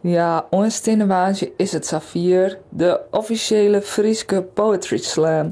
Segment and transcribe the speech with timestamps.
[0.00, 0.82] Ja, ons
[1.56, 5.50] is het Safir, de officiële Frieske Poetry Slam.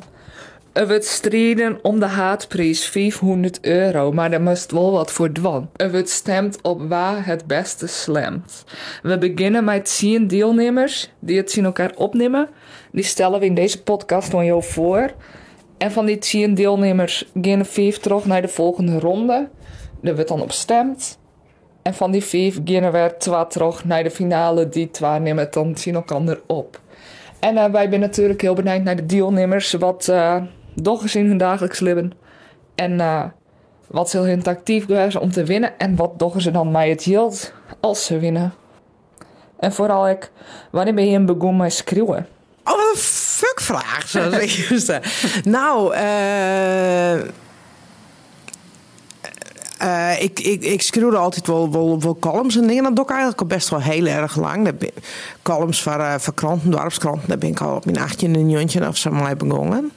[0.72, 5.71] Er wordt strijden om de haatprijs 500 euro, maar er moest wel wat voor dwan.
[5.77, 8.64] Er wordt stemd op waar het beste slamt.
[9.03, 12.49] We beginnen met 10 deelnemers die het zien elkaar opnemen.
[12.93, 15.13] Die stellen we in deze podcast aan jou voor.
[15.79, 19.49] En van die 10 deelnemers gaan er 5 terug naar de volgende ronde.
[20.03, 21.19] Er wordt dan op stemd.
[21.87, 24.69] En van die vijf gaan er twee terug naar de finale.
[24.69, 26.80] Die twee nemen het dan zien elkaar op.
[27.41, 29.73] En eh, wij zijn natuurlijk heel benieuwd naar de deelnemers.
[29.73, 30.37] Wat uh,
[30.75, 32.12] doch is in hun dagelijks leven.
[32.75, 33.25] En uh,
[33.87, 35.78] wat zal hun tactiek geweest om te winnen.
[35.78, 38.55] En wat doch ze dan mij het hield als ze winnen.
[39.59, 40.30] En vooral ik,
[40.70, 42.27] wanneer ben je begonnen met schreeuwen?
[42.64, 44.98] Oh, wat een fuckvraag, zoals ik juist
[45.45, 47.45] Nou, eh...
[49.83, 52.83] Uh, ik, ik, ik schreeuwde altijd wel, wel, wel columns en dingen.
[52.83, 54.73] Dat doe ik eigenlijk al best wel heel erg lang.
[55.43, 57.29] Columns voor, uh, voor kranten, dorpskranten.
[57.29, 59.92] Daar ben ik al op mijn 18 en jontje of zo mee begonnen.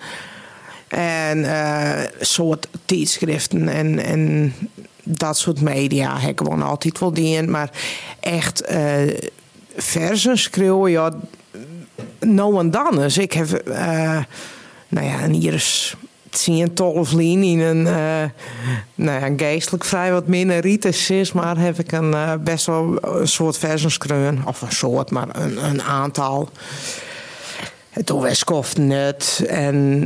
[0.88, 4.53] En uh, soort tijdschriften en, en
[5.03, 7.52] dat soort media heb ik gewoon altijd wel dingen.
[7.52, 7.70] Maar
[8.20, 9.18] echt uh,
[9.75, 11.14] versen schreeuwen, ja,
[12.20, 12.96] nou en dan.
[12.96, 13.68] Dus ik heb,
[14.88, 15.59] nou ja, en
[16.31, 18.23] hier is zien twaalf in een, uh,
[18.95, 22.97] nou ja, geestelijk vrij wat minder ritus is, maar heb ik een uh, best wel
[23.02, 26.50] een soort versenskreun, of een soort, maar een, een aantal.
[28.03, 30.05] Toen was koft net en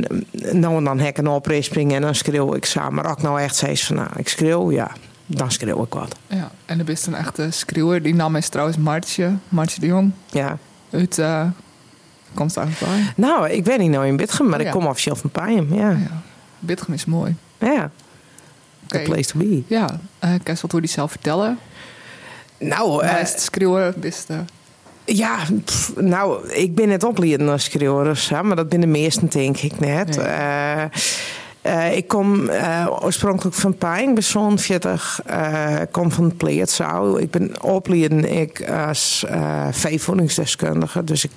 [0.52, 2.94] nou en dan heb ik een oprisping en dan schreeuw ik samen.
[2.94, 4.90] Maar ook nou echt steeds van, nou, ik schreeuw, ja,
[5.26, 6.16] dan schreeuw ik wat.
[6.26, 10.12] Ja, en er is een echte schreeuwer, die naam is trouwens Martje, Martje de Jong.
[10.30, 10.58] Ja.
[10.90, 11.18] Uit...
[11.18, 11.46] Uh,
[12.34, 13.12] Komt eigenlijk bij?
[13.16, 14.70] Nou, ik ben niet nou in Bitgem, maar Oh, ja.
[14.70, 15.74] ik kom officieel van Pijm.
[15.74, 15.90] Ja.
[15.90, 16.22] Ja.
[16.58, 17.36] Bitgem is mooi.
[17.58, 17.90] Ja.
[18.86, 19.04] The Oké.
[19.04, 19.62] place to be.
[19.66, 21.58] Ja, uh, kan je wat hoe die zelf vertellen?
[22.58, 24.12] Nou, eh, het schreeuwen, de...
[25.04, 28.86] ja, pff, nou, ik ben net opleiden als schreeuwer, dus, hè, maar dat ben de
[28.86, 30.16] meesten denk ik net.
[30.16, 30.84] Eh,
[31.64, 36.36] eh, ik kom eh, oorspronkelijk van Pijn, ik ben zo'n 40, eh, ik kom van
[36.36, 37.16] Pleertzouw.
[37.16, 41.30] Ik ben opleiden ik als eh veevoedingsdeskundige, dus ik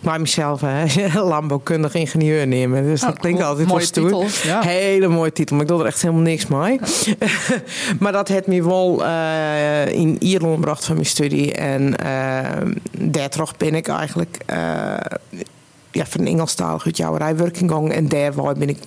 [0.00, 0.60] maak mezelf
[1.14, 2.82] landbouwkundig ingenieur nemen.
[2.82, 3.50] Dus dat Oh, klinkt cool.
[3.50, 4.24] altijd wel stoer.
[4.44, 4.60] ja.
[4.60, 6.80] Hele mooie titel, maar ik doe er echt helemaal niks mee.
[8.00, 9.04] maar dat heeft me wel
[9.92, 11.52] in Ierland gebracht van mijn studie.
[11.54, 11.94] En
[12.98, 14.38] daar terug ben ik eigenlijk
[15.90, 17.92] ja, van Engelstalig uit jouwerij working gang.
[17.92, 18.78] En daar ben ik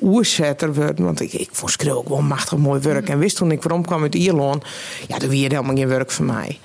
[0.00, 1.04] oerzetter worden.
[1.04, 3.08] Want ik, ik vond ook wel machtig mooi werk.
[3.08, 4.64] En wist toen ik waarom kwam uit Ierland,
[5.08, 6.58] ja, toen weer helemaal geen werk voor mij.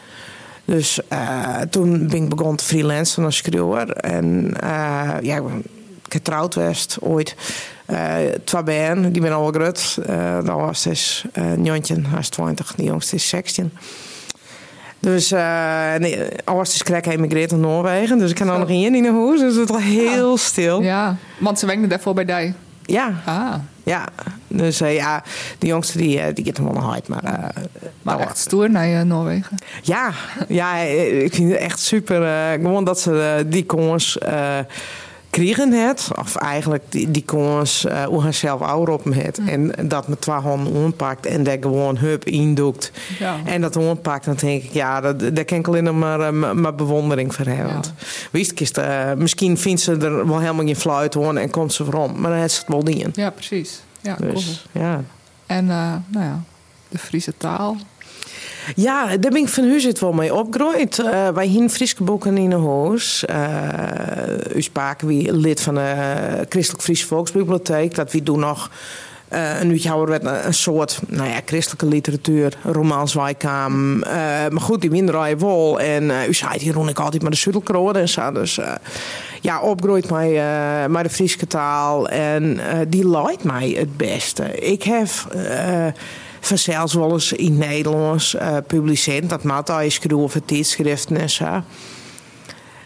[0.65, 3.89] Dus eh, toen ben ik begonnen te freelancen als schreeuwer.
[3.91, 5.43] En eh, ja, ik
[6.09, 7.35] getrouwd was ooit.
[7.85, 9.99] Eh twee bijen, die ben al groot.
[10.05, 11.25] Eh dat was dus
[11.61, 13.71] Jontje, hij is 20, de jongste is 16.
[15.05, 18.17] Dus uh, nee, als is krek emigreerd naar Noorwegen.
[18.17, 19.39] Dus ik kan dan nog in in de huis.
[19.39, 20.81] Dus het was heel stil.
[20.81, 22.53] Ja, Ja, want ze wenken daarvoor bij die.
[22.81, 23.13] ja.
[23.25, 23.53] Ah,
[24.47, 25.23] Dus eh, ja,
[25.59, 27.07] de jongste die, eh, die gaat hem wel naar huid.
[27.07, 27.53] Maar,
[28.01, 29.57] maar echt stoer naar Noorwegen.
[29.81, 30.11] Ja,
[30.47, 32.21] ja, ik vind het echt super.
[32.61, 33.65] gewoon dat ze die
[34.17, 34.59] eh
[35.35, 36.07] kriegen het.
[36.19, 39.39] Of eigenlijk die, die kongens eh hoe hij zelf ouder op het.
[39.45, 42.91] En dat met twee handen ompakt en daar gewoon hup indoekt.
[43.19, 43.37] Ja.
[43.45, 46.55] En dat ompakt, dan denk ik, ja, dat, daar kan ik alleen maar, eh, maar,
[46.55, 47.73] maar bewondering voor hebben.
[47.73, 47.81] Ja.
[48.31, 51.83] Wist kist, eh, misschien vindt ze er wel helemaal geen fluit hoor en komt ze
[51.83, 52.19] voorom.
[52.19, 53.11] Maar dan heeft ze het wel dingen.
[53.13, 53.81] Ja, precies.
[54.01, 54.33] Ja, cool.
[54.33, 55.03] Dus, ja.
[55.45, 56.43] En uh, nou ja,
[56.89, 57.77] de Friese taal.
[58.75, 60.99] Ja, daar ben ik van huis uit wel mee opgegroeid.
[60.99, 63.23] Uh, wij hier Friese boeken in een.
[63.29, 67.95] Uh, u spraken wie lid van de Christelijk Friese Volksbibliotheek.
[67.95, 68.69] Dat we doen nog
[69.33, 73.95] uh, een uurtje ouder werd een soort nou ja, christelijke literatuur, romans wijkam.
[73.95, 74.11] Uh,
[74.49, 75.79] maar goed, die windraai wel.
[75.79, 78.31] En u zei hier rond ik altijd maar de Suddelkroon en zo.
[78.31, 78.59] Dus
[79.41, 82.09] ja, opgegroeid met, uh, met de Friese taal.
[82.09, 84.59] En die leidt mij het beste.
[84.59, 85.07] Ik heb
[86.45, 89.29] vanzelfs wel eens in Nederlands uh, publiceerd.
[89.29, 91.61] Dat maakt al eens voor tijdschriften en zo.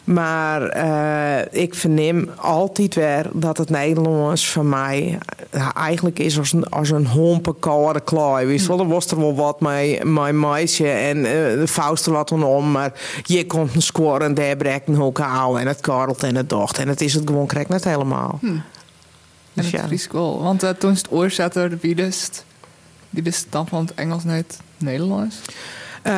[0.03, 5.17] Maar uh, ik verneem altijd weer dat het Nederlands voor mij
[5.55, 7.07] uh, eigenlijk is als een, als een.
[8.45, 12.11] Wist wel, er was er wel wat met mijn meisje en uh, de faust er
[12.11, 12.71] wat om.
[12.71, 16.35] Maar je komt een score en daar breekt een hoek aan en het karelt en
[16.35, 16.77] het docht.
[16.77, 18.37] En het is het gewoon krijgt net helemaal.
[18.41, 18.47] Hm.
[18.47, 18.61] En
[19.53, 19.87] dus het ja.
[19.89, 20.43] is cool.
[20.43, 22.45] Want uh, toen is het oorzetter, wie wist,
[23.09, 25.35] die dan van het Engels net Nederlands?
[26.03, 26.13] Uh,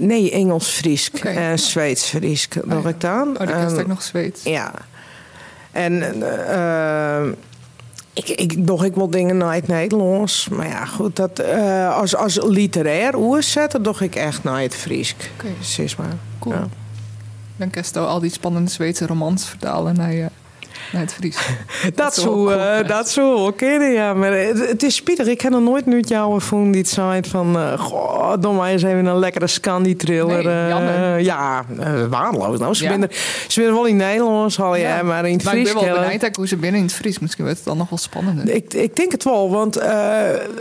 [0.00, 1.36] nee, Engels-Friesk okay.
[1.36, 3.28] en Zweeds-Friesk oh, nog ik dan.
[3.28, 4.42] Oh, dan um, nog Zweeds.
[4.42, 4.72] Ja.
[5.70, 7.26] En uh,
[8.12, 10.48] Ik, ik doe ik wel dingen naar het Nederlands.
[10.48, 11.44] Maar ja, goed, dat,
[11.92, 15.14] als, als literair oerzetten, doe ik echt naar het Fries.
[15.34, 15.52] Oké.
[15.54, 16.16] Precies maar.
[16.38, 16.54] Cool.
[16.54, 16.66] Ja.
[17.56, 20.28] Dan kan je al die spannende Zweedse romans vertalen naar, je,
[20.92, 21.36] naar het Fries.
[21.94, 22.82] Dat is wel zou, cool, eh, ja.
[22.82, 24.16] dat.
[24.16, 25.26] Maar het, het is spietig.
[25.26, 27.56] Ik heb nog nooit nu jou van die zei van...
[27.58, 30.44] eh goh, doe maar eens even een lekkere Scandi-thriller.
[30.44, 30.72] Nee,
[31.16, 31.64] eh, ja,
[32.08, 32.58] waardeloos.
[32.58, 32.88] Nou, ze Ja.
[32.88, 35.02] zijn er, ze zijn er wel in Nederlands, al ja, Ja.
[35.02, 35.74] maar in het Maar ik Fries.
[35.82, 37.18] ben wel benieuwd hoe ze binnen in het Fries.
[37.18, 38.54] Misschien wordt het dan nog wel spannender.
[38.54, 39.76] Ik, ik denk het wel, want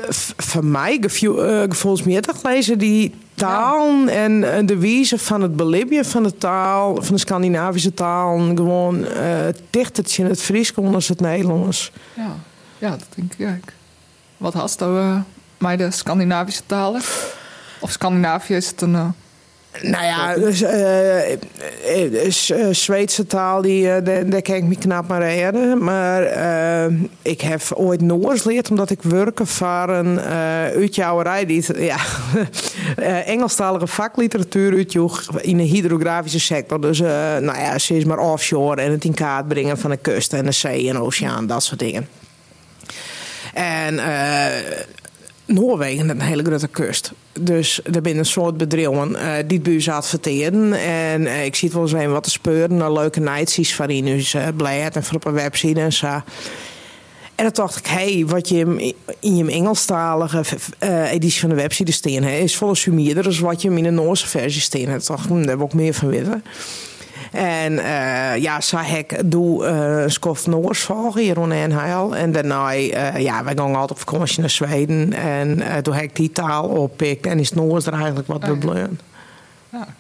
[0.10, 5.56] v- voor mij gevoel, eh, gevoelsmatig lezen die taal en eh, de wijze van het
[5.56, 10.94] belibben van de taal, van de Scandinavische taal, gewoon eh dichtertje in het Fries komt
[10.94, 11.92] als het Nederlands.
[12.14, 12.36] Ja,
[12.78, 13.72] ja dat denk ik ook.
[14.38, 15.20] Wat hast nou eh
[15.58, 17.02] mij de Scandinavische talen?
[17.80, 18.96] Of Scandinavië is het een...
[18.96, 19.08] eh,
[19.82, 25.08] Nou ja, dus, eh, eh, eh, Zweedse taal, die, daar, daar kan ik me knap
[25.08, 25.84] maar redden.
[25.84, 26.22] Maar
[27.22, 31.46] ik heb ooit Noors geleerd, omdat ik werken voor een uh, uitjouwerij.
[31.46, 31.98] Die, ja,
[33.26, 36.82] Engelstalige vakliteratuur uitjoeg in de hydrografische sector.
[36.82, 40.46] Dus nou ja, steeds maar offshore en het in kaart brengen van de kust en
[40.46, 42.08] de zee en de oceaan, dat soort dingen.
[43.54, 44.00] En
[45.48, 47.12] Noorwegen een hele grote kust.
[47.40, 50.74] Dus er zijn een soort bedrijven eh, die het buis adverteren.
[50.74, 53.90] En eh, ik zie het wel eens een wat te speuren naar leuke nightsies van
[53.90, 54.48] in dus uh,
[54.94, 56.22] en voor op een website en zo.
[57.36, 60.44] En dan dacht ik, hey, wat je in je Engelstalige
[60.78, 64.28] eh, editie van de website steen is volle sumierder dan wat je in de Noorse
[64.28, 65.08] versie steen hebt.
[65.08, 66.44] dacht ik, hm, daar ik meer van weten.
[67.32, 72.16] En eh, ja, zo ik doe eh, een skof Noors volgen hier in en Heil.
[72.16, 75.14] En daarna, eh, ja, wij gaan altijd op vakantie naar Zweden.
[75.14, 77.26] En toen heb ik die taal oppikt.
[77.26, 78.88] En is Noors er eigenlijk wat Ah, ja.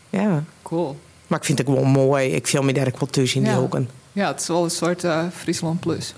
[0.09, 0.43] ja, Ja.
[0.61, 0.97] cool.
[1.27, 2.27] Maar ik vind het gewoon mooi.
[2.29, 3.59] Ik viel me daar ook wel tussen in die Ja.
[3.59, 3.89] hoeken.
[4.11, 5.03] Ja, het is wel een soort
[5.35, 6.13] Friesland plus.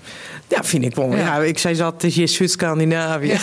[0.48, 1.10] Ja, vind ik wel.
[1.10, 1.16] Ja.
[1.16, 1.36] Ja.
[1.38, 3.26] ik zei dat het is hier Zuid-Scandinavië.
[3.26, 3.38] Ja,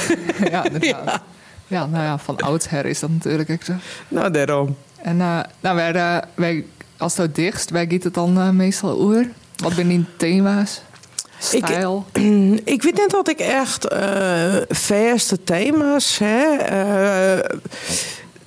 [0.52, 1.22] ja inderdaad.
[1.68, 1.86] Ja.
[1.86, 3.74] nou ja, van oudsher is dat natuurlijk ook zo.
[4.08, 4.76] Nou, daarom.
[5.02, 6.66] En eh, nou, wij, wij,
[6.98, 9.26] als het dichtst, wij giet het dan eh, meestal oer.
[9.56, 10.82] Wat ben die thema's?
[11.52, 12.06] Ik- Stijl?
[12.76, 13.88] Ik weet net dat ik echt
[14.70, 16.60] verste thema's heb.
[16.60, 17.38] Eh,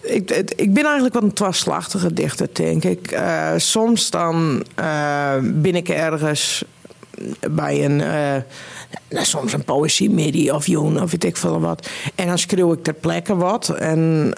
[0.01, 3.21] ik, ik ben eigenlijk wat een twaslachtige dichter, denk ik.
[3.57, 6.65] Soms dan eh, ben ik ergens
[7.51, 7.97] bij een...
[7.97, 11.89] nou, soms een poëzie-midi of joen of weet ik veel wat.
[12.15, 13.69] En dan schreeuw ik ter plekke wat.
[13.69, 14.33] En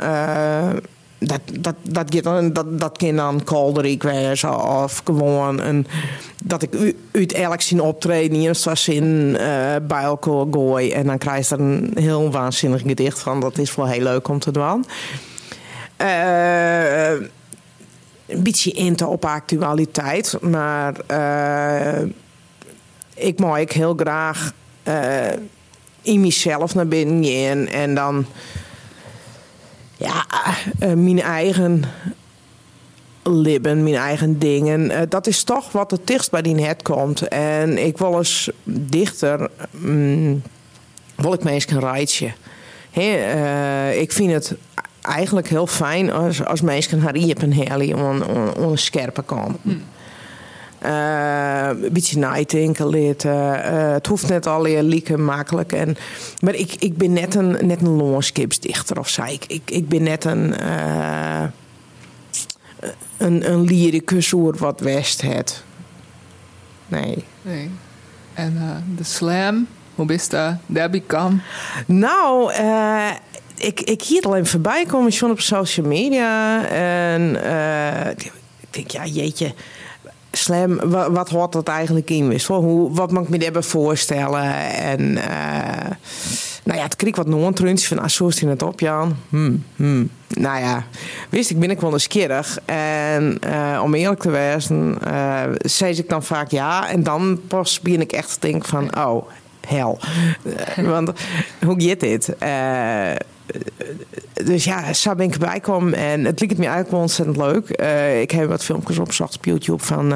[1.27, 3.43] dat, dat, dat, dan, dat, dat kan dan
[4.55, 5.87] of gewoon
[6.45, 10.91] dat ik u- uit elk zien optreden in een zin eh bij elkaar gooi.
[10.93, 13.41] En dan krijg je er een heel waanzinnig gedicht van.
[13.41, 14.85] Dat is wel heel leuk om te doen.
[15.97, 17.11] Eh,
[18.27, 22.03] een beetje into op actualiteit, maar eh,
[23.15, 24.53] ik mag ik heel graag
[24.83, 25.33] eh,
[26.03, 28.27] in mezelf naar binnen en dan
[30.03, 30.25] ja,
[30.79, 31.85] eh, mijn eigen
[33.23, 34.91] libben, mijn eigen dingen.
[34.91, 37.29] Eh, dat is toch wat het dichtst bij die net komt.
[37.29, 40.43] En ik wil eens dichter, mm,
[41.15, 42.33] wil ik mensen een rijtje.
[42.91, 44.55] Hè, eh, ik vind het
[45.03, 48.23] eigenlijk heel fijn als, als mensen haar iepen halen om,
[48.57, 49.59] om, een scherpe kant.
[50.83, 53.65] Eh, een beetje nadenken leren.
[53.65, 55.73] Eh, het hoeft net alleen lieke makkelijk.
[55.73, 55.97] En,
[56.41, 59.25] maar ik, ik ben net een, net een longskipsdichter of zo.
[59.25, 61.45] Ik, ik, ik ben net een, eh
[63.17, 65.63] een, een lyricus wat West het.
[66.87, 67.25] Nee.
[67.43, 67.71] Nee.
[68.35, 70.55] En de slam, hoe bist dat?
[70.67, 71.41] Debbie kan.
[71.87, 72.53] Nou,
[73.57, 76.65] ik, ik hier alleen voorbij komen schon op social media.
[76.67, 77.37] En
[78.61, 79.55] ik denk, ja, jeetje.
[80.33, 82.41] Slam, wat, hoort dat eigenlijk in?
[82.47, 84.55] Hoe, wat mag ik me daarbij voorstellen?
[84.75, 85.91] En eh,
[86.65, 89.17] nou ja, het kreeg wat noontruntjes van, ah, zo is het op, Jan.
[89.29, 90.11] Hmm, hmm.
[90.29, 90.87] Nou ja,
[91.29, 92.59] wist ik ben ik wel nieuwsgierig.
[92.65, 96.89] En eh, om eerlijk te wezen, eh zei ik dan vaak ja.
[96.89, 99.29] En dan pas begin ik echt te denken van, oh,
[99.67, 99.99] hel.
[100.77, 101.13] Eh, want
[101.65, 102.39] hoe gaat dit?
[102.39, 103.15] Eh,
[104.45, 107.69] dus ja, zo ben ik erbij kwam en het liep het me eigenlijk ontzettend leuk.
[107.69, 110.15] Eh, ik heb wat filmpjes opgezocht op YouTube van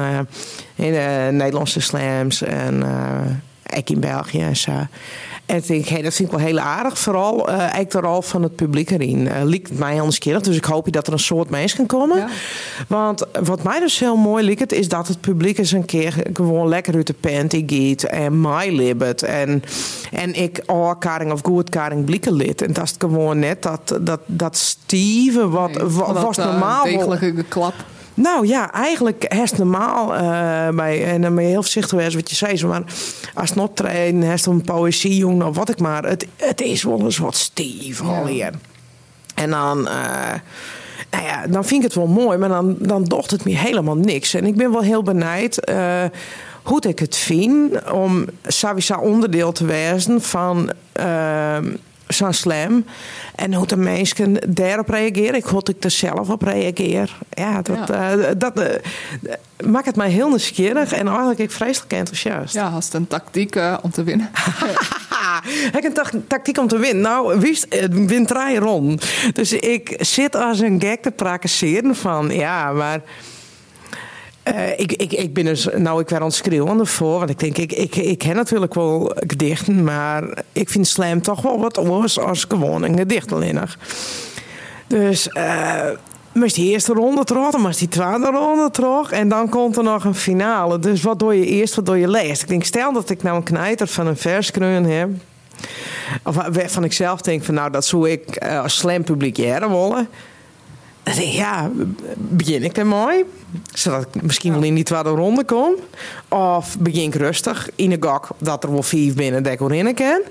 [0.75, 2.83] hele Nederlandse slams en
[3.63, 4.71] ik in België en zo.
[5.47, 6.99] En ik denk, hey, dat vind ik wel heel aardig.
[6.99, 9.27] Vooral eh eigenlijk de rol van het publiek erin.
[9.27, 10.41] Eh liekt het mij anders keer.
[10.41, 12.17] Dus ik hoop dat er een soort mensen kan komen.
[12.17, 12.27] Ja.
[12.87, 16.67] Want wat mij dus heel mooi lijkt, is dat het publiek eens een keer gewoon
[16.67, 19.23] lekker uit de panty gaat en mij libbet.
[19.23, 19.63] En,
[20.11, 22.61] en ik al karing of goed karing blikken lid.
[22.61, 26.37] En dat is gewoon net dat, dat, dat Steven, wat, Nee, wa- van dat, was
[26.37, 26.83] eh, normaal.
[26.83, 27.73] wel- degelijke geklap.
[28.17, 32.29] Nou ja, eigenlijk herst normaal uh, bij, en dan ben je heel voorzichtig geweest wat
[32.29, 32.57] je zei.
[32.57, 32.83] Zo, maar
[33.33, 36.03] als het optreden, herst een poëzie, jongen, of wat ik maar.
[36.03, 38.51] Het, het is wel eens wat stief alweer.
[39.35, 40.33] En dan, uh,
[41.11, 43.97] nou ja, dan vind ik het wel mooi, maar dan, dan docht het me helemaal
[43.97, 44.33] niks.
[44.33, 46.03] En ik ben wel heel benijd uh,
[46.63, 50.71] hoe ik het vind om sowieso onderdeel te wezen van
[52.07, 52.85] zo'n slam.
[53.35, 55.35] En hoe de mensen daarop reageren.
[55.35, 57.17] Ik hoop dat ik er zelf op reageer.
[57.29, 58.15] Ja, dat, ja.
[58.15, 58.65] Uh, dat uh,
[59.65, 62.53] maakt het mij heel nieuwsgierig en eigenlijk ik vreselijk enthousiast.
[62.53, 64.29] Ja, als het een tactiek uh, om te winnen.
[65.77, 67.03] Ik een tactiek om te winnen?
[67.03, 67.59] Nou, wie
[67.89, 69.05] wint draai rond.
[69.33, 73.01] Dus ik zit als een gek te praktiseren van ja, maar.
[74.53, 77.17] Uh, ik, ik, ik ben dus, nou, ik aan het schreeuwen ervoor.
[77.17, 81.41] Want ik denk, ik, ik, ik ken natuurlijk wel gedichten, maar ik vind slam toch
[81.41, 83.31] wel wat anders als gewoon een gedicht
[84.87, 85.89] Dus, uh,
[86.33, 89.11] moest die eerste ronde terug, dan moest die tweede ronde terug.
[89.11, 90.79] En dan komt er nog een finale.
[90.79, 92.41] Dus wat doe je eerst, wat doe je leest?
[92.41, 95.09] Ik denk, stel dat ik nou een knijter van een verskreun heb.
[96.23, 100.07] Of van ik zelf denk van, nou, dat zou ik uh, als slam publiceren willen.
[101.07, 101.71] Dan ik, ja,
[102.17, 103.23] begin ik er mooi?
[103.73, 105.73] Zodat ik misschien wel in die tweede ronde kom.
[106.27, 109.59] Of begin ik rustig in een gok dat er wel vijf binnen dat ik
[109.95, 110.21] kan.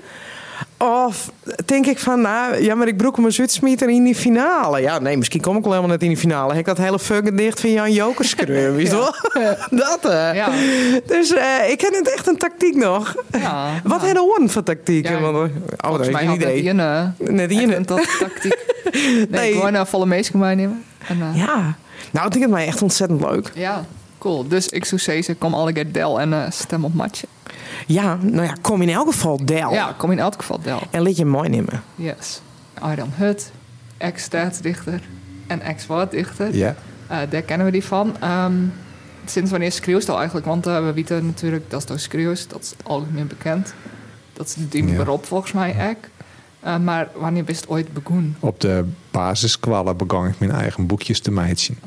[0.77, 1.31] Of
[1.65, 4.81] denk ik van, nou, ja, maar ik broek mijn Zwitsermieter in die finale.
[4.81, 6.49] Ja, nee, misschien kom ik wel helemaal net in die finale.
[6.49, 9.13] Heb ik dat hele fucking dicht van Jan Jokers weet je wel?
[9.79, 10.31] dat, hè.
[10.31, 10.49] Ja.
[11.05, 13.15] Dus uh, ik ken het echt een tactiek nog.
[13.31, 14.05] Ja, Wat ja.
[14.05, 15.11] hebben van tactieken?
[15.11, 16.73] Ja, Want, oh, volgens mij had idee.
[17.17, 18.65] net in dat tactiek.
[18.93, 19.53] nee, nee.
[19.53, 20.83] gewoon naar volle meestal meenemen.
[21.07, 21.75] En, uh, ja.
[22.11, 23.51] Nou, ik vind het mij echt ontzettend leuk.
[23.55, 23.85] Ja,
[24.27, 24.47] cool.
[24.47, 27.27] Dus ik zou zeggen, kom alle keer Del en uh, stem op matje.
[27.87, 29.73] Ja, nou ja, kom in elk geval Del.
[29.73, 30.81] Ja, kom in elk geval Del.
[30.91, 31.83] En liet je mooi nemen.
[31.95, 32.41] Yes.
[32.73, 33.51] Arjan Hut,
[33.97, 35.01] ex-staatsdichter
[35.47, 36.55] en ex-woorddichter.
[36.55, 36.75] Ja.
[37.11, 38.15] Uh, daar kennen we die van.
[38.23, 38.73] Um,
[39.25, 40.45] sinds wanneer schreeuwt al eigenlijk?
[40.45, 42.49] Want uh, we weten natuurlijk dat het schreeuwt.
[42.49, 43.73] Dat is algemeen bekend.
[44.33, 44.95] Dat is die ja.
[44.95, 46.09] beroep volgens mij ook.
[46.65, 48.35] Uh, maar wanneer is het ooit begonnen?
[48.39, 51.77] Op de basiskwallen begon ik mijn eigen boekjes te meiden.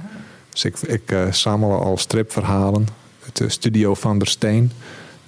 [0.50, 2.86] Dus ik, ik uh, samel al stripverhalen.
[3.20, 4.72] Het studio van der Steen.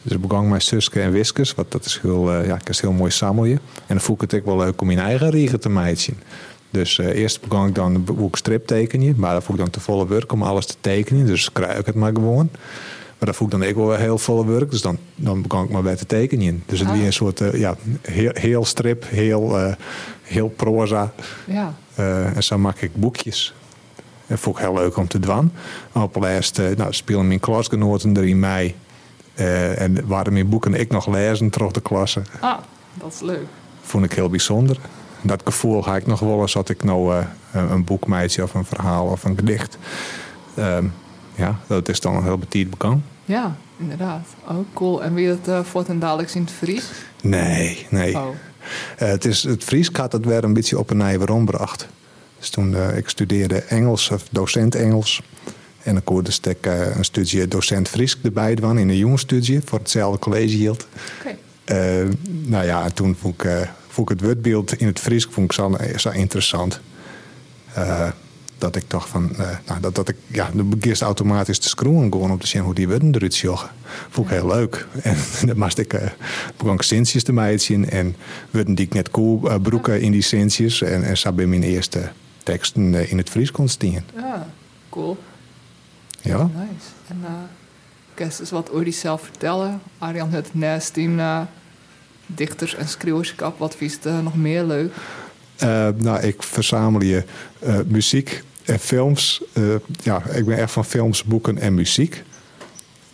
[0.02, 1.54] Dus ik begon met Suske en Wiskes.
[1.54, 3.54] Wat dat is heel, uh, ja, ik is heel mooi sammelje.
[3.54, 6.22] En dan voel ik het ook wel leuk om mijn eigen riegen te meiden.
[6.70, 9.14] Dus uh, eerst begon ik dan een strip tekenen.
[9.16, 11.26] Maar dan voel ik dan te volle werk om alles te tekenen.
[11.26, 12.48] Dus krijg ik het maar gewoon.
[13.18, 14.70] Maar dat voel ik dan ook wel heel volle werk.
[14.70, 16.62] Dus dan, dan begon ik maar bij te tekenen.
[16.66, 16.94] Dus het ah.
[16.94, 19.74] weer een soort uh, ja, heel, heel strip, heel,
[20.22, 21.12] heel proza.
[21.46, 21.74] Ja.
[22.34, 23.54] En zo maak ik boekjes.
[24.32, 25.52] Dat vond ik heel leuk om te doen.
[25.92, 28.74] Op laatst nou, spelen mijn klasgenoten er in mei.
[29.34, 32.22] en waren mijn boeken ik nog lezen terug de klasse.
[32.40, 32.58] Ah,
[32.94, 33.46] dat is leuk.
[33.82, 34.76] Vond ik heel bijzonder.
[35.22, 39.06] Dat gevoel ga ik nog wel eens had ik nou een boekmeisje of een verhaal
[39.06, 39.78] of een gedicht.
[40.58, 40.92] Um,
[41.34, 43.02] ja, dat is dan een heel betiert bekend.
[43.24, 44.26] Ja, inderdaad.
[44.48, 45.02] Oh, cool.
[45.02, 46.90] En wie het uh, voor en dadelijk in het Fries?
[47.22, 48.16] Nee, nee.
[48.16, 48.28] Oh.
[48.28, 51.88] Uh, het, is, het Fries gaat dat weer een beetje op een nieuwe rondbracht.
[52.42, 55.22] Dus toen uh, ik studeerde Engels, of docent Engels.
[55.82, 60.18] En dan dus ik een studie docent Fries erbij doen in een jongstudie voor hetzelfde
[60.18, 60.86] college hield.
[61.20, 62.08] Okay.
[62.24, 65.76] nou ja, toen vond ik, vond ik het woordbeeld in het Fries vond ik zo,
[65.96, 66.80] zo interessant
[68.58, 72.30] dat ik toch van, nou, dat, dat ik, ja, de begin automatisch te scroeven gewoon
[72.30, 73.70] om te zien hoe die worden eruit joggen.
[74.10, 74.86] Vond ik heel leuk.
[75.02, 76.00] En dan moest ik,
[76.56, 78.16] begon ik cinsjes te zien en
[78.50, 82.10] werden die ik net cool broeken in die cinsjes en, en zo bij mijn eerste
[82.42, 84.04] teksten in het Fries kon staan.
[84.16, 84.46] Ja,
[84.88, 85.18] cool.
[86.20, 86.42] Ja.
[86.42, 86.86] Nice.
[87.06, 87.28] En uh,
[88.16, 89.80] je eens wat over zelf vertellen?
[89.98, 91.20] Arjan het nest in
[92.26, 94.94] dichters en schreeuwerskap, wat vies nog meer leuk?
[95.96, 97.24] nou, ik verzamel je
[97.86, 102.22] muziek en films, uh, ja, ik ben echt van films, boeken en muziek.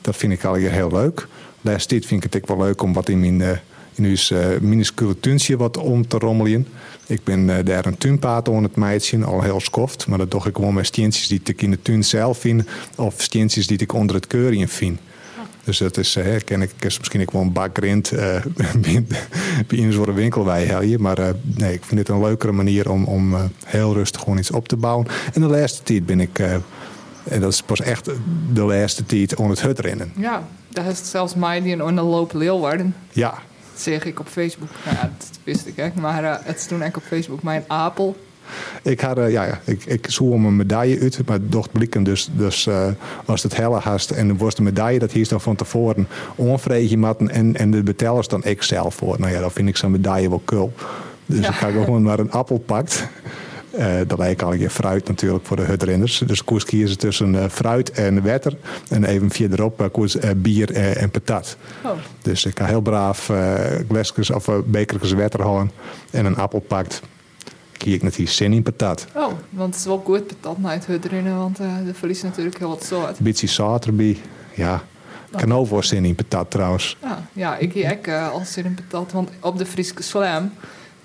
[0.01, 1.27] Dat vind ik al heel leuk.
[1.61, 3.51] Laatst dit vind ik het ook wel leuk om wat in mijn, uh,
[3.95, 6.67] in uw uh, minuscule tuintje wat om te rommelen.
[7.09, 10.07] Ik ben daar een tuinpaad aan het meidje, al heel skoft.
[10.07, 12.65] Maar dat doe ik gewoon met steentjes die ik in de tuin zelf vind.
[12.97, 15.01] Of steentjes die ik onder het keurje vind.
[15.65, 18.21] Dus dat is, hè, ken ik, is misschien ik wel een bakgrind uh,
[19.67, 23.05] bij een soort winkel wij Maar uh, nee, ik vind dit een leukere manier om,
[23.05, 25.07] om uh, heel rustig gewoon iets op te bouwen.
[25.33, 28.11] En de laatste tijd ben ik, en dat is pas echt
[28.53, 30.13] de laatste tijd, om het hut rennen.
[30.17, 32.95] Ja, daar is zelfs mij die een loop Leeuwarden.
[33.13, 33.35] Ja.
[33.79, 34.69] Dat zeg ik op Facebook.
[34.85, 35.95] Nou ja, dat wist ik echt.
[35.95, 38.17] Maar het is toen echt op Facebook mijn apel.
[38.83, 42.03] Ik, had, uh, ja, ja, ik, ik zoek om een medaille uit, maar docht blikken
[42.03, 42.87] dus, dus uh,
[43.25, 47.31] als het helle hast en was de medaille, dat hier dan van tevoren onvrede matten
[47.31, 49.17] en, en de betalers dan ik zelf voor.
[49.19, 50.73] Nou ja, dan vind ik zo'n medaille wel cool.
[51.27, 53.07] Dus ik ga gewoon maar een appel pakt.
[53.79, 56.23] Uh, dat lijkt al je fruit natuurlijk voor de hutrenners.
[56.27, 58.57] Dus koers kiezen tussen uh, fruit en wetter.
[58.89, 61.57] En even verderop uh, koers bier en patat.
[61.85, 61.91] Oh.
[62.23, 63.31] Dus ik ga heel braaf
[63.89, 65.71] glasjes of bekertjes wetter halen
[66.11, 67.03] en een appel pakt.
[67.73, 69.07] Kies ik natuurlijk zin in patat.
[69.15, 72.69] Oh, want het is wel goed patat naar het hutrennen, want de verliest natuurlijk heel
[72.69, 73.09] wat zout.
[73.09, 74.17] Een beetje zout erbij,
[74.55, 74.83] ja.
[75.31, 76.97] Kan ook wel zin in patat trouwens.
[77.03, 80.53] Ja, ja ik heb ook uh, al zin in patat, want op de Friese Slam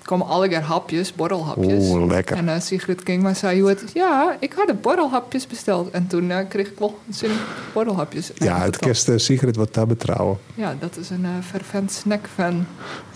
[0.04, 1.88] komen alle hapjes, borrelhapjes.
[1.88, 2.36] Oeh, lekker.
[2.36, 5.90] En uh, Sigrid Kingma zei, het, ja, ik had de borrelhapjes besteld.
[5.90, 7.36] En toen uh, kreeg ik wel zin in
[7.72, 8.30] borrelhapjes.
[8.34, 10.38] Ja, het kerst uh, Sigrid wat dat betrouwen.
[10.54, 12.66] Ja, dat is een fervent snackfan.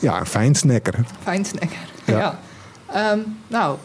[0.01, 0.95] Ja, een fijn snacker.
[1.23, 2.39] Fijn snacker, ja.
[2.93, 3.13] ja.
[3.13, 3.79] Um, nou,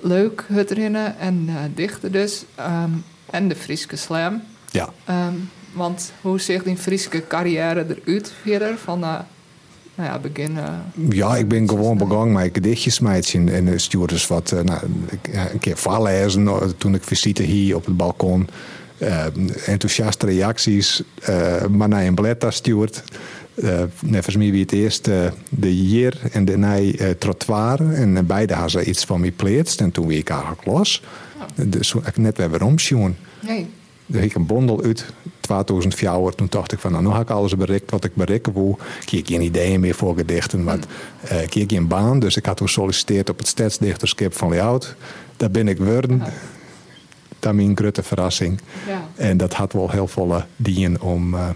[0.00, 2.44] leuk het rennen en dichten dus.
[2.60, 4.42] Um, en de Friese Slam.
[4.70, 4.88] Ja.
[5.08, 8.78] Um, want hoe ziet die Friese carrière eruit verder?
[8.78, 9.04] Van
[10.00, 10.58] nou ja, begin.
[11.10, 13.00] ja, ik ben gewoon begonnen met gedichtjes
[13.34, 14.80] en, en stuurde dus wat, uh, nou,
[15.52, 18.48] een keer voorlezen eh, toen ik visite hier op het balkon.
[18.98, 19.24] Uh,
[19.66, 23.02] enthousiaste reacties, uh, maar naar een blad stuurt.
[23.54, 25.04] Uh, volgens mij wie het eerst
[25.48, 27.92] de Jier en de Nij uh, trottoir.
[27.92, 29.80] En beide hadden ze iets van mij pleetst.
[29.80, 31.02] En toen weer ik eigenlijk los.
[31.38, 31.42] Oh.
[31.66, 32.78] Dus ik net weer waarom,
[33.40, 33.70] Nee.
[34.10, 35.04] Dus ik een bondel uit
[35.40, 36.34] 2004.
[36.34, 38.78] Toen dacht ik van, nou, nu heb ik alles bereikt wat ik bereiken wil.
[39.00, 40.78] Ik heb geen ideeën meer voor gedichten, maar
[41.32, 42.18] uh, ik heb geen baan.
[42.18, 44.88] Dus ik had toen gesolliciteerd op het stadsdichterschap van Leeuwarden.
[45.36, 46.18] Daar ben ik geworden.
[47.38, 48.60] Dat is mijn grote verrassing.
[48.86, 49.08] Ja.
[49.14, 51.48] En dat had wel heel veel dienen om uh,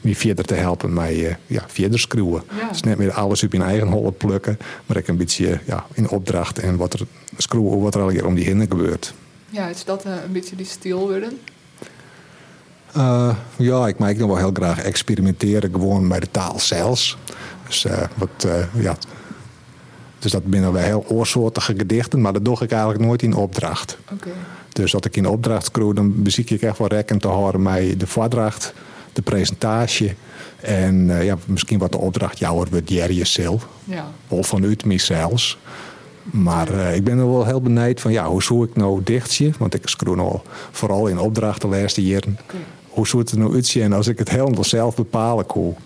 [0.00, 2.42] me verder te helpen met uh, ja, verder schroeven.
[2.60, 2.68] Ja.
[2.68, 6.08] Dus niet meer alles op je eigen hollen plukken, maar ik een beetje ja, in
[6.08, 9.14] opdracht en wat er schroeven, wat er al hier om die heen gebeurt.
[9.48, 11.38] Ja, is dat een beetje die stil worden?
[12.96, 17.16] Uh, ja, ik maak nog wel heel graag experimenteren, gewoon met de taal zelfs.
[17.66, 18.96] Dus, uh, wat, uh, ja.
[20.18, 23.98] dus dat binnen wel heel oorsoortige gedichten, maar dat doe ik eigenlijk nooit in opdracht.
[24.12, 24.32] Okay.
[24.72, 28.00] Dus dat ik in opdracht kreeg, dan beziek ik echt wel rekken te horen met
[28.00, 28.74] de voordracht,
[29.12, 30.14] de presentatie.
[30.60, 33.68] En ja, misschien wat de opdracht jouwer wordt jij zelf.
[33.84, 34.06] Ja.
[34.28, 35.56] Of vanuit mezelf.
[36.22, 39.50] Maar uh, ik ben er wel heel benijd van, ja, hoe zou ik nou dichtje?
[39.58, 42.38] Want ik schroef al vooral in opdracht de laatste jaren.
[42.42, 42.60] Okay.
[43.00, 45.76] Hoe zou het nou uitzien als ik het helemaal zelf bepalen kon?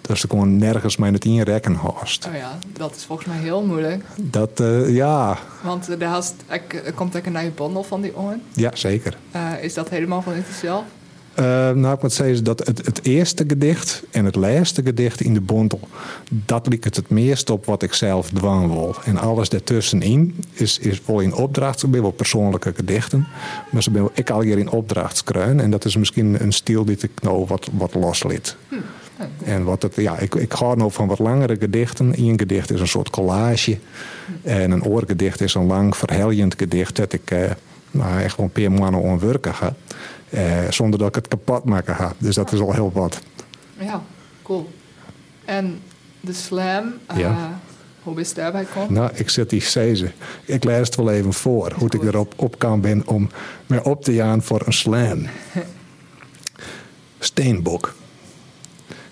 [0.00, 2.26] Dat ik gewoon nergens mij het inrekken haast.
[2.26, 4.04] Oh ja, dat is volgens mij heel moeilijk.
[4.16, 5.38] Dat, uh, ja.
[5.62, 8.42] Want er, haast, er komt ook een nieuwe bundel van die ongen.
[8.52, 9.16] Ja, zeker.
[9.36, 10.84] Uh, is dat helemaal van jezelf?
[11.38, 15.34] Uh, nou, ik moet zeggen dat het, het, eerste gedicht en het laatste gedicht in
[15.34, 15.80] de bondel,
[16.30, 18.94] dat liep het het meest op wat ik zelf dwang wil.
[19.04, 23.26] En alles daartussenin is, is wel in opdracht, ze wel persoonlijke gedichten,
[23.70, 25.60] maar ze ben ik al hier in opdrachtskruin.
[25.60, 28.56] En dat is misschien een stil die ik nou wat, wat loslid.
[28.68, 28.74] Hm.
[29.44, 32.12] En wat het, ja, ik, ik ga nou van wat langere gedichten.
[32.16, 33.78] Eén gedicht is een soort collage.
[34.42, 37.50] En een oorgedicht is een lang verhelgend gedicht dat ik uh,
[37.90, 39.74] nou, echt wel een paar maanden onwerken ga.
[40.34, 42.12] Uh, zonder dat ik het kapot maken ga.
[42.18, 43.20] Dus dat is al heel wat.
[43.78, 44.02] Ja,
[44.42, 44.70] cool.
[45.44, 45.80] En
[46.20, 47.60] de slam, ja.
[48.02, 48.92] hoe is daarbij komen?
[48.92, 50.12] Nou, ik zet die deze.
[50.44, 53.28] Ik lees het wel even voor, hoe ik erop op kan ben om
[53.66, 55.26] me op te gaan voor een slam.
[57.18, 57.94] Steenbok.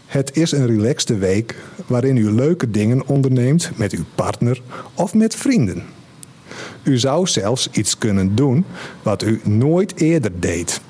[0.07, 1.57] Het is een relaxte week
[1.87, 4.63] waarin u leuke dingen onderneemt met uw partner
[4.95, 5.85] of met vrienden.
[6.83, 8.65] U zou zelfs iets kunnen doen
[9.03, 10.81] wat u nooit eerder deed.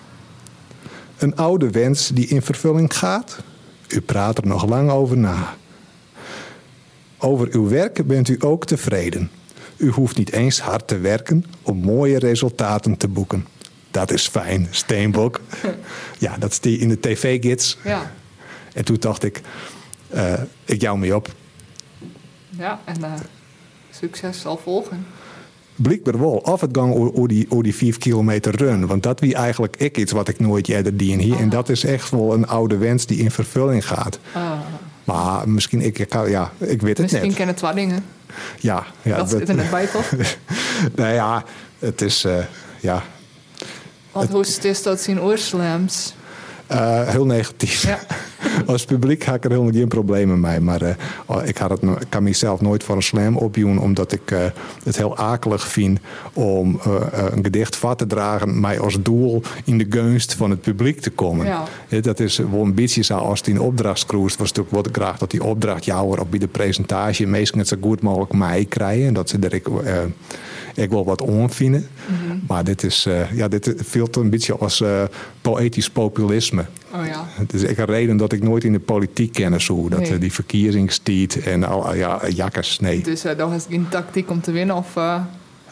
[1.21, 3.39] Een oude wens die in vervulling gaat?
[3.89, 5.57] U praat er nog lang over na.
[7.19, 9.31] Over uw werk bent u ook tevreden.
[9.77, 13.47] U hoeft niet eens hard te werken om mooie resultaten te boeken.
[13.91, 15.41] Dat is fijn, Steenbok.
[16.19, 17.79] ja, dat is die in de tv-gids.
[17.85, 18.13] Ja.
[18.75, 19.41] En toen dacht ik,
[20.15, 20.33] uh,
[20.65, 21.29] ik jou mee op.
[22.49, 23.13] Ja, en uh,
[23.91, 25.07] succes zal volgen
[25.83, 26.37] blijkbaar wel.
[26.37, 28.87] Of het gang over die, over die vijf kilometer run.
[28.87, 31.39] Want dat wie eigenlijk ik iets wat ik nooit eerder dien hier.
[31.39, 34.19] En dat is echt wel een oude wens die in vervulling gaat.
[34.33, 34.53] Ah.
[35.05, 37.11] Maar misschien, ik, ik, ja, ik weet het misschien net.
[37.11, 38.05] Misschien kennen twee dingen.
[38.61, 38.87] Ja.
[39.03, 40.13] ja dat, zit er net bij, toch?
[40.97, 41.45] nou ja,
[41.79, 42.37] het is, uh,
[42.81, 43.03] ja.
[44.13, 46.15] Want hoe is dat zien oorslams?
[46.73, 47.83] Uh, heel negatief.
[47.83, 47.99] Ja.
[48.67, 50.61] Als publiek had ik er helemaal geen problemen mee.
[50.61, 50.89] Maar uh,
[51.45, 53.79] ik, had het, kan mezelf nooit voor een slam opdoen.
[53.79, 54.39] Omdat ik uh,
[54.85, 55.99] het heel akelig vind
[56.33, 56.81] om
[57.13, 58.61] een gedicht vat te dragen.
[58.61, 61.47] mij als doel in de gunst van het publiek te komen.
[61.47, 61.65] Ja.
[62.01, 64.49] Dat is wel een beetje zo als het in opdrachtskroest was.
[64.49, 67.77] natuurlijk wat ik graag dat die opdracht jou op bij de presentatie meestal het zo
[67.81, 69.07] goed mogelijk mij krijgen.
[69.07, 69.67] En dat ze er ik,
[70.75, 71.89] ik wil wat onvinden.
[72.07, 72.43] Mm -hmm.
[72.49, 74.83] Maar dit is, ja, dit voelt een beetje als
[75.41, 76.65] poëtisch populisme.
[76.95, 77.27] Oh ja.
[77.29, 79.89] Het is echt een reden dat ik nooit in de politiek ken zo.
[79.89, 80.19] Dat Nee.
[80.19, 83.03] die verkiezingstiet en al ja, jakkers, nee.
[83.03, 84.97] Dus dat is geen tactiek om te winnen of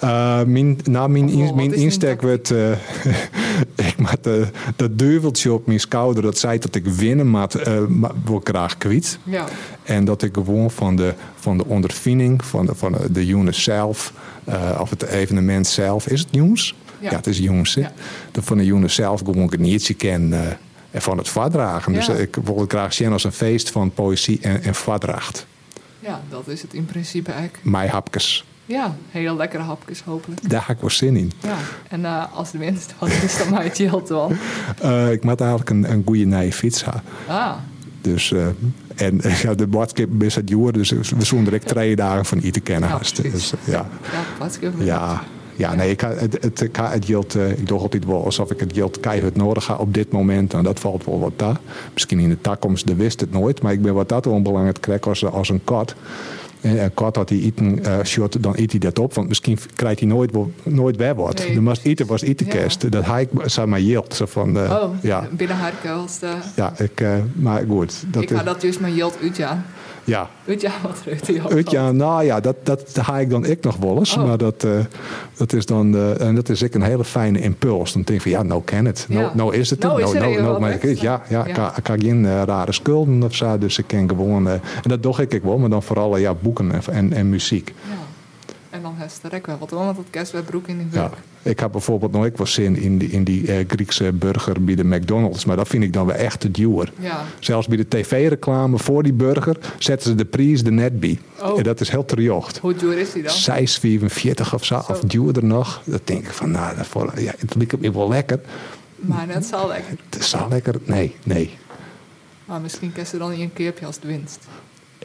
[0.04, 2.50] uh, Uh, mijn, nou, mijn, in- mijn insteek werd...
[2.50, 2.70] eh,
[3.88, 7.82] ik de, dat duveltje op mijn schouder, dat zei dat ik winnen, maar uh,
[8.24, 9.18] wil graag kwijt.
[9.22, 9.44] Ja.
[9.82, 14.12] En dat ik gewoon van de, van de ondervinding, van de, van de, unit zelf,
[14.48, 16.74] uh, of het evenement zelf, is het nieuws?
[17.00, 17.11] Ja.
[17.11, 17.74] Ja, het is jongens.
[17.74, 17.80] hè?
[17.80, 17.92] Ja.
[18.30, 20.40] Dat van de unit zelf gewoon een nietje ken uh,
[20.90, 21.92] en van het vadragen.
[21.92, 25.46] Dus ik wil het graag zien als een feest van poëzie en, en vadracht.
[26.00, 27.64] ja, dat is het in principe eigenlijk.
[27.64, 28.44] Mij hapjes.
[28.68, 30.50] Ja, hele lekkere hapjes hopelijk.
[30.50, 31.33] Daar heb ik wel zin in.
[31.42, 31.57] Ja.
[31.88, 34.33] En uh, als de winst wat is, dan maakt je het wel.
[34.85, 37.02] Uh, ik moet eigenlijk een, een goede nieuwe hebben.
[37.26, 37.52] Ah,
[38.00, 38.46] Dus, uh,
[38.94, 42.62] en ja, de boodschap is het joer, dus we zullen direct twee dagen van eten
[42.62, 42.88] kennen.
[42.88, 43.87] Ja, dus, ja.
[44.38, 44.48] ja,
[44.85, 45.22] Ja,
[45.59, 48.72] ja, nee, ik, het, het, het geld, eh, ik doe altijd wel alsof ik het
[48.72, 50.54] geld keihard nodig ga op dit moment.
[50.54, 51.61] En dat valt wel wat daar.
[51.92, 53.62] Misschien in de toekomst, de wist het nooit.
[53.62, 55.94] Maar ik ben wat dat wel belangrijk krijg als, als een kat.
[56.60, 59.14] En een kat had hij eten eh short, dan eet hij dat op.
[59.14, 60.30] Want misschien krijgt hij nooit,
[60.62, 61.38] nooit weer wat.
[61.38, 61.54] Nee.
[61.54, 62.52] De mas eten was eten Ja.
[62.52, 62.90] kerst.
[62.90, 64.14] Dat hij maar yield.
[64.14, 65.72] Zo van, eh, Oh, ja, binnen haar
[66.56, 68.04] ja, ik, eh, maar goed.
[68.06, 69.46] Dat ik ga dat juist maar Jilt Utja.
[69.50, 69.64] ja,
[70.46, 73.62] Utja, wat ruikt hij ook Uit, ja, nou ja, dat, dat haal ik dan ik
[73.62, 74.16] nog wel eens.
[74.16, 74.26] Oh.
[74.26, 74.70] Maar dat, eh,
[75.36, 77.92] dat is dan eh, en dat is ik een hele fijne impuls.
[77.92, 79.06] Dan denk ik van ja, nou ken het.
[79.08, 79.30] Nou, Ja.
[79.34, 79.80] nou is het.
[79.80, 81.46] Nou even nou, wat, maar ik ja, ja, Ja.
[81.46, 83.58] Ik, kan, ik kan geen eh, rare schulden of zo.
[83.58, 84.48] Dus ik ken gewoon.
[84.48, 87.74] en dat doe ik ook wel, maar dan vooral ja, boeken en, en, en muziek.
[87.88, 88.07] Ja.
[88.78, 91.00] En dan heeft er ook wel wat, want dat kerst bij broek in die Ja.
[91.00, 91.14] werk.
[91.42, 94.74] Ik heb bijvoorbeeld nog ik wel zin in die, in die eh, Griekse burger bij
[94.74, 95.44] de McDonald's.
[95.44, 96.92] Maar dat vind ik dan wel echt te duur.
[96.98, 97.24] Ja.
[97.38, 101.18] Zelfs bij de tv-reclame voor die burger zetten ze de prijs er net bij.
[101.42, 101.58] Oh.
[101.58, 102.58] En dat is heel terjocht.
[102.58, 103.32] Hoe duur is die dan?
[103.32, 104.92] 6,45 of zo, Zo.
[104.92, 105.82] of duurder nog.
[105.84, 108.40] Dat denk ik van, nou, dat voor, ja, het lijkt me wel lekker.
[108.96, 109.96] Maar net zal lekker.
[110.10, 110.74] Het zo lekker.
[110.84, 111.58] Nee, nee.
[112.44, 114.38] Maar misschien kerst er dan niet een keertje als de winst.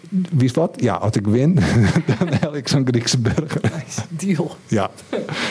[0.10, 0.76] Wie is wat?
[0.80, 1.56] Ja, als ik win,
[2.18, 3.62] dan heb ik zo'n Griekse burger.
[3.62, 4.02] Nice.
[4.10, 4.58] Deal.
[4.68, 4.90] Ja,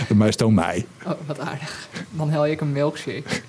[0.08, 0.86] de meest ook mij.
[1.06, 1.88] Oh, wat aardig.
[2.10, 3.40] Dan hel ik een milkshake.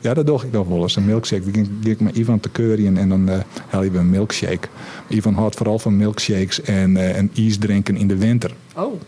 [0.00, 0.96] Ja, dat doe ik nog wel eens.
[0.96, 1.42] Een milkshake.
[1.42, 4.68] Dan ging ik met Ivan te keuren en dan eh haal je een milkshake.
[5.08, 8.54] Ivan houdt vooral van milkshakes en, eh en ijs drinken in de winter.
[8.74, 9.00] Oh.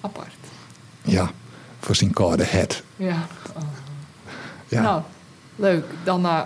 [0.00, 0.34] Apart.
[1.02, 1.30] Ja,
[1.80, 2.82] voor zijn koude het.
[2.96, 3.26] Ja.
[4.68, 4.82] Ja.
[4.82, 5.02] Nou,
[5.56, 5.84] leuk.
[6.04, 6.40] Dan, eh,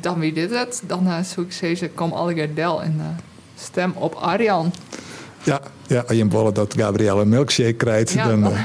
[0.00, 0.82] dan wie dit het.
[0.86, 3.06] Dan uh, zoek ik deze Kom Allegerdel en eh,
[3.60, 4.72] stem op Arjan.
[5.42, 8.28] Ja, ja, als je willen dat Gabrielle een milkshake krijgt, Ja.
[8.28, 8.44] dan...
[8.44, 8.60] eh,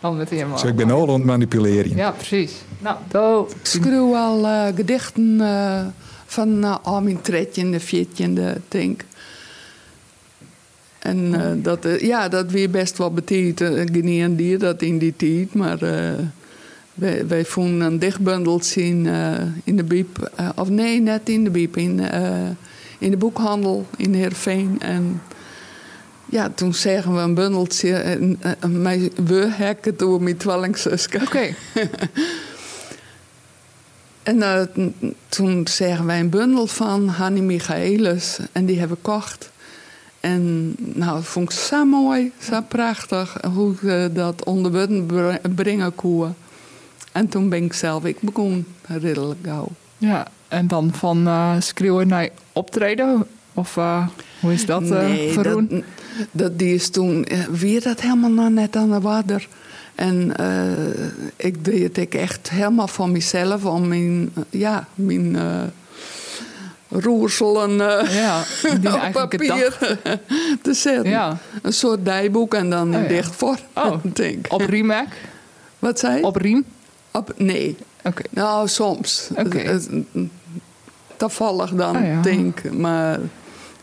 [0.00, 0.58] Dan met hem.
[0.58, 1.96] zo ik ben al aan het manipuleren.
[1.96, 2.52] Ja, precies.
[2.78, 3.48] Nou, do.
[3.50, 5.80] Ik schreeuw al eh, gedichten eh,
[6.26, 9.04] van uh, Armin Tretje en de Fietje en de Tink.
[10.98, 13.12] En eh, dat, ja, dat weer best wel.
[13.30, 13.54] Uh,
[13.92, 15.54] Geneer die dat in die tijd.
[15.54, 16.12] Maar eh,
[16.94, 17.98] wij, wij vonden een
[18.64, 19.32] zien eh,
[19.64, 20.30] in de biep.
[20.36, 21.76] eh, of nee, net in de biep.
[21.76, 22.48] In, eh,
[22.98, 24.76] in de boekhandel in Heerenveen.
[24.80, 25.22] En
[26.26, 27.94] ja, toen zeggen we een bundeltje.
[27.94, 28.38] En,
[28.82, 31.14] mij, we hekken door mijn.
[31.22, 31.54] Oké.
[34.22, 34.38] En
[34.74, 38.38] t- toen zeggen wij een bundel van Hanni Michaelis.
[38.52, 39.50] En die hebben we gekocht.
[40.20, 43.36] En nou, dat vond ik zo mooi, zo prachtig.
[43.54, 44.70] Hoe eh, dat onder
[45.54, 46.34] brengen kon.
[47.14, 49.68] En toen ben ik zelf, ik begon redelijk gauw.
[49.98, 53.26] Ja, en dan van eh schreeuwen naar optreden?
[53.54, 54.06] Of eh,
[54.40, 55.68] hoe is dat verroen?
[55.68, 55.82] dat,
[56.30, 59.48] dat, die is toen weer dat helemaal nog net aan de water.
[59.94, 60.34] En
[61.36, 65.62] ik deed het ik echt helemaal van mezelf, om mijn, ja, mijn eh
[66.88, 67.76] roerselen
[68.10, 68.42] Ja,
[68.80, 69.78] die op papier
[70.62, 71.10] te zetten.
[71.10, 71.38] Ja.
[71.62, 73.08] Een soort dijboek en dan in Oh, ja.
[73.08, 73.58] dichtvorm.
[73.74, 74.46] Oh, denk.
[74.48, 75.08] Op Riemek?
[75.78, 76.24] Wat zei je?
[76.24, 76.64] Op Riem?
[77.18, 77.76] Op- nee.
[78.04, 78.22] Oké.
[78.30, 79.28] Nou, soms.
[79.36, 79.58] Oké.
[79.58, 80.28] Het- het-
[81.16, 82.22] Toevallig dan, Oh, ja.
[82.22, 82.72] denk.
[82.72, 83.18] Maar,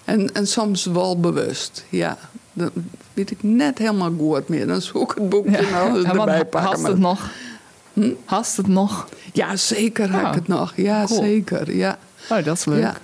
[0.06, 2.18] en, en soms wel bewust, ja.
[2.54, 2.72] Dat
[3.14, 4.68] weet ik net helemaal goed meer.
[4.68, 6.70] Dan zoek ik het boekje nou En wat erbij pakken.
[6.72, 7.30] Hast het nog?
[7.94, 8.12] Hm?
[8.26, 9.08] Hast het nog?
[9.34, 10.28] Ja, zeker heb Ja.
[10.30, 10.74] ik het nog.
[10.76, 11.22] Ja, Cool.
[11.22, 11.76] zeker.
[11.76, 11.98] Ja.
[12.30, 12.80] Oh, dat is leuk.
[12.82, 12.96] ja.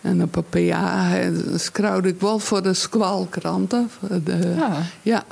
[0.00, 1.10] En op een PA
[1.56, 3.90] schrouwde ik wel voor de squalkranten.
[4.24, 4.76] De, Ja.
[5.02, 5.24] Ja.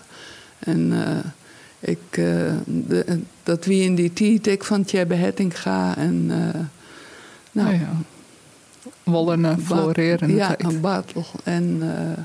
[0.59, 1.17] En eh,
[1.81, 2.25] ik, eh,
[2.67, 6.27] de- dat wie in die tijd ik van Tjebbe Hettinga en...
[6.29, 6.61] eh,
[7.53, 7.89] nou, Oh, ja.
[9.05, 10.35] Wollen uh, floreren.
[10.35, 11.25] Ja, een Bartel.
[11.45, 12.23] En eh,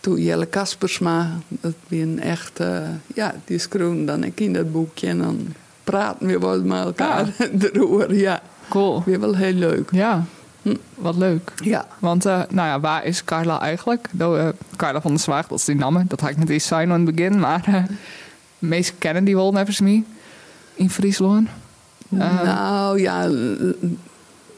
[0.00, 2.78] toen Jelle Kaspersma, dat wie een echt, eh,
[3.14, 5.46] ja, die schreeuwde dan ik in dat boekje en dan
[5.84, 7.28] praten we wel met elkaar
[7.72, 8.14] erover.
[8.14, 9.02] Ja, Cool.
[9.04, 9.88] weer wel heel leuk.
[9.92, 10.24] Ja,
[10.62, 10.74] Hm.
[10.94, 11.52] wat leuk.
[11.62, 14.08] Ja, Want, eh, nou ja, waar is Carla eigenlijk?
[14.12, 16.04] Nou, eh, Carla van der Zwaag, dat is die naam.
[16.08, 17.38] Dat had ik niet eens zijn aan het begin.
[17.40, 17.86] Maar
[18.68, 19.36] meesten kennen die
[19.82, 20.02] me.
[20.74, 21.48] In Friesland.
[22.10, 23.30] Eh, nou ja,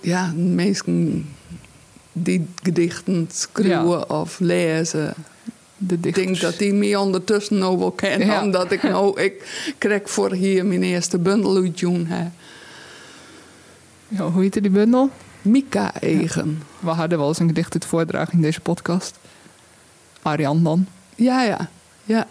[0.00, 1.26] ja, meesten
[2.12, 5.14] die gedichten schreeuwen of lezen,
[5.78, 8.22] De Ik denk dat die me ondertussen nou wel kent.
[8.22, 8.42] Ja.
[8.42, 9.46] Omdat ik nou, ik
[9.78, 12.04] kreeg voor hier mijn eerste bundel uit June.
[12.06, 12.28] hè.
[14.08, 15.10] Ja, hoe heette die bundel?
[15.42, 16.62] Mika Egen.
[16.80, 19.18] We hadden wel eens een gedicht uit voordragen in deze podcast.
[20.22, 20.86] Ariane dan.
[21.14, 21.70] Ja, ja.
[22.04, 22.26] Ja,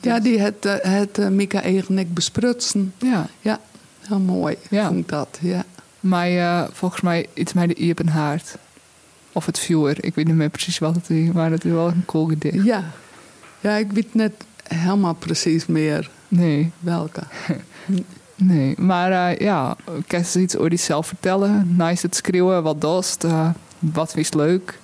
[0.00, 2.94] ja die het, eh, het eh, Mika Egen ik besprutsen.
[2.98, 3.60] Ja, Ja,
[4.00, 4.86] heel mooi Ja.
[4.86, 5.38] vond ik dat.
[5.40, 5.64] Ja.
[6.00, 8.56] maar eh, volgens mij iets met de Iepen Haard.
[9.32, 10.04] Of het Viewer.
[10.04, 12.64] Ik weet niet meer precies wat het is, maar het is wel een cool gedicht.
[12.64, 12.84] ja.
[13.60, 17.22] Ja, ik weet net helemaal precies meer Nee, welke.
[18.36, 18.74] nee.
[18.78, 21.74] Maar eh, ja, kan je iets over jezelf vertellen?
[21.78, 23.24] Nice het schreeuwen, wat dost,
[23.78, 24.78] wat is leuk?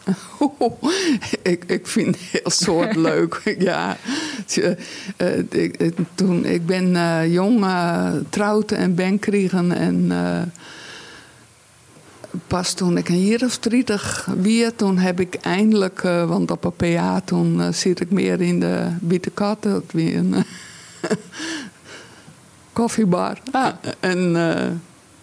[1.43, 3.57] ik, ik vind heel soort leuk.
[3.59, 3.97] ja.
[5.17, 9.73] Eh, ik, ik- toen, ik ben eh, jong eh, trouwd en ben kregen.
[9.73, 10.43] En eh,
[12.47, 16.65] pas toen ik een jaar of 30 weer, toen heb ik eindelijk, eh, want op
[16.65, 19.31] een PA toen eh, zit ik meer in de Witte.
[19.61, 21.11] Dat weer een eh,
[22.73, 23.39] koffiebar.
[23.51, 23.73] Ah.
[24.01, 24.67] En eh,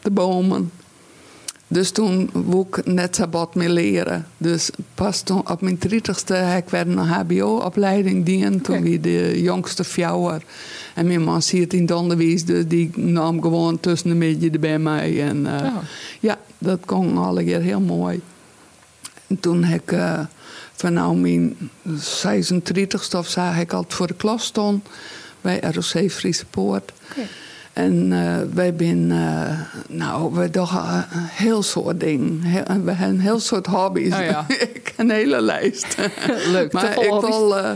[0.01, 0.71] de bomen.
[1.71, 4.27] Dus toen wou ik net zo wat meer leren.
[4.37, 8.61] Dus pas toen op mijn 30ste heb ik weer een HBO-opleiding dien.
[8.61, 8.83] Toen Oké.
[8.83, 10.41] wie de jongste fjouwer.
[10.95, 14.79] En mijn man zit in het onderwijs, dus die nam gewoon tussen een beetje bij
[14.79, 15.27] mij.
[15.27, 15.81] En eh, Ja.
[16.19, 18.21] ja, dat kon alle keer heel mooi.
[19.27, 20.19] En toen heb ik eh,
[20.73, 21.55] van nou mijn
[21.87, 24.87] 36ste of zo, heb ik altijd voor de klas stond
[25.41, 26.91] bij ROC Friese Poort.
[27.73, 32.41] En eh, wij zijn, eh, nou, we doen eh, een heel soort dingen.
[32.41, 34.13] Heel- we hebben een heel soort hobby's.
[34.13, 34.45] Oh ja.
[34.73, 35.97] ik een hele lijst.
[36.51, 37.29] Leuk, maar ik hobby's.
[37.29, 37.71] wil eh,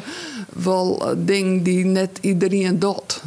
[0.47, 3.21] wel dingen die net iedereen doet.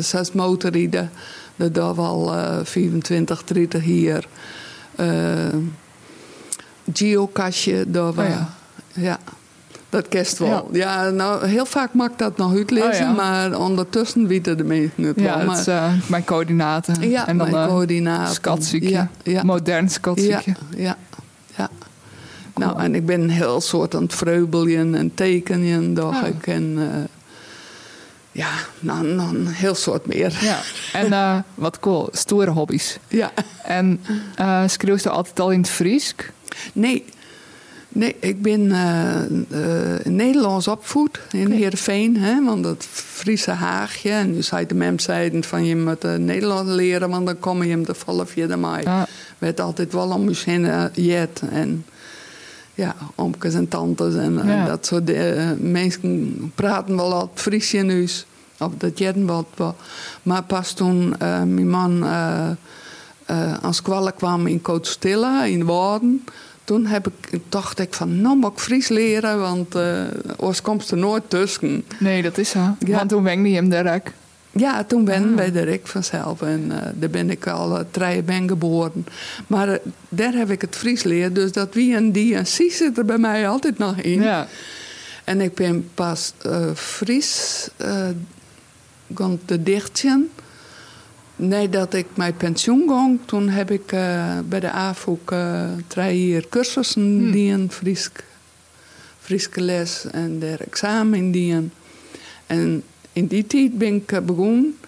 [0.00, 1.10] Zoals motorrijden,
[1.56, 4.26] dat doen wel eh 25, 30 hier.
[4.96, 5.06] Eh
[6.92, 8.48] geocachje, dat we, Oh ja.
[8.92, 9.18] ja.
[9.92, 10.68] Dat kerst wel.
[10.72, 11.10] Ja.
[11.10, 13.10] nou, heel vaak mag ik dat nog uitlezen, Oh ja.
[13.12, 15.54] maar ondertussen weten de mensen het Ja, wel.
[15.66, 17.10] eh, mijn coördinaten.
[17.10, 18.34] ja, en dan mijn eh, coördinaten.
[18.34, 19.06] skatziekje.
[19.22, 19.42] Ja.
[19.42, 20.54] Modern skatziekje.
[20.76, 20.96] Ja,
[21.56, 21.68] ja.
[22.54, 26.28] Nou, en ik ben een heel soort aan het vreubelen en tekenen, dacht Ah.
[26.28, 26.46] ik.
[26.46, 26.86] En eh,
[28.32, 28.48] ja,
[28.80, 30.38] nou, nou, een heel soort meer.
[30.40, 30.58] Ja.
[30.92, 32.98] En eh, wat cool, stoere hobby's.
[33.08, 33.30] Ja.
[33.64, 34.00] En
[34.36, 36.32] eh schreeuw je altijd al in het Friesk?
[36.72, 37.04] Nee.
[37.94, 42.16] Nee, ik ben eh, eh, Nederlands opvoed in Heerenveen.
[42.16, 44.10] Hè, want dat Friese Haagje.
[44.10, 47.10] En nu zei de mem zeiden van je moet eh, Nederlands leren.
[47.10, 48.82] Want dan kom je hem de vallen via de maai.
[48.82, 49.06] Ja.
[49.38, 51.42] werd altijd wel om heen eh, jet.
[51.50, 51.84] En
[52.74, 54.66] ja, omkes en tantes en Ja.
[54.66, 55.10] dat soort
[55.60, 58.26] mensen praten wel al Fries in huis.
[58.58, 59.76] Of dat jetten wat wel.
[60.22, 62.04] Maar pas toen mijn man
[63.62, 66.24] aan squallen kwam in Kootstille, in Waarden...
[66.72, 70.04] Toen heb ik, dacht ik van, nou moet ik Fries leren, want eh
[70.36, 71.84] anders komt er nooit tussen.
[71.98, 72.76] Nee, dat is zo.
[72.78, 72.96] Ja.
[72.96, 74.10] Want toen wengde je hem direct.
[74.50, 75.34] Ja, toen ben Ah.
[75.34, 76.42] wij direct vanzelf.
[76.42, 79.06] En eh, daar ben ik al uh, ben geboren.
[79.46, 81.34] Maar daar heb ik het Fries leren.
[81.34, 84.22] Dus dat wie en die en zie zit er bij mij altijd nog in.
[84.22, 84.46] Ja.
[85.24, 86.32] En ik ben pas
[86.74, 87.68] Fries
[89.14, 90.30] gaan te dichtjen.
[91.48, 96.48] Nadat ik mijn pensioen ging, toen heb ik eh, bij de AVOEK eh drie jaar
[96.48, 97.30] cursussen Hmm.
[97.32, 98.10] dien, Fries,
[99.20, 101.72] Frieske les en der examen dien.
[102.46, 104.78] En in die tijd ben ik eh, begonnen.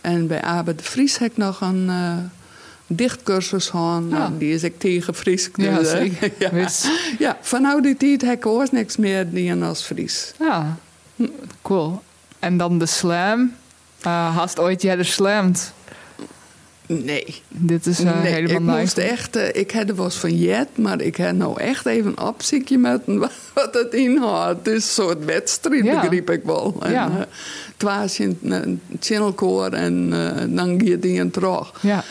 [0.00, 2.16] En bij Abe de Vries heb ik nog een eh,
[2.86, 4.02] dichtcursus gehad.
[4.02, 4.38] Nou, Ah.
[4.38, 5.50] die is ik tegen Fries.
[5.54, 6.32] Ja, dus, zeker.
[6.38, 6.68] ja.
[7.18, 10.32] Ja, vanaf die tijd heb ik ook niks meer dien als Fries.
[10.38, 10.76] Ja,
[11.62, 12.02] cool.
[12.38, 13.52] En dan de slam.
[14.06, 15.72] Uh, hast ooit jij de slamd?
[16.86, 17.42] Nee.
[17.48, 18.80] Dit is uh, nee, helemaal ik nice.
[18.80, 22.10] moest echt, eh, ik had er was van jet, maar ik heb nou echt even
[22.16, 23.00] een opzichtje met
[23.54, 24.66] wat, het inhoudt.
[24.66, 26.00] Het is een soort wedstrijd, Ja.
[26.00, 26.76] begreep ik wel.
[26.82, 27.08] En, Ja.
[27.08, 27.16] eh,
[27.72, 30.10] het was in een channelkoor en
[30.54, 31.72] dan gaat die in terug.
[31.82, 32.04] Ja,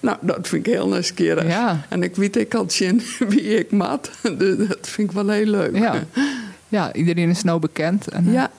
[0.00, 1.46] Nou, dat vind ik heel nieuwsgierig.
[1.46, 1.86] Ja.
[1.88, 2.66] En ik weet ik al
[3.28, 4.10] wie ik mat.
[4.38, 5.76] Dus dat vind ik wel heel leuk.
[5.76, 6.04] ja.
[6.68, 8.08] ja, iedereen is nou bekend.
[8.08, 8.50] En, ja,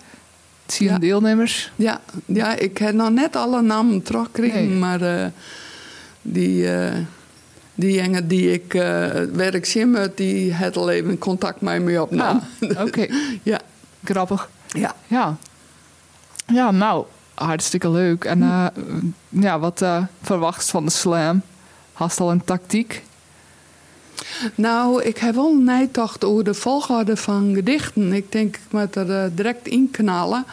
[0.71, 0.99] Zie je Ja.
[0.99, 1.71] deelnemers?
[1.75, 4.77] ja, ja, ik heb nog net alle namen teruggekregen, Nee.
[4.77, 5.25] maar eh,
[6.21, 6.95] die, eh,
[7.75, 8.81] die jongen die ik uh,
[9.33, 12.41] werk zie met, die had al even contact met mij opnam.
[12.61, 13.07] Ah, Oké,
[13.43, 13.59] ja,
[14.03, 14.49] grappig.
[14.67, 14.95] ja.
[15.07, 15.35] Ja.
[16.45, 18.23] Ja, nou, hartstikke leuk.
[18.25, 18.65] En uh,
[19.29, 21.41] ja, wat uh, verwacht van de slam?
[21.93, 23.03] Hast al een tactiek?
[24.55, 28.13] Nou, ik heb wel nagedacht over de volgorde van gedichten.
[28.13, 30.45] Ik denk, ik moet er uh, direct in knallen.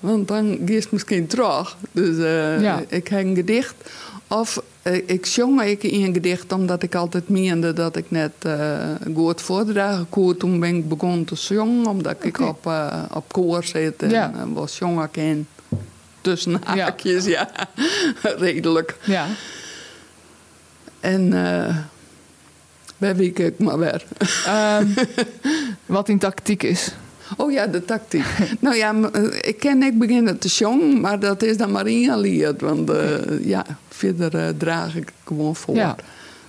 [0.00, 1.76] want dan geeft misschien terug.
[1.92, 2.82] Dus eh, Ja.
[2.88, 3.74] ik heb een gedicht.
[4.28, 8.32] Of eh, ik zong ik in een gedicht omdat ik altijd meende dat ik net
[8.38, 8.78] eh,
[9.14, 10.36] goed voordragen kon.
[10.36, 14.32] Toen ben ik begonnen te zongen, omdat ik op, eh, op koor zit en Ja.
[14.34, 15.48] eh, was zongen ken.
[16.20, 16.76] Tussen Ja.
[16.84, 17.50] haakjes, ja.
[18.22, 18.96] Redelijk.
[19.04, 19.26] Ja.
[21.00, 21.76] En eh
[23.04, 24.04] bij wie kijk maar weer.
[24.46, 24.86] Ehm,
[25.86, 26.92] wat in tactiek is.
[27.36, 28.24] Oh ja, de tactiek.
[28.60, 32.60] nou ja, eh, ik ken ik beginnen te zingen, maar dat is dan maar ingeleerd.
[32.60, 35.74] Want eh, ja, verder eh, draag ik gewoon voor.
[35.74, 35.96] Ja.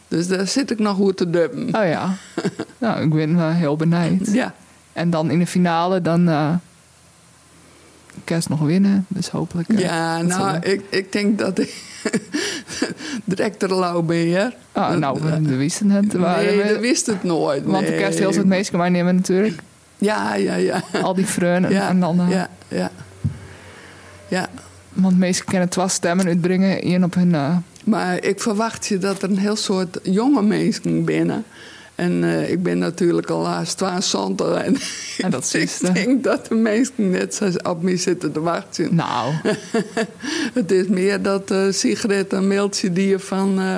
[0.08, 1.65] Dus daar zit ik nog goed te dubben.
[1.65, 2.15] Oh ja.
[2.84, 4.32] nou, ik ben eh, heel benijd.
[4.32, 4.54] Ja,
[4.94, 6.60] En dan in de finale, dan
[8.24, 9.06] kerst nog winnen.
[9.08, 9.80] Dus hopelijk.
[9.80, 11.94] ja nou, ik, ik denk dat ik
[13.26, 14.46] direct er lauw ben, hè?
[14.72, 16.13] Ah, nou, we, wisten het.
[16.13, 17.63] Nee, we- dat wist het nooit.
[17.63, 19.60] want de kerst heel het meeste maar nemen natuurlijk.
[19.98, 20.84] Ja, ja, ja.
[21.02, 22.20] Al die vreun en, Ja, en dan...
[22.20, 22.91] eh, ja, ja.
[24.28, 24.48] Ja,
[24.94, 26.82] Want meesten kunnen twee stemmen uitbrengen.
[26.82, 27.36] één op hun...
[27.36, 31.44] eh, Maar ik verwacht je dat er een heel soort jonge mensen binnen.
[31.95, 34.77] En eh, ik ben natuurlijk al haast 22 en
[35.29, 38.95] dat ik is, denk dat de mensen net zo op me zitten te wachten.
[38.95, 39.34] nou,
[40.60, 43.60] Het is meer dat eh Sigrid een mailtje die je van...
[43.60, 43.75] eh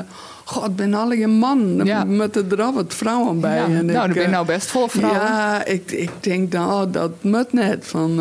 [0.50, 2.04] God, ben al je man Ja.
[2.04, 3.56] met er al wat vrouwen bij.
[3.58, 5.22] ja, En nou, ik, dan ben je nou best vol vrouwen.
[5.22, 7.86] Ja, ik, ik denk dan, oh, dat moet net.
[7.88, 8.16] Van,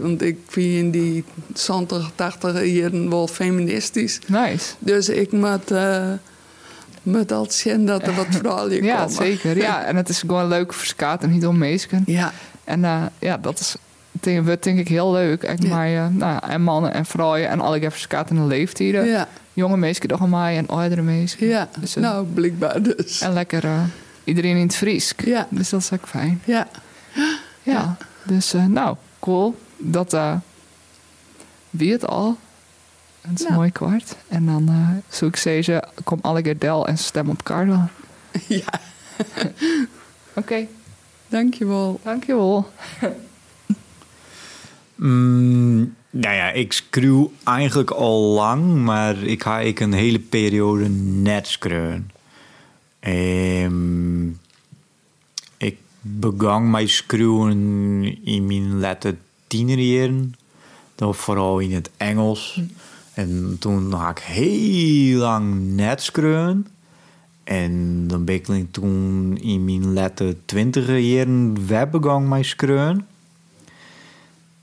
[0.00, 4.18] want ik vind in die 70, 80 jaren wel feministisch.
[4.26, 4.74] Nice.
[4.78, 5.70] Dus ik moet,
[7.02, 9.10] moet altijd zien dat er wat vrouwen Ja, komen.
[9.12, 9.56] zeker.
[9.56, 12.02] Ja, en het is gewoon leuk voor skaten en niet om meesken.
[12.06, 12.32] Ja,
[12.64, 13.76] En eh, ja, dat is
[14.10, 15.42] denk, wordt denk ik heel leuk.
[15.42, 15.68] En, Ja.
[15.68, 19.06] maar, eh, nou, en mannen en vrouwen en alle skaten in de leeftijden.
[19.06, 21.48] ja, Jonge meisjes nog een maai en oudere meisjes.
[21.48, 21.68] ja.
[21.78, 23.20] Dus, eh, nou, blijkbaar dus.
[23.20, 23.64] En lekker
[24.24, 25.12] iedereen in het Fries.
[25.24, 25.46] Ja.
[25.50, 26.40] Dus dat is ook fijn.
[26.44, 26.68] Ja,
[27.62, 27.96] Ja.
[28.22, 29.58] Dus eh, nou, cool.
[29.78, 30.16] Dat
[31.70, 32.36] wie het al.
[33.22, 33.54] Het is Nou.
[33.54, 34.16] mooi kwart.
[34.28, 37.88] En dan eh zoek ik zeggen, kom alle Gerdel en stem op Carla.
[38.48, 38.80] ja,
[40.34, 40.66] Oké,
[41.28, 42.00] dankjewel.
[42.04, 42.70] dankjewel.
[44.94, 50.88] Mm, nou ja, ik screw eigenlijk al lang, maar ik ga ik een hele periode
[50.88, 52.10] net screwen.
[53.00, 54.26] Ehm,
[55.56, 57.52] ik begon met screwen
[58.24, 60.34] in mijn lette tienerjaren.
[60.94, 62.60] Dan vooral in het Engels.
[63.14, 66.66] En toen had ik heel lang net screwen.
[67.44, 73.06] En dan ben ik toen in mijn lette twintiger jaren weer begonnen met screwen.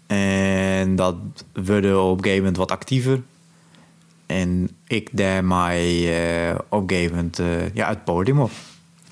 [0.08, 1.16] En dat
[1.54, 3.22] werden op een gegeven moment wat actiever.
[4.26, 8.52] En ik daarmee eh op een gegeven moment eh, ja, het podium op.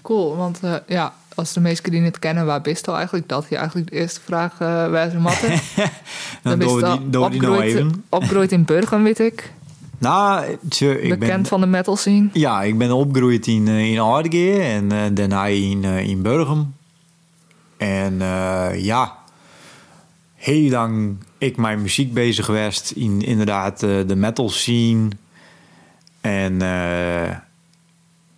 [0.01, 3.29] Cool, want eh, ja, als de meesten die het kennen, waar bist je eigenlijk?
[3.29, 5.49] Dat je eigenlijk de eerste vraag eh wijzen matten.
[6.43, 7.53] Dan doen we bist die, doen die nou
[8.05, 8.57] opgegroeid- even.
[8.57, 9.51] In Burgen, weet ik.
[9.99, 12.29] Nou, tje, ik Bekend ben, van de metal scene.
[12.33, 16.73] ja, ik ben opgegroeid in, eh, in Aardgeer en eh, daarna in, eh, in Burgum.
[17.77, 18.17] En
[18.75, 19.17] ja,
[20.35, 25.07] heel lang ik mijn muziek bezig geweest in inderdaad de metal scene.
[26.21, 26.61] En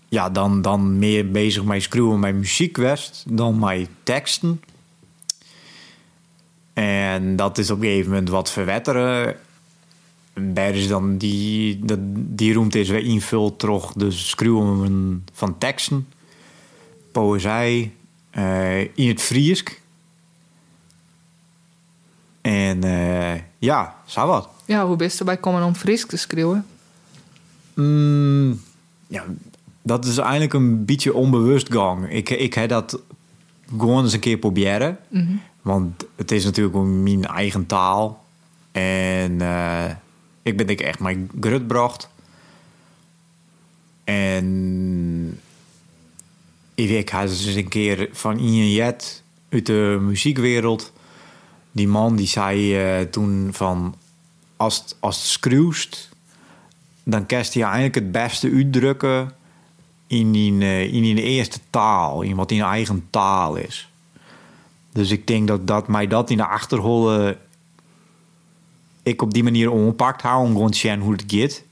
[0.10, 4.62] ja, dan, dan meer bezig met schreeuwen met muziek geweest dan met teksten.
[6.74, 9.36] En dat is op een gegeven moment wat verwetteren.
[10.34, 13.94] En Daar is dan die, dat, die ruimte is weer invult terug.
[13.94, 16.08] Dus schreeuwen van teksten,
[17.12, 17.92] poëzij,
[18.30, 19.82] eh, in het Friesk.
[22.42, 24.50] En eh, ja, zo wat.
[24.66, 26.66] Ja, hoe bist je bij komen om Fries te schreeuwen?
[27.74, 28.62] Mm,
[29.08, 29.26] ja,
[29.82, 32.12] dat is eigenlijk een beetje onbewust gang.
[32.12, 33.00] Ik, ik heb dat
[33.78, 34.98] gewoon eens een keer proberen.
[35.62, 38.24] Want het is natuurlijk mijn eigen taal.
[38.72, 39.86] En eh,
[40.42, 42.10] ik ben denk ik echt mijn grut bracht.
[44.04, 45.40] En
[46.76, 50.92] ik had eens een keer van Ian Jet uit de muziekwereld.
[51.72, 53.96] Die man die zei eh, toen van...
[54.58, 55.28] Als, het- als het
[57.04, 59.32] dan kerst hij eigenlijk het beste uitdrukken
[60.10, 63.90] in die, eh, in die eerste taal, in wat in eigen taal is.
[64.92, 67.38] Dus ik denk dat, dat mij dat in de achterholen
[69.04, 71.64] ik op die manier ompakt hou om gewoon hoe het gaat.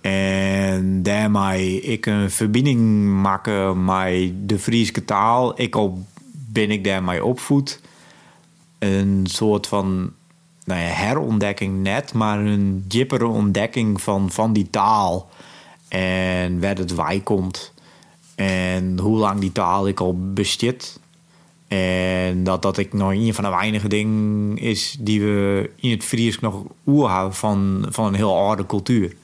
[0.00, 5.60] En daarmee ik een verbinding maken met de Friese taal.
[5.60, 7.80] Ik al ben ik daarmee opvoed.
[8.78, 10.12] Een soort van
[10.64, 15.28] nou ja, herontdekking net, maar een diepere ontdekking van, van die taal.
[15.88, 17.72] En waar het wij komt.
[18.34, 20.98] En hoe lang die taal ik al bestaat.
[21.68, 26.04] En dat dat ik nog een van de weinige dingen is die we in het
[26.04, 29.14] Fries nog oer hebben van, van een heel oude cultuur.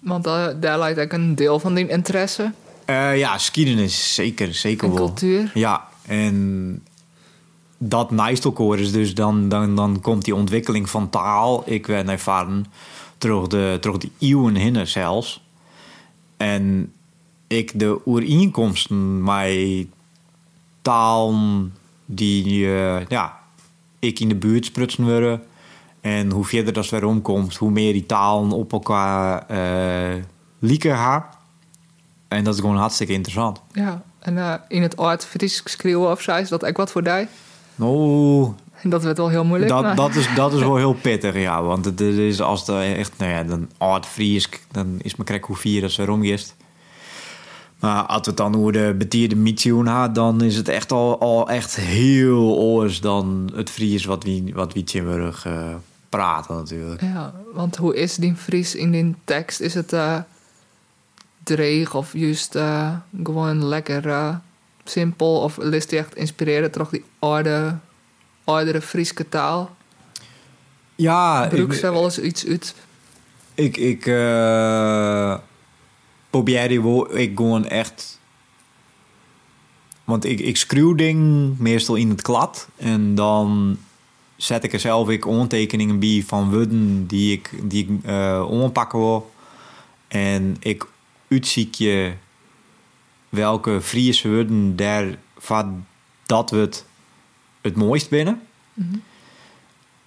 [0.00, 2.52] Want eh, daar lijkt ook een deel van die interesse
[2.84, 5.06] Eh, ja, geschiedenis, zeker, zeker en wel.
[5.06, 5.50] cultuur.
[5.54, 6.82] Ja, en
[7.78, 11.62] dat naast elkaar is dus dan, dan, dan komt die ontwikkeling van taal.
[11.66, 12.66] Ik ben ervaren
[13.24, 15.42] terug de, terug de eeuwen heen zelfs.
[16.36, 16.92] En
[17.46, 19.86] ik de oerinkomsten met
[20.82, 21.34] taal
[22.06, 23.38] die eh, ja,
[23.98, 25.42] ik in de buurt sprutsen worden.
[26.00, 30.22] En hoe verder dat weer omkomt, hoe meer die talen op elkaar eh
[30.58, 31.24] lieken gaan.
[32.28, 33.60] En dat is gewoon hartstikke interessant.
[33.72, 37.02] Ja, en eh, in het oud Fries schreeuwen of zo is dat ook wat voor
[37.02, 37.26] die.
[37.76, 38.54] En
[38.90, 39.70] dat werd wel heel moeilijk.
[39.70, 41.62] dat, maar- dat, is, dat is wel heel pittig, ja.
[41.62, 45.44] Want het is als het echt, nou ja, dan oud Fries, dan is me krek
[45.44, 46.56] hoe vier dat ze romgist.
[47.78, 51.20] Maar als we het dan over de betierde Mitsioen had, dan is het echt al,
[51.20, 55.74] al echt heel anders dan het Fries wat we, wat Timburg eh
[56.08, 57.00] praten natuurlijk.
[57.00, 59.60] Ja, want hoe is die Fries in die tekst?
[59.60, 60.18] Is het eh
[61.42, 62.90] dreig of juist eh,
[63.24, 64.40] gewoon lekker
[64.84, 65.40] simpel?
[65.40, 67.76] Of is die echt inspireren door die oude,
[68.44, 69.76] oudere Frieske taal?
[70.94, 72.74] Ja, Broek ik, ze wel eens iets uit?
[73.54, 75.38] ik, ik eh,
[76.30, 78.20] probeer die wel, ik gewoon echt...
[80.04, 82.68] Want ik, ik schreeuw ding meestal in het klad.
[82.76, 83.78] En dan
[84.36, 88.98] zet ik er zelf ik aantekeningen bij van woorden die ik, die ik eh ompakken
[88.98, 89.32] wil.
[90.08, 90.86] En ik
[91.28, 92.12] uitziek je
[93.28, 95.86] welke Friese woorden daar van
[96.26, 96.68] dat we
[97.64, 98.40] het mooist binnen.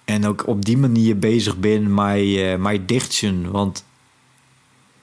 [0.04, 3.50] En ook op die manier bezig ben met, eh met dichtsen.
[3.50, 3.84] Want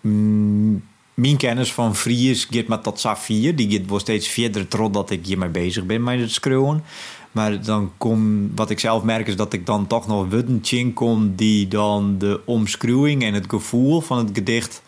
[0.01, 0.83] mm,
[1.13, 3.55] mijn kennis van Fries gaat met dat Safir.
[3.55, 6.83] Die gaat wel steeds verder totdat ik hiermee bezig ben met het schreeuwen.
[7.31, 11.35] Maar dan kom, wat ik zelf merk is dat ik dan toch nog woorden kom
[11.35, 14.81] die dan de omschreeuwing en het gevoel van het gedicht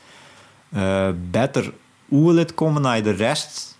[0.69, 1.73] eh beter
[2.11, 3.76] oerlet komen naar de rest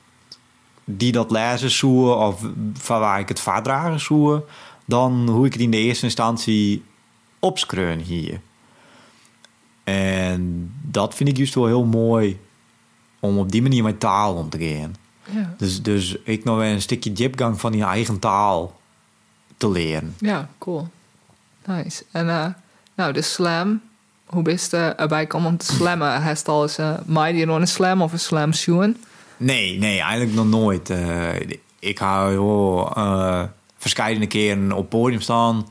[0.89, 2.41] die dat lezen zoeken of
[2.73, 4.43] van waar ik het vaardragen zoeken,
[4.85, 6.83] dan hoe ik het in de eerste instantie
[7.39, 8.39] opskreun hier.
[9.83, 12.39] En dat vind ik juist wel heel mooi
[13.19, 14.95] om op die manier met taal om te gaan.
[15.29, 15.53] Ja.
[15.57, 18.79] Dus, dus ik nog een stukje diepgang van je eigen taal
[19.57, 20.15] te leren.
[20.19, 20.87] ja, cool.
[21.65, 22.03] Nice.
[22.11, 22.45] En eh,
[22.95, 23.81] nou, de slam.
[24.25, 26.21] Hoe best uh, erbij komen om te slammen?
[26.21, 28.97] Heeft al eens uh, mij die een slam of een slam zoen?
[29.37, 30.89] Nee, nee, eigenlijk nog nooit.
[30.89, 31.39] Eh,
[31.79, 33.43] ik hou joh, eh
[33.77, 35.67] verschillende keren op podium staan.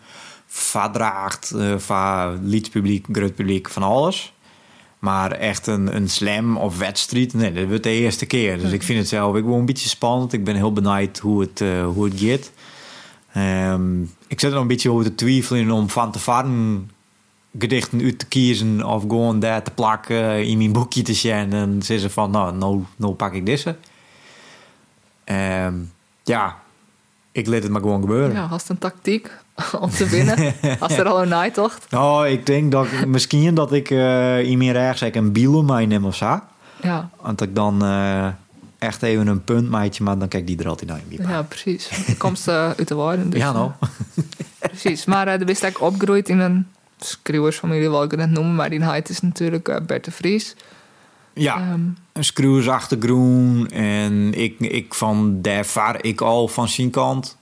[0.46, 4.32] Vadraagt, uh, van liedpubliek, groot publiek, van alles.
[4.98, 8.58] Maar echt een, een slam of wedstrijd, nee, dat wordt de eerste keer.
[8.58, 10.32] Dus ik vind het zelf ik wel een beetje spannend.
[10.32, 12.50] Ik ben heel benieuwd hoe het, uh, hoe het gaat.
[13.72, 16.90] Um, ik zit er een beetje over te twijfelen om van te varen
[17.58, 21.82] gedichten uit te kiezen of gewoon daar te plakken in mijn boekje te zetten en
[21.82, 23.76] zeggen van nou, nou, nou pak ik deze.
[25.24, 25.92] Um,
[26.24, 26.56] ja,
[27.32, 28.32] ik laat het maar gewoon gebeuren.
[28.32, 29.30] Ja, hast een tactiek
[29.80, 30.54] om te winnen?
[30.78, 31.86] Als er al een nijtocht?
[31.90, 36.14] Nou, ik denk dat misschien dat ik uh, in mijn rechts een bielen meeneem of
[36.14, 36.40] zo.
[36.82, 37.10] Ja.
[37.20, 38.26] Want ik dan uh,
[38.78, 41.28] echt even een punt maatje, maar dan kijk die er altijd naar in.
[41.28, 41.90] Ja, precies.
[42.18, 43.30] Komst uh, uit de woorden.
[43.30, 43.70] Dus, ja, nou.
[44.58, 45.04] precies.
[45.04, 46.66] Maar uh, de best eigenlijk opgegroeid in een
[46.98, 48.54] schreeuwersfamilie, wil ik het noemen.
[48.54, 50.54] Maar die heet is natuurlijk uh, Bert de Vries.
[51.32, 53.70] Ja, um, een screwersachtergroen.
[53.70, 57.36] En ik, ik van daar vaar ik al van zijn kant.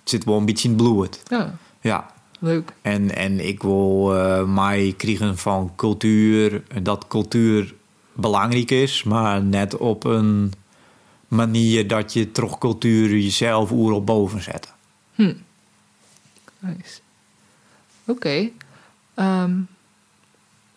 [0.00, 1.22] Het zit wel een beetje in het bloed.
[1.28, 1.54] Ja.
[1.80, 2.10] Ja.
[2.38, 2.72] Leuk.
[2.82, 6.62] En, en ik wil uh, mij krijgen van cultuur.
[6.82, 7.74] Dat cultuur
[8.12, 9.02] belangrijk is.
[9.02, 10.52] Maar net op een
[11.28, 14.72] manier dat je toch cultuur jezelf oer op boven zet.
[15.14, 15.34] Hm.
[16.58, 17.00] Nice.
[18.04, 18.10] Oké.
[18.10, 18.52] Okay.
[19.22, 19.68] Um,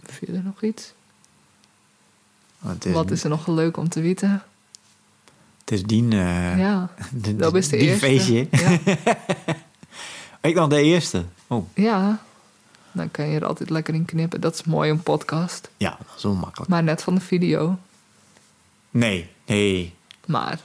[0.04, 0.94] verder nog iets?
[2.84, 4.44] Is, Wat is er nog leuk om te weten?
[5.60, 6.04] Het is die.
[6.04, 8.06] Uh, ja, de, dat is de die eerste.
[8.06, 8.48] feestje.
[8.52, 8.80] Ja.
[10.50, 11.26] ik dan de eerste.
[11.48, 11.68] Oh.
[11.74, 12.20] Ja,
[12.92, 14.42] dan kan je er altijd lekker in knippen.
[14.42, 15.70] Dat is mooi, een podcast.
[15.78, 16.70] Ja, dat is wel makkelijk.
[16.70, 17.78] Maar net van de video.
[18.90, 19.94] Nee, nee.
[20.26, 20.60] Maar,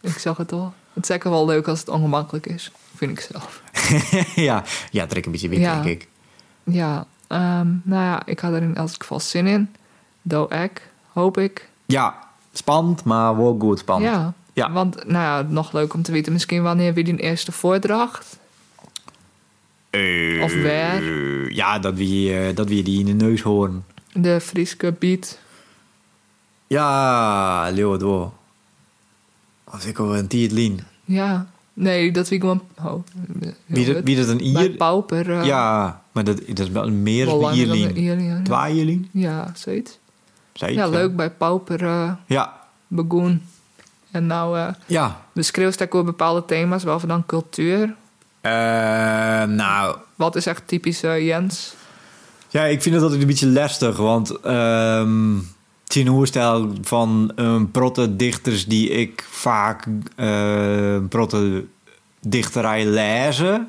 [0.00, 0.74] ik zag het al.
[0.92, 2.72] Het is zeker wel leuk als het ongemakkelijk is.
[2.94, 3.62] Vind ik zelf.
[4.48, 5.82] ja, ja, trek een beetje wit, ja.
[5.82, 6.08] denk ik.
[6.64, 9.74] Ja, um, nou ja, ik had er in elk geval zin in.
[10.22, 11.68] Doe ik, hoop ik.
[11.86, 12.18] Ja,
[12.52, 14.14] spannend, maar wel goed spannend.
[14.14, 14.72] Ja, ja.
[14.72, 16.32] want nou ja, nog leuk om te weten.
[16.32, 18.38] Misschien wanneer weer die eerste voordracht?
[19.90, 21.02] Uh, of waar?
[21.52, 23.84] Ja, dat we, uh, dat we die in de neus horen.
[24.12, 25.38] De Frieske beat.
[26.66, 28.34] Ja, het wel.
[29.64, 30.80] Als ik al een lien.
[31.04, 31.46] Ja.
[31.74, 32.62] Nee, dat wie gewoon...
[32.84, 33.02] Oh,
[33.66, 34.70] Wie dat, wie dat een Ier...
[34.70, 35.30] Pauper.
[35.32, 39.08] eh, Ja, maar dat, dat is wel meer wel dan dan Ierling.
[39.12, 39.52] ja.
[39.54, 39.98] Zoiets.
[40.52, 40.74] Zeker.
[40.74, 43.42] Ja, leuk bij Pauper eh Ja, begoen.
[44.10, 45.20] En nou uh, ja.
[45.32, 47.94] beschreeuwt ook bepaalde thema's, behalve dan cultuur.
[48.40, 48.52] Eh,
[49.44, 51.74] nou, Wat is echt typisch Jens?
[52.48, 55.36] Ja, ik vind het altijd een beetje lastig, want ehm
[55.94, 59.86] Tien Hoerstijl van een protte dichters die ik vaak
[60.16, 61.64] eh protte
[62.20, 63.68] dichterij lezen,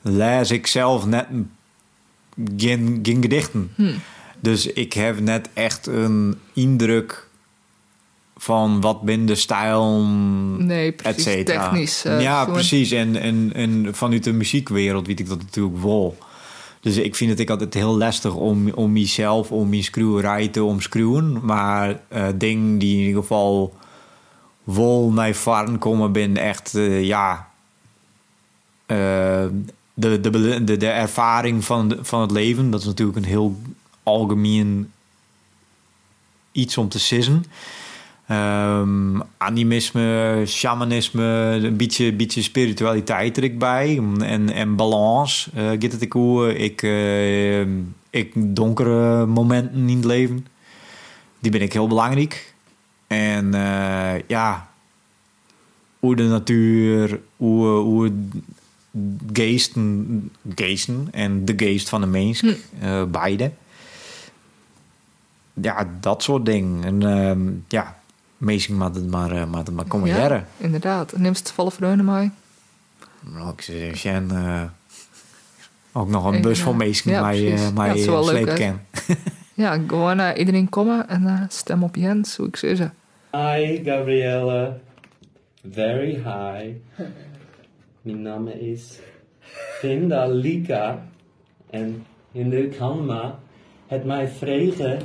[0.00, 1.26] lees ik zelf net
[2.56, 3.70] geen, geen gedichten.
[4.40, 7.28] Dus ik heb net echt een indruk
[8.36, 10.04] van wat ben de stijl,
[10.58, 11.44] Nee, precies.
[11.44, 12.04] Technisch.
[12.04, 12.90] eh, ja, precies.
[12.90, 16.16] En, en, en vanuit de muziekwereld weet ik dat natuurlijk wel.
[16.84, 20.64] Dus ik vind het ik altijd heel lastig om, om mezelf, om mijn schreeuwerij te
[20.64, 21.44] omschreeuwen.
[21.44, 23.74] Maar eh dingen die in ieder geval
[24.64, 27.48] wel naar voren komen, ben echt, eh, ja...
[28.86, 29.46] eh,
[29.94, 32.70] de, de, de, ervaring van, van het leven.
[32.70, 33.60] Dat is natuurlijk een heel
[34.02, 34.92] algemeen
[36.52, 37.44] iets om te sissen.
[38.26, 44.00] Ehm, animisme, shamanisme, een beetje, beetje spiritualiteit er ik bij.
[44.18, 45.50] En, en balans.
[45.54, 47.60] eh gaat het ik hoe ik, eh,
[48.10, 50.46] ik donkere momenten in het leven.
[51.38, 52.54] Die ben ik heel belangrijk.
[53.06, 54.68] En eh, ja,
[55.98, 58.12] hoe de natuur, hoe, hoe
[59.32, 62.44] geesten, geesten en de geest van de mens,
[62.80, 63.52] eh, beide.
[65.52, 66.84] Ja, dat soort dingen.
[66.84, 68.02] En ehm, ja,
[68.44, 69.30] meestal moet het maar,
[69.66, 70.46] het maar komen ja, jaren.
[70.56, 71.12] inderdaad.
[71.12, 72.30] En neemt het vallen mee.
[73.20, 74.62] Nou, ik zeg, eh,
[75.92, 76.64] ook nog een En, bus ja.
[76.64, 78.54] vol mensen Ja, mij, uh, Ja, mij het is wel uh, leuk, sleep hè?
[78.54, 78.80] ken.
[79.56, 82.94] Ja, gewoon uh, iedereen komen en uh, stem op Jens, hoe ik zeggen.
[83.30, 84.78] Hi Gabrielle.
[85.70, 86.72] Very hi.
[88.02, 88.98] Mijn naam is
[89.80, 91.06] Vinda Lika.
[91.70, 93.38] En in de Kanma
[93.86, 94.98] het mij vragen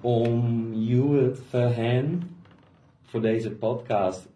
[0.00, 2.22] om jou het voor hen
[3.08, 4.28] voor deze podcast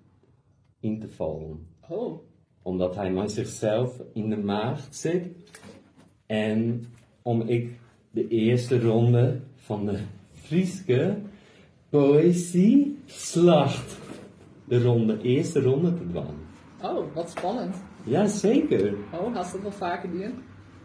[0.80, 1.66] in te vallen.
[1.88, 2.18] Oh.
[2.62, 5.26] Omdat hij met zichzelf in de maag zit.
[6.26, 6.84] En
[7.22, 7.70] om ik
[8.10, 9.98] de eerste ronde van de
[10.32, 11.16] Frieske
[11.88, 13.98] Poëzie Slacht.
[14.64, 16.24] De ronde, eerste ronde te doen.
[16.82, 17.76] Oh, wat spannend.
[18.04, 18.94] Jazeker.
[19.12, 20.34] Oh, had dat wel vaker doen?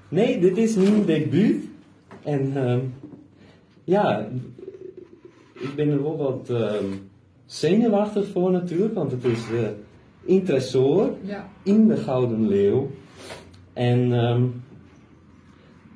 [0.10, 1.66] Nee, dit is mijn debuut.
[2.24, 2.80] En ehm,
[3.84, 4.30] ja,
[5.54, 6.86] ik ben er wel wat ehm,
[7.48, 9.76] zenuwachtig voor natuurlijk, want het is de
[11.24, 11.50] Ja.
[11.64, 12.90] in de Gouden Leeuw.
[13.74, 14.46] En ehm,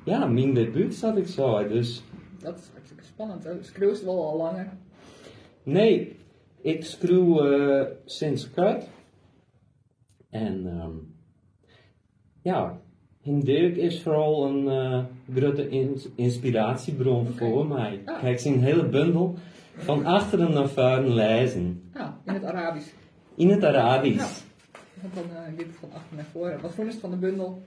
[0.04, 2.02] ja, mijn debuut zat ik zo, dus
[2.42, 3.46] Dat is hartstikke spannend.
[3.60, 4.72] Schreeuwt het wel al langer.
[5.62, 6.16] nee,
[6.60, 8.84] ik schreeuw eh, sinds kort.
[10.30, 10.90] En ehm,
[12.42, 12.80] ja,
[13.22, 15.04] Hem Dirk is vooral een eh,
[15.36, 18.00] grote ins- inspiratiebron voor mij.
[18.04, 18.20] Ah.
[18.20, 19.34] Kijk, zijn hele bundel
[19.76, 21.82] van achteren naar voren lezen.
[21.94, 22.88] Ja, in het Arabisch.
[23.34, 24.40] In het Arabisch.
[25.00, 26.60] Want dan uh, het van achter naar voren.
[26.60, 27.62] Wat vond je van de bundel?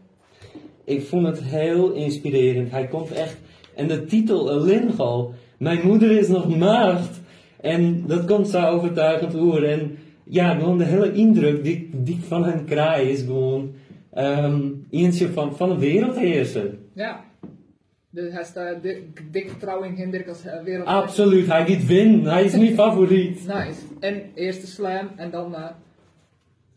[0.84, 2.72] Ik vond het heel inspirerend.
[2.72, 3.38] Hij komt echt.
[3.76, 5.34] En de titel alleen al.
[5.58, 7.22] Mijn moeder is nog maagd.
[7.62, 9.70] En dat komt zo overtuigend over.
[9.70, 13.74] En ja, gewoon de hele indruk die, die ik van hem krijg is gewoon.
[14.14, 16.78] ehm eentje van, van een wereldheerser.
[16.94, 17.24] Ja.
[18.16, 20.88] Dus hij staat dik, dik vertrouwen in Hendrik als wereld.
[20.88, 22.32] Absoluut, hij gaat winnen.
[22.32, 23.48] Hij is mijn favoriet.
[23.48, 23.80] Nice.
[24.00, 25.68] En eerste slam en dan uh,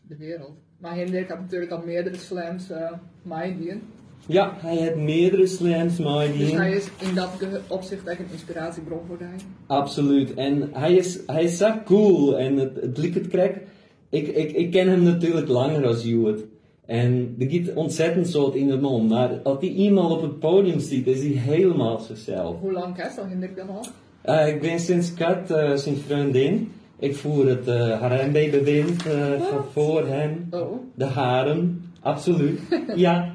[0.01, 0.53] de wereld.
[0.77, 3.81] Maar Hendrik had natuurlijk al meerdere slams uh, meedoen.
[4.25, 6.57] Ja, hij heeft meerdere slams Dus meedoen.
[6.57, 7.29] hij is in dat
[7.67, 9.35] opzicht echt een inspiratiebron voor hij.
[9.67, 10.33] Absoluut.
[10.33, 12.37] En hij is, hij is zo cool.
[12.37, 13.61] En het, het liep het krek.
[14.09, 16.45] Ik, ik, ik ken hem natuurlijk langer als Hewitt.
[16.89, 19.09] En er gaat ontzettend soort in de mond.
[19.09, 22.59] Maar als hij iemand op het podium ziet, is hij helemaal zichzelf.
[22.59, 23.85] Hoe lang is al Hendrik dan al?
[24.21, 26.71] Eh, ik ben sinds kort eh, zijn vriendin.
[26.99, 30.47] Ik voer het uh, harembewind uh, van voor hem.
[30.51, 30.71] Oh.
[30.95, 31.91] De haren.
[32.01, 32.59] Absoluut.
[32.95, 33.31] ja.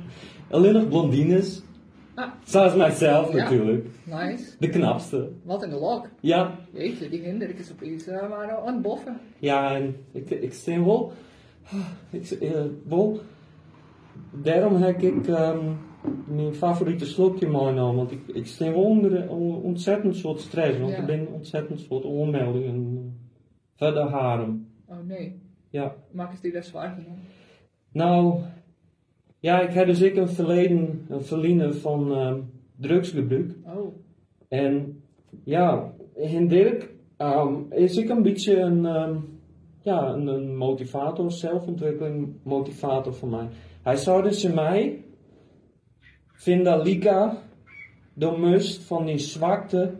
[0.50, 1.62] Alleen nog blondines.
[2.14, 2.28] Ah.
[2.44, 3.36] Zoals mijzelf Ja.
[3.36, 3.86] natuurlijk.
[4.04, 4.44] Nice.
[4.58, 5.28] De knapste.
[5.42, 6.08] Wat de lok.
[6.20, 9.16] Ja, Jeetje, die Hendrik is opeens uh, maar aan boffen.
[9.38, 11.12] Ja, en ik, ik stem wel.
[12.10, 12.50] Ik, eh,
[12.88, 13.20] wel.
[14.42, 15.72] Daarom heb ik ehm,
[16.26, 17.96] mijn favoriete slokje meegenomen.
[17.96, 20.78] Want ik, ik wel onder on- ontzettend soort stress.
[20.78, 20.98] Want Ja.
[20.98, 23.12] ik ben ontzettend soort onmeldingen.
[23.76, 24.66] Verder harem.
[24.88, 25.40] Oh nee.
[25.70, 25.94] Ja.
[26.10, 27.22] Maak eens die daar zwaar genomen.
[27.92, 28.40] Nou,
[29.38, 32.40] ja, ik heb dus ik een verleden, een verliezen van ehm,
[32.76, 33.54] drugsgebruik.
[33.64, 33.94] Oh.
[34.48, 35.02] En
[35.44, 38.82] ja, in Dirk ehm, is ik een beetje een,
[39.80, 43.48] ja, een, een motivator, zelfontwikkeling motivator voor mij.
[43.84, 45.02] Hij zei dus in mij,
[46.32, 47.36] vind Lika,
[48.14, 49.90] dan must van die zwakte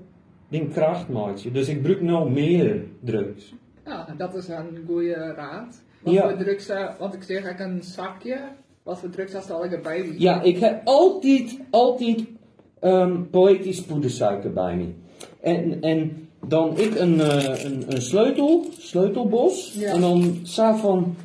[0.48, 1.54] die kracht maakt.
[1.54, 3.54] Dus ik gebruik nou meer drugs.
[3.84, 5.82] Ja, dat is een goede raad.
[6.02, 6.28] Wat Ja.
[6.28, 8.38] voor drugs, eh, want ik zeg ik een zakje.
[8.82, 10.02] Wat voor drugs had al erbij?
[10.02, 12.24] die- Ja, ik heb altijd, altijd
[12.80, 14.86] ehm, poëtisch poedersuiker bij me.
[15.40, 19.74] En, en dan ik een, eh, een, een sleutel, sleutelbos.
[19.78, 19.92] Ja.
[19.92, 21.16] En dan zei van,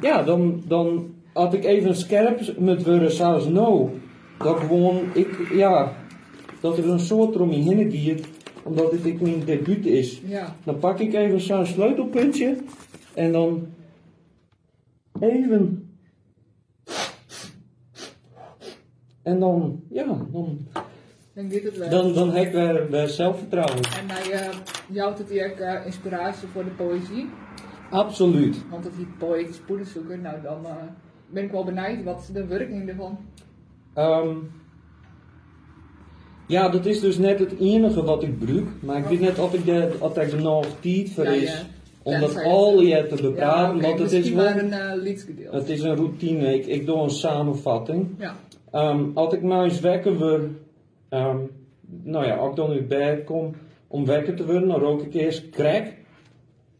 [0.00, 3.90] ja, dan, dan had ik even scherp met worden zoals nou.
[4.38, 5.92] Dat gewoon, ik, ja,
[6.60, 8.24] dat er een soort om me heen
[8.62, 10.20] omdat dit ik mijn debuut is.
[10.24, 12.56] Ja, Dan pak ik even zo'n sleutelpuntje
[13.14, 13.66] en dan
[15.20, 15.90] even.
[19.22, 20.66] En dan, ja, dan,
[21.34, 21.90] dan gaat het wel.
[21.90, 23.76] dan, dan heb ik weer, weer zelfvertrouwen.
[23.76, 24.54] En hij uh,
[24.88, 27.28] jouwt het hier eh, inspiratie voor de poëzie.
[27.90, 28.56] Absoluut.
[28.70, 30.72] Want dat die poëtisch poederzoeker, nou dan eh,
[31.30, 33.18] ben ik wel benieuwd wat de werking ervan.
[33.94, 34.36] Ehm,
[36.46, 38.66] ja, dat is dus net het enige wat ik gebruik.
[38.80, 41.50] Maar ik weet net of ik de, of ik er nog tijd voor Ja, is
[41.50, 41.62] ja.
[42.02, 43.80] om dat al je te bepraten.
[43.80, 46.54] want het is wel, maar een uh, het is een routine.
[46.54, 48.08] Ik, ik doe een samenvatting.
[48.18, 48.34] Ja,
[48.76, 50.42] Ehm, als ik nou eens wekker word,
[51.08, 51.38] ehm,
[52.02, 53.54] nou ja, als ik dan uit bed kom
[53.86, 55.86] om wekker te worden, dan rook ik eerst crack.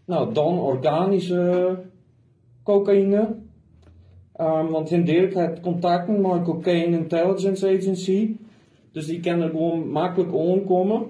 [0.04, 1.78] Nou, dan organische
[2.62, 3.34] cocaïne.
[4.36, 8.36] Ehm, want in Dirk heeft contacten met Cocaine Intelligence Agency.
[8.92, 11.06] Dus die kunnen gewoon makkelijk aankomen.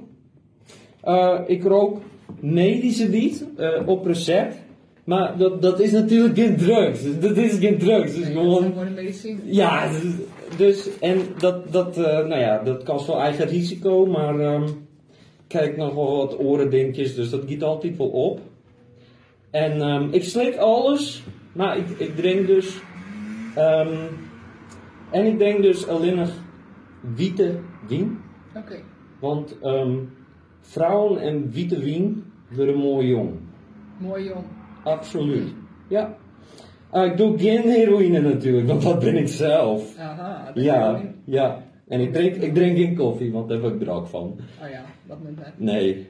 [1.00, 2.00] Eh, ik rook
[2.40, 4.56] medische wiet eh, op recept.
[5.04, 7.00] Maar dat, dat is natuurlijk geen drugs.
[7.20, 8.16] Dat is geen drugs.
[8.16, 8.50] Nee, gewoon...
[8.50, 9.40] dat is gewoon medicijn.
[9.44, 10.12] Ja, dus,
[10.56, 14.68] dus en dat, dat, eh, nou ja, dat kan wel eigen risico, maar ehm
[15.46, 18.40] kijk nog wel wat orendingetjes, dus dat giet altijd wel op.
[19.50, 21.22] En ehm, ik slik alles,
[21.52, 22.80] maar ik, ik drink dus,
[23.56, 23.96] ehm,
[25.10, 26.30] en ik drink dus alleen nog
[27.14, 28.18] witte wien,
[28.56, 28.76] Oké,
[29.20, 29.96] want ehm,
[30.60, 33.30] vrouwen en witte wien worden mooi jong.
[33.98, 34.44] mooi jong.
[34.84, 35.48] Absoluut.
[35.88, 36.16] Ja.
[36.90, 39.98] Ah, ik doe geen heroïne natuurlijk, want dat ben ik zelf.
[39.98, 41.62] Aha, dat Ja, ja.
[41.88, 44.36] En ik drink, ik drink geen koffie, want daar heb ik drank van.
[44.62, 45.52] Oh ja, dat moet net.
[45.56, 46.06] Nee.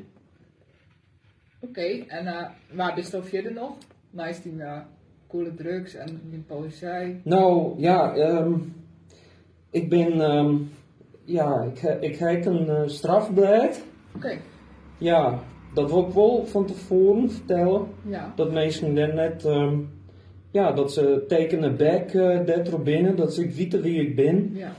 [1.61, 3.73] Oké, en eh, waar bist je verder nog?
[4.11, 4.79] Naast die eh,
[5.29, 7.21] coole drugs en die poëzie.
[7.25, 8.53] Nou, ja, ehm,
[9.71, 10.55] ik ben, ehm,
[11.25, 13.83] ja, ik, ik heb een eh, strafblad.
[14.17, 14.39] Oké,
[14.99, 15.43] Ja,
[15.75, 17.87] dat wil ik wel van tevoren vertellen.
[18.09, 18.33] ja.
[18.37, 19.79] Dat mensen dan net, ehm,
[20.51, 24.51] ja, dat ze tekenen back eh dat binnen, dat ze weten wie ik ben.
[24.55, 24.73] Ja,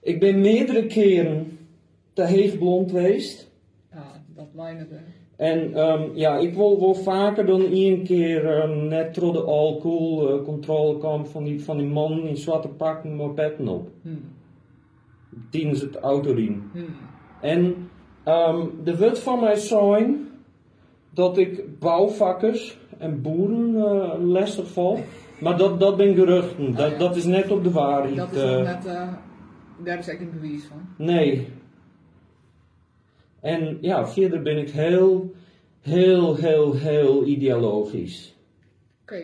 [0.00, 1.58] ik ben meerdere keren
[2.12, 3.50] te heeg blond geweest.
[3.90, 4.86] ja dat mijne.
[5.36, 10.98] En ehm, ja, ik wil wel vaker dan één keer ehm, net door de alcoholcontrole
[10.98, 13.88] kwam van die, van die man in zwarte pakken met petten op.
[14.02, 14.20] Hmm.
[15.50, 16.70] Tijdens het autoriem.
[16.72, 16.84] Hmm.
[17.40, 17.88] En
[18.24, 20.28] ehm de wet van mij zijn
[21.10, 24.98] dat ik bouwvakkers en boeren eh, lastig val.
[25.40, 26.74] Maar dat, dat ben geruchten.
[26.74, 26.98] Dat, ja.
[26.98, 28.16] dat is net op de waarheid.
[28.16, 28.62] Dat is eh.
[28.62, 29.08] net, eh,
[29.84, 31.06] daar is echt een bewijs van.
[31.06, 31.48] Nee.
[33.44, 35.34] En ja, verder ben ik heel,
[35.80, 38.36] heel, heel, heel ideologisch.
[39.02, 39.14] Oké,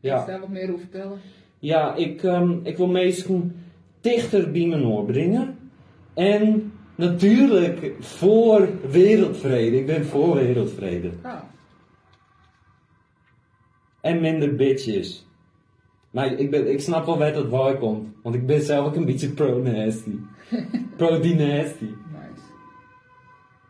[0.00, 0.14] Ja.
[0.16, 1.18] kun je daar wat meer over vertellen?
[1.58, 3.54] Ja, ik, ehm, ik wil mensen
[4.00, 5.56] dichter bij me doorbrengen.
[6.14, 9.76] En natuurlijk voor wereldvrede.
[9.78, 11.10] Ik ben voor wereldvrede.
[11.22, 11.42] Ah,
[14.00, 15.26] En minder bitches.
[16.10, 18.08] Maar ik, ben, ik snap wel waar dat waar komt.
[18.22, 20.14] Want ik ben zelf ook een beetje pro-nasty.
[20.96, 21.88] Pro-dynasty.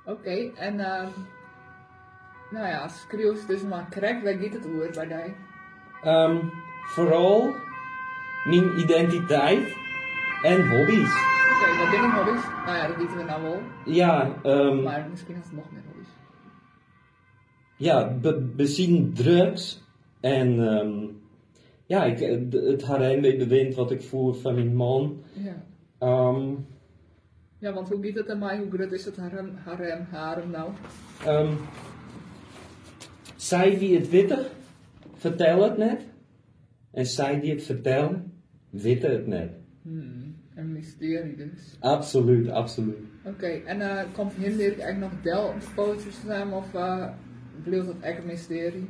[0.09, 1.09] Oké, en ehm
[2.51, 5.33] nou ja, schreeuws dus maar correct, waar gaat het oor bij jou?
[6.03, 6.47] Ehm,
[6.85, 7.55] vooral
[8.45, 9.77] mijn identiteit
[10.43, 11.13] en hobby's.
[11.53, 12.45] Oké, wat ben ik hobby's?
[12.67, 13.61] Nou ja, dat weten we nou wel.
[13.85, 16.09] Ja, ehm, Maar misschien is het nog meer hobby's.
[17.77, 19.83] ja be, bezien drugs
[20.21, 21.07] en ehm,
[21.87, 22.19] ja, ik,
[22.53, 25.23] het harem bij de wind wat ik voer van mijn man.
[25.33, 25.57] Ja.
[27.59, 28.59] Ja, want hoe gaat het aan mij?
[28.59, 30.71] Hoe groot is het harem, harem, harem nou?
[31.25, 31.53] ehm,
[33.37, 34.47] zij die het witten,
[35.15, 36.01] vertellen het net.
[36.91, 38.33] En zij die het vertellen,
[38.71, 39.51] weten het net.
[39.83, 41.77] Hmm, een mysterie dus.
[41.81, 42.99] Absoluut, absoluut.
[43.25, 47.09] Oké, en eh komt Hinderk eigenlijk nog del op de pootjes samen of uh,
[47.63, 48.89] bleef dat echt een mysterie?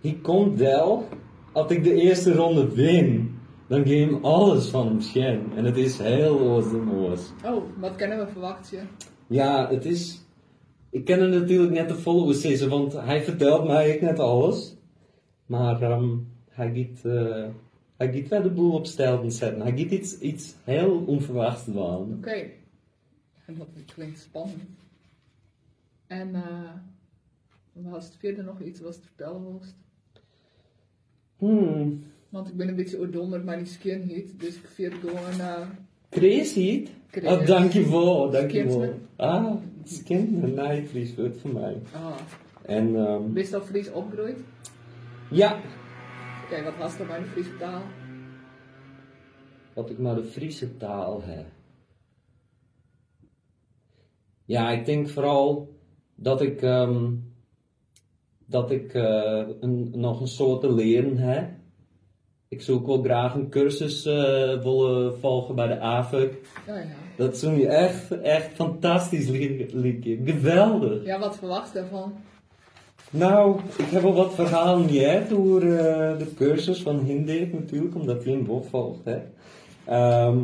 [0.00, 1.08] Hij komt wel,
[1.52, 3.38] als ik de eerste ronde win,
[3.72, 5.52] dan hem alles van hem schen.
[5.56, 7.16] En het is heel awesome.
[7.44, 8.88] Oh, wat kunnen we verwachten?
[9.26, 10.20] Ja, het is.
[10.90, 14.76] ik ken het natuurlijk net de volle oezissen, want hij vertelt mij net alles.
[15.46, 16.16] Maar ehm,
[16.48, 17.48] hij gaat, eh,
[17.96, 19.60] hij gaat wel de boel op stijl zetten.
[19.60, 22.14] Hij gaat iets, iets heel onverwachts doen.
[22.16, 22.50] Oké.
[23.46, 24.80] En dat klinkt spannend.
[26.06, 26.72] En uh,
[27.72, 29.74] was het verder nog iets wat je vertellen wilst?
[31.36, 32.02] Hmm.
[32.32, 34.40] Want ik ben een beetje oordonder, maar die skin heat.
[34.40, 35.34] Dus ik vind gewoon...
[35.38, 35.68] Uh,
[36.10, 36.88] heat?
[37.10, 37.30] Chris.
[37.32, 38.94] Oh, dankjewel, dankjewel.
[39.16, 39.54] Ah,
[39.84, 41.82] Skinsme, nee, Fries wordt voor mij.
[41.94, 42.16] ah.
[42.62, 44.38] En ehm, Ben je Fries opgroeid?
[45.30, 45.60] ja,
[46.44, 47.82] Oké, wat was dat bij de Friese taal?
[49.74, 51.46] wat ik maar de Friese taal heb.
[54.44, 55.76] Ja, ik denk vooral
[56.14, 57.14] dat ik, ehm,
[58.46, 61.50] dat ik eh, een, nog een soort te leren heb.
[62.52, 64.12] Ik zoek wel graag een cursus eh,
[64.62, 66.32] willen volgen bij de AVUC.
[66.66, 66.84] Ja, ja.
[67.16, 70.18] Dat is nu echt, echt fantastisch li- liedje.
[70.24, 71.04] Geweldig.
[71.04, 72.12] Ja, wat verwacht je daarvan?
[73.10, 78.24] Nou, ik heb al wat verhalen gehad door eh, de cursus van Hindik natuurlijk, omdat
[78.24, 79.00] hij in Bob volgt.
[79.04, 79.18] Hè.
[79.84, 80.38] Ehm,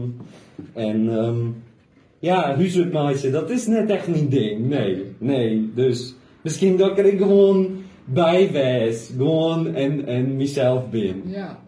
[0.73, 1.39] en ehm,
[2.19, 4.69] ja, huiswerkmeisje, dat is net echt mijn ding.
[4.69, 5.71] Nee, nee.
[5.75, 9.11] Dus misschien dat ik er gewoon bij was.
[9.17, 11.23] Gewoon en, en mezelf ben.
[11.27, 11.59] Ja,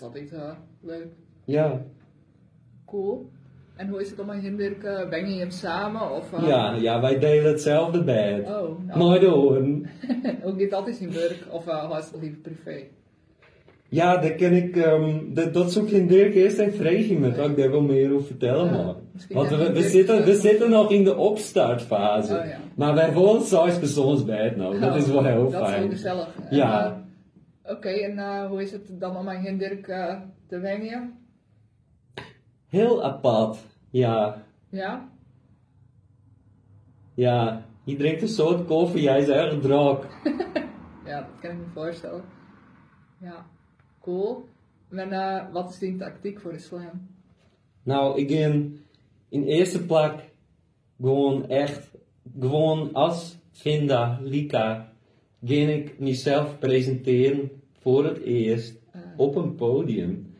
[0.00, 1.06] dat is altijd uh, leuk.
[1.44, 1.80] Ja,
[2.86, 3.30] Cool.
[3.76, 4.82] En hoe is het om aan Hinderk?
[5.10, 6.10] ben je hem samen?
[6.16, 8.46] Of, uh, ja, ja, wij delen hetzelfde bed.
[8.46, 9.86] Oh, nou, Maar doen.
[10.42, 11.44] hoe gaat dat in zijn werk?
[11.50, 12.82] Of uh, was het liever privé?
[13.88, 17.28] Ja, dat ken ik, ehm, dat, dat zoek in Dirk eerst en vreeg je me,
[17.50, 20.90] ik daar wel meer over vertellen Ja, misschien Want we, je zitten, we zitten nog
[20.90, 22.38] in de opstartfase.
[22.38, 22.56] Oh, ja.
[22.76, 25.90] Maar wij wonen zes persoonsbed nou, dat Oh, is wel heel Dat is fijn.
[25.90, 26.28] gezellig.
[26.50, 27.03] En, Ja.
[27.66, 31.18] Oké, en uh, hoe is het dan om aan Hinderk uh, te wennen?
[32.66, 33.58] Heel apart,
[33.90, 34.42] ja.
[34.68, 35.08] Ja?
[37.14, 40.04] Ja, je drinkt een soort koffie, jij is erg dronk.
[41.04, 42.24] Ja, dat kan ik me voorstellen.
[43.20, 43.46] Ja,
[44.00, 44.48] cool.
[44.90, 47.08] En uh, wat is die tactiek voor de slam?
[47.82, 48.84] Nou, ik in,
[49.28, 50.30] in eerste plek
[51.00, 51.90] gewoon echt,
[52.40, 54.92] gewoon als Vinda, Lika,
[55.44, 59.00] ging ik mezelf presenteren voor het eerst Ah.
[59.16, 60.34] op een podium.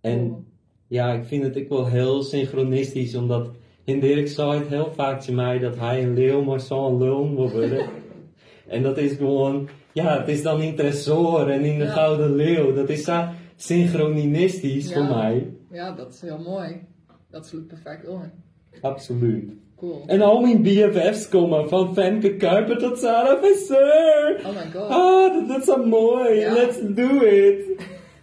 [0.00, 0.44] En Cool.
[0.86, 3.50] ja, ik vind het ook wel heel synchronistisch, omdat
[3.84, 7.34] in Dirk zei het heel vaak te mij dat hij een leeuw maar zo'n lul
[7.34, 7.86] wil worden.
[8.68, 11.90] en dat is gewoon, ja, het is dan in Tresor en in de Ja.
[11.90, 12.74] Gouden Leeuw.
[12.74, 14.94] Dat is zo synchronistisch Ja.
[14.94, 15.46] voor mij.
[15.70, 16.80] Ja, dat is heel mooi.
[17.30, 18.30] Dat sluit perfect on.
[18.80, 19.52] Absoluut.
[19.80, 20.02] Cool.
[20.06, 24.40] En al mijn BFF's komen, van Femke Kuiper tot Sarah Visser.
[24.46, 24.88] Oh my god.
[24.90, 26.38] Ah, dat, is zo mooi.
[26.38, 26.52] Ja.
[26.52, 27.64] Let's do it.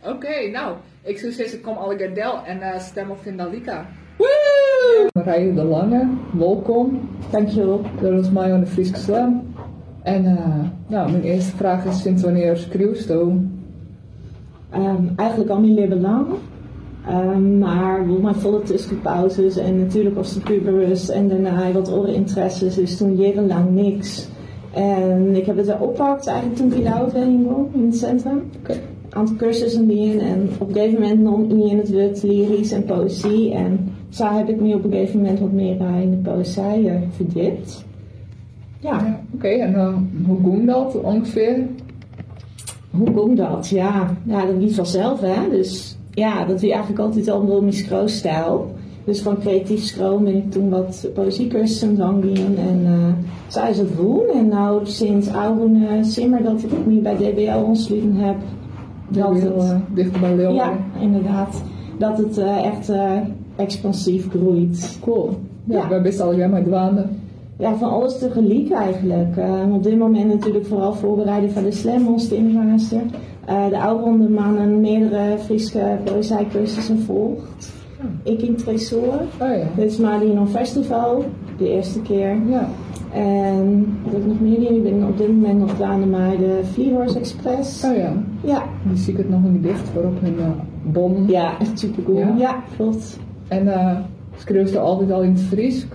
[0.05, 3.87] Oké, nou, ik zou zeggen, kom alle Gardel en uh, stem op Vindalika.
[4.17, 5.07] Woo!
[5.13, 7.09] Marije de Lange, welkom.
[7.31, 7.81] Dankjewel.
[8.01, 9.53] Dat is mij aan de Friese Slam.
[10.03, 13.45] En uh, nou, mijn eerste vraag is, sinds wanneer schreeuwst je?
[14.69, 16.27] Ehm, eigenlijk al mijn leven lang.
[17.07, 22.75] Ehm, maar mijn volle tussenpauzes en natuurlijk was de puberus en daarna wat andere interesses,
[22.75, 24.27] dus toen jarenlang niks.
[24.73, 28.41] En ik heb het weer oppakt eigenlijk toen ik de uitwenning woon in het centrum.
[28.59, 28.71] Oké.
[28.71, 32.71] Een aantal cursussen in en op een gegeven moment nam ik in het woord lyrisch
[32.71, 33.53] en poëzie.
[33.53, 36.89] En zo heb ik me op een gegeven moment wat meer eh, in de poëzie
[36.89, 37.85] eh, verdiept.
[38.79, 39.05] Ja.
[39.05, 39.95] Ja, Oké, en uh,
[40.25, 41.67] hoe ging dat ongeveer?
[42.91, 43.69] Hoe komt dat?
[43.69, 45.49] Ja, ja dat niet vanzelf, hè.
[45.49, 48.71] Dus ja, dat is eigenlijk altijd al wel mijn schroostijl.
[49.03, 53.07] Dus van creatief schroom ben ik toen wat poëziecursussen gaan doen en uh,
[53.47, 54.21] zo is het doen.
[54.33, 58.35] En nou sinds oude uh, simmer dat ik me bij DBL ontsluiten heb.
[59.09, 60.55] Dat Dat heel het, uh, dicht bij Leeuwen.
[60.55, 61.63] ja, inderdaad.
[61.97, 62.91] Dat het uh, echt
[63.55, 64.97] expansief groeit.
[65.01, 65.29] Cool.
[65.63, 66.01] Ja, Ja.
[66.01, 67.05] best al jij maar dwaande?
[67.57, 69.37] Ja, van alles tegelijk eigenlijk.
[69.37, 72.99] Uh, op dit moment natuurlijk vooral voorbereiden van de Slam ons invaarse.
[73.49, 77.75] Uh, de oude maanden meerdere Friese poëziecursussen volgt.
[78.23, 79.21] Ik in Tresor.
[79.41, 79.67] Oh ja.
[79.75, 81.25] Dit is Marino Festival,
[81.57, 82.37] de eerste keer.
[82.47, 82.67] Ja.
[83.13, 84.71] En wat heb ik nog meer?
[84.71, 86.01] Ik ben op dit moment nog aan
[86.39, 87.83] de Fleehorse Express.
[87.83, 88.13] Oh ja.
[88.43, 90.45] Ja, Die zie ik het nog een gedicht voor op hun uh,
[90.83, 91.23] bon.
[91.27, 92.17] ja, echt super cool.
[92.17, 92.33] Ja?
[92.37, 93.19] Ja, klopt.
[93.47, 93.97] En uh,
[94.37, 95.87] schreeuwt er altijd al in het Fries?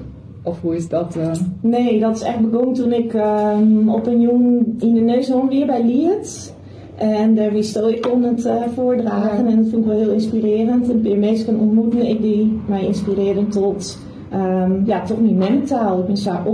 [0.43, 1.17] Of hoe is dat?
[1.17, 1.31] Uh?
[1.61, 5.67] Nee, dat is echt begonnen toen ik um, op een jong in de neus weer
[5.67, 6.55] bij Liet.
[7.03, 10.91] En daar wist ik kon het uh, voordragen en dat vond ik wel heel inspirerend.
[10.91, 13.99] En weer mensen ontmoeten ik die mij inspireerden tot,
[14.35, 15.99] um, ja, toch niet mijn taal.
[15.99, 16.47] Ik ben zwaar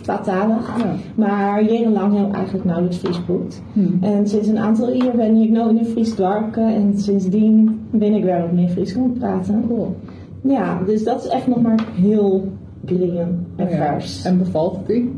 [0.00, 0.78] tweetalig.
[0.78, 0.94] Ja.
[1.14, 3.62] Maar jarenlang heel eigenlijk nauwelijks Fries goed.
[3.72, 3.98] Hmm.
[4.00, 8.14] En sinds een aantal jaar ben ik nou in een Fries dorp en sindsdien ben
[8.14, 9.64] ik weer wat meer Fries gaan praten.
[9.68, 9.96] Cool.
[10.40, 12.44] Ja, dus dat is echt nog maar heel
[12.84, 13.76] green en Oh ja.
[13.76, 14.24] vers.
[14.24, 15.12] En bevalt het die?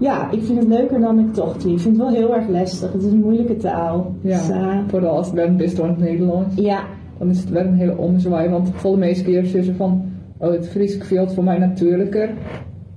[0.00, 1.72] Ja, ik vind het leuker dan ik toch doe.
[1.72, 2.92] Ik vind het wel heel erg lastig.
[2.92, 4.12] Het is een moeilijke taal.
[4.20, 4.38] Ja.
[4.38, 6.54] Dus, eh, Vooral als het wel best door het Nederlands.
[6.56, 6.80] ja,
[7.18, 8.48] Dan is het wel een hele omzwaai.
[8.48, 10.02] Want voor de meeste keer is ze van...
[10.38, 12.30] Oh, het Fries veel voor mij natuurlijker.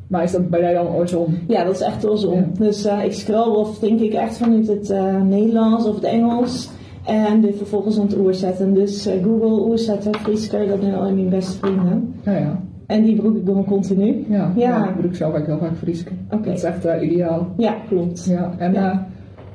[0.07, 1.25] Maar is dat bij jou dan andersom?
[1.47, 2.33] ja, dat is echt zo.
[2.33, 2.45] Ja.
[2.59, 6.69] Dus eh, ik scroll of denk ik echt vanuit het eh, Nederlands of het Engels.
[7.05, 8.73] En dit vervolgens aan het oerzetten.
[8.73, 12.13] Dus Google, oerzetten, Friesker, dat zijn al mijn beste vrienden.
[12.25, 12.61] Ja, ja.
[12.91, 14.25] En die gebruik ik gewoon continu.
[14.29, 14.51] Ja, Ja.
[14.55, 14.89] ja.
[14.89, 16.03] ik bedoel zelf ook heel vaak Fries.
[16.31, 16.43] Oké.
[16.47, 17.47] Dat is echt eh, ideaal.
[17.57, 18.25] Ja, klopt.
[18.25, 19.07] Ja, en Ja.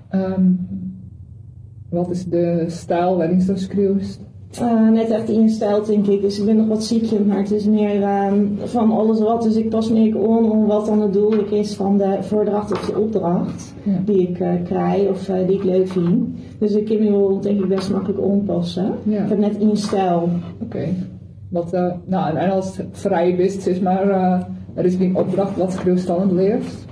[0.09, 0.43] eh, ehm,
[1.91, 4.19] wat is de stijl waarin schreeuwt?
[4.61, 6.21] Eh, net echt ingesteld, denk ik.
[6.21, 8.35] Dus ik ben nog wat ziekje, maar het is meer ehm,
[8.65, 9.43] van alles wat.
[9.43, 12.81] Dus ik pas meer on om wat dan het doel is van de voordracht of
[12.87, 13.93] de opdracht Ja.
[14.05, 14.35] die ik
[14.65, 16.25] krijg of die ik leuk vind.
[16.59, 18.93] Dus ik kan me wel, denk ik, best makkelijk onpassen.
[19.03, 19.23] Ja.
[19.23, 20.29] Ik heb net instijl.
[20.63, 20.85] Oké.
[21.49, 24.41] Wat, eh, nou, en als het vrij wist is, maar eh,
[24.75, 26.87] er is geen opdracht, wat je dan het leerst?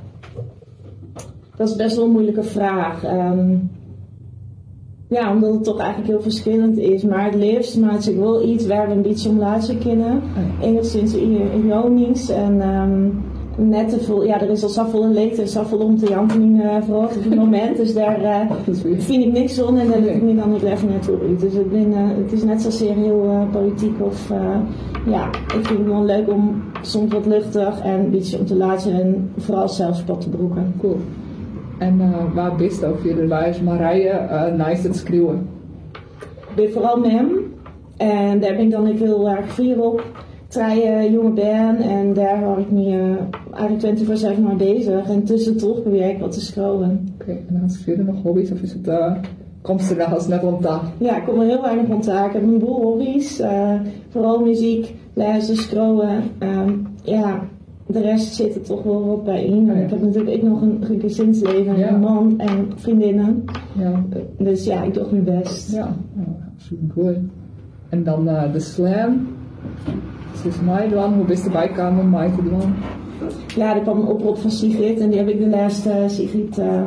[1.56, 3.04] Dat is best wel een moeilijke vraag.
[3.04, 3.56] Ehm,
[5.08, 7.02] ja, omdat het toch eigenlijk heel verschillend is.
[7.02, 10.22] Maar het liefst maakt zich wel iets waar we een beetje om laten kennen.
[10.60, 13.08] Enigszins ironisch en ehm,
[13.56, 14.24] net te veel.
[14.24, 17.34] Ja, er is al zoveel leed en zoveel om te janken uh, vooral op het
[17.34, 17.76] moment.
[17.76, 18.50] Dus daar eh,
[19.08, 21.18] vind ik niks van en daar lukt ik me dan ook even naartoe.
[21.38, 24.56] Dus ik ben, eh, het is net zozeer heel eh, politiek of eh,
[25.06, 28.56] ja, ik vind het wel leuk om soms wat luchtig en een beetje om te
[28.56, 30.74] laten en vooral zelfs plat te broeken.
[30.80, 30.96] Cool.
[31.78, 33.28] En eh, waar bist je ook weer?
[33.28, 35.48] Waar is Marije eh nice het schreeuwen?
[36.48, 37.28] Ik ben vooral mem.
[37.96, 40.04] En daar ben ik dan ook heel erg fier op.
[40.54, 42.82] Drie eh, jonge ben en daar hou ik me
[43.50, 43.98] eh, eigenlijk
[44.38, 45.08] 24-7 mee bezig.
[45.08, 47.08] En tussendoor probeer ik wat te scrollen.
[47.20, 49.12] Oké, en had je verder nog hobby's of is het, eh
[49.62, 50.92] komt ze daar als net om dag?
[50.98, 52.26] Ja, ik kom er heel weinig van taken.
[52.26, 53.40] Ik heb een boel hobby's.
[53.40, 53.74] eh,
[54.08, 56.22] vooral muziek, lezen, scrollen.
[56.38, 56.70] Ehm,
[57.02, 57.40] ja,
[57.86, 59.64] de rest zit er toch wel wat bij in.
[59.66, 59.72] Ja.
[59.72, 61.88] ik heb natuurlijk ook nog een, gezinsleven, Ja.
[61.92, 63.44] een man en vriendinnen.
[63.78, 64.02] Ja.
[64.38, 65.72] Dus ja, ik doe mijn best.
[65.72, 65.96] Ja,
[66.56, 67.16] super goed.
[67.88, 69.26] En dan eh, de slam.
[70.44, 70.56] Dus
[70.90, 72.74] doen, hoe bist je erbij komen om mij te doen?
[73.56, 76.82] Ja, er kwam een oproep van Sigrid en die heb ik de laatste, Sigrid, eh,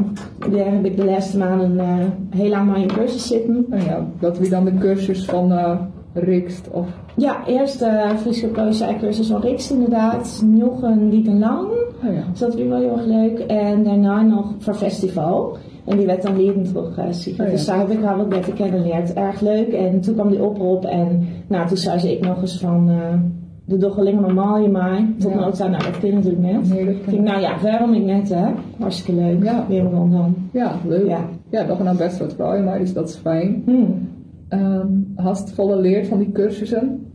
[0.51, 1.95] daar heb ik de laatste maanden eh,
[2.29, 3.65] heel lang mee in cursus zitten.
[3.69, 5.79] Nou ja, dat wie dan de cursus van eh
[6.13, 6.87] Rikst of...
[7.15, 8.51] Ja, eerst de Friese
[8.99, 11.67] cursus van Riks inderdaad, nog een liep en lang.
[12.05, 12.23] Oh ja.
[12.31, 13.39] Dus dat ik wel heel erg leuk.
[13.39, 15.57] En daarna nog voor festival.
[15.85, 17.39] En die werd dan leren terug, uh, Sigrid.
[17.39, 17.51] Oh ja.
[17.51, 19.13] Dus daar heb ik haar wat beter kennengelernd.
[19.13, 19.73] Erg leuk.
[19.73, 22.89] En toen kwam die oproep en nou, toen zei ze ik nog eens van...
[22.89, 23.36] eh
[23.67, 25.13] doe toch alleen maar normaal je mij.
[25.19, 25.37] Tot Ja.
[25.39, 26.71] nou, nou dat kind natuurlijk net.
[27.07, 28.47] Ik nou ja, waarom ik net hè.
[28.79, 29.43] Hartstikke leuk.
[29.43, 29.65] Ja.
[29.67, 30.35] Weer dan.
[30.51, 31.07] Ja, leuk.
[31.07, 31.25] Ja.
[31.49, 33.61] Ja, nog nou best wat vrouwen, maar dus dat is fijn.
[33.65, 34.09] Hmm.
[34.47, 37.05] Ehm hast het volle leerd van die cursussen?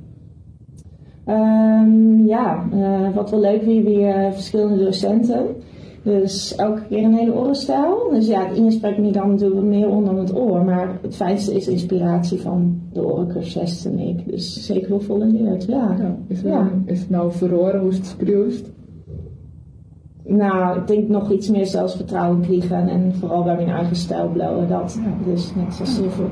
[1.24, 5.46] Ehm, ja, eh, wat wel leuk weer, weer eh, verschillende docenten.
[6.02, 8.10] Dus elke keer een hele orenstijl.
[8.10, 10.64] Dus ja, het ene spreekt me dan natuurlijk meer onder het oor.
[10.64, 14.30] Maar het fijnste is inspiratie van de orencursus en ik.
[14.30, 15.96] Dus zeker wel vol en leerd, ja.
[15.98, 16.16] Ja.
[16.26, 16.70] Is, het, Ja.
[16.84, 18.70] is het nou verhoren hoe het?
[20.24, 24.68] Nou, ik denk nog iets meer zelfvertrouwen krijgen en vooral bij mijn eigen stijl blauwen.
[24.68, 24.98] Dat.
[25.04, 25.30] Ja.
[25.32, 26.28] Dus net zoals zoveel.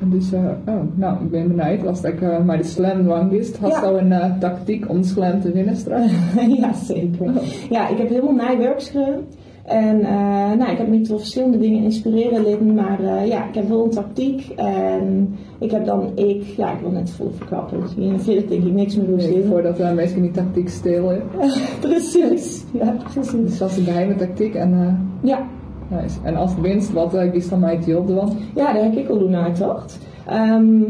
[0.00, 1.86] En dus, eh, oh, nou, ik ben benieuwd.
[1.86, 3.80] Als ik uh, maar de slam lang is, had Ja.
[3.82, 6.12] zo een eh, tactiek om slam te winnen straks?
[6.60, 7.32] ja, zeker.
[7.70, 9.20] Ja, ik heb helemaal naaiwerk gedaan.
[9.64, 13.54] En eh, nou, ik heb me tot verschillende dingen inspireren litten, maar eh, ja, ik
[13.54, 14.48] heb wel een tactiek.
[14.56, 17.80] En ik heb dan, ik, ja, ik wil net vol verklappen.
[17.80, 21.22] Dus hier verder denk ik niks meer hoe Nee, voordat we mensen die tactiek stelen.
[21.80, 22.64] Precies.
[22.72, 23.30] Ja, precies.
[23.30, 24.54] Dus dat is een geheime tactiek.
[24.54, 25.46] En, eh, Ja,
[25.90, 26.18] nice.
[26.22, 28.30] en als winst, wat uh, kiest dan mij op dan?
[28.54, 29.18] ja, daar heb ik al
[29.54, 29.98] gedacht.
[30.26, 30.82] Ehm,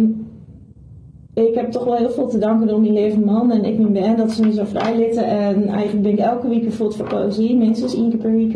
[1.35, 3.93] ik heb toch wel heel veel te danken door mijn leven man en ik mijn
[3.93, 5.25] band dat ze me zo vrij litten.
[5.25, 8.55] En eigenlijk ben ik elke week voor voor poëzie, minstens één keer per week.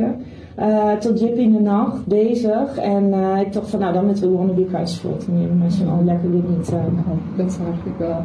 [0.56, 2.76] eh, tot jip in de nacht bezig.
[2.78, 5.58] En eh, ik dacht van nou dan met we week uitsport te nemen.
[5.58, 6.72] Maar ze al lekker dit niet.
[6.72, 6.78] eh,
[7.36, 8.16] dat is hartstikke uh,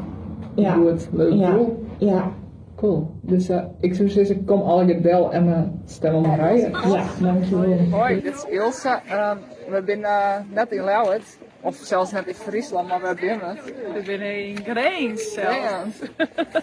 [0.55, 0.73] Ja.
[0.73, 1.09] goed.
[1.13, 1.33] Leuk.
[1.33, 1.57] Ja.
[1.97, 2.31] Ja,
[2.79, 3.19] cool.
[3.21, 6.71] Dus uh, ik zou zeggen, ik kom gedel en uh, stem op rijden.
[6.71, 7.77] ja, dankjewel.
[7.91, 8.99] Hoi, dit is Ilse.
[9.11, 9.37] Um,
[9.69, 11.37] we zijn uh, net in Lauwert.
[11.61, 13.63] Of zelfs net in Friesland, maar zijn het.
[13.93, 15.95] We zijn in Grains zelfs.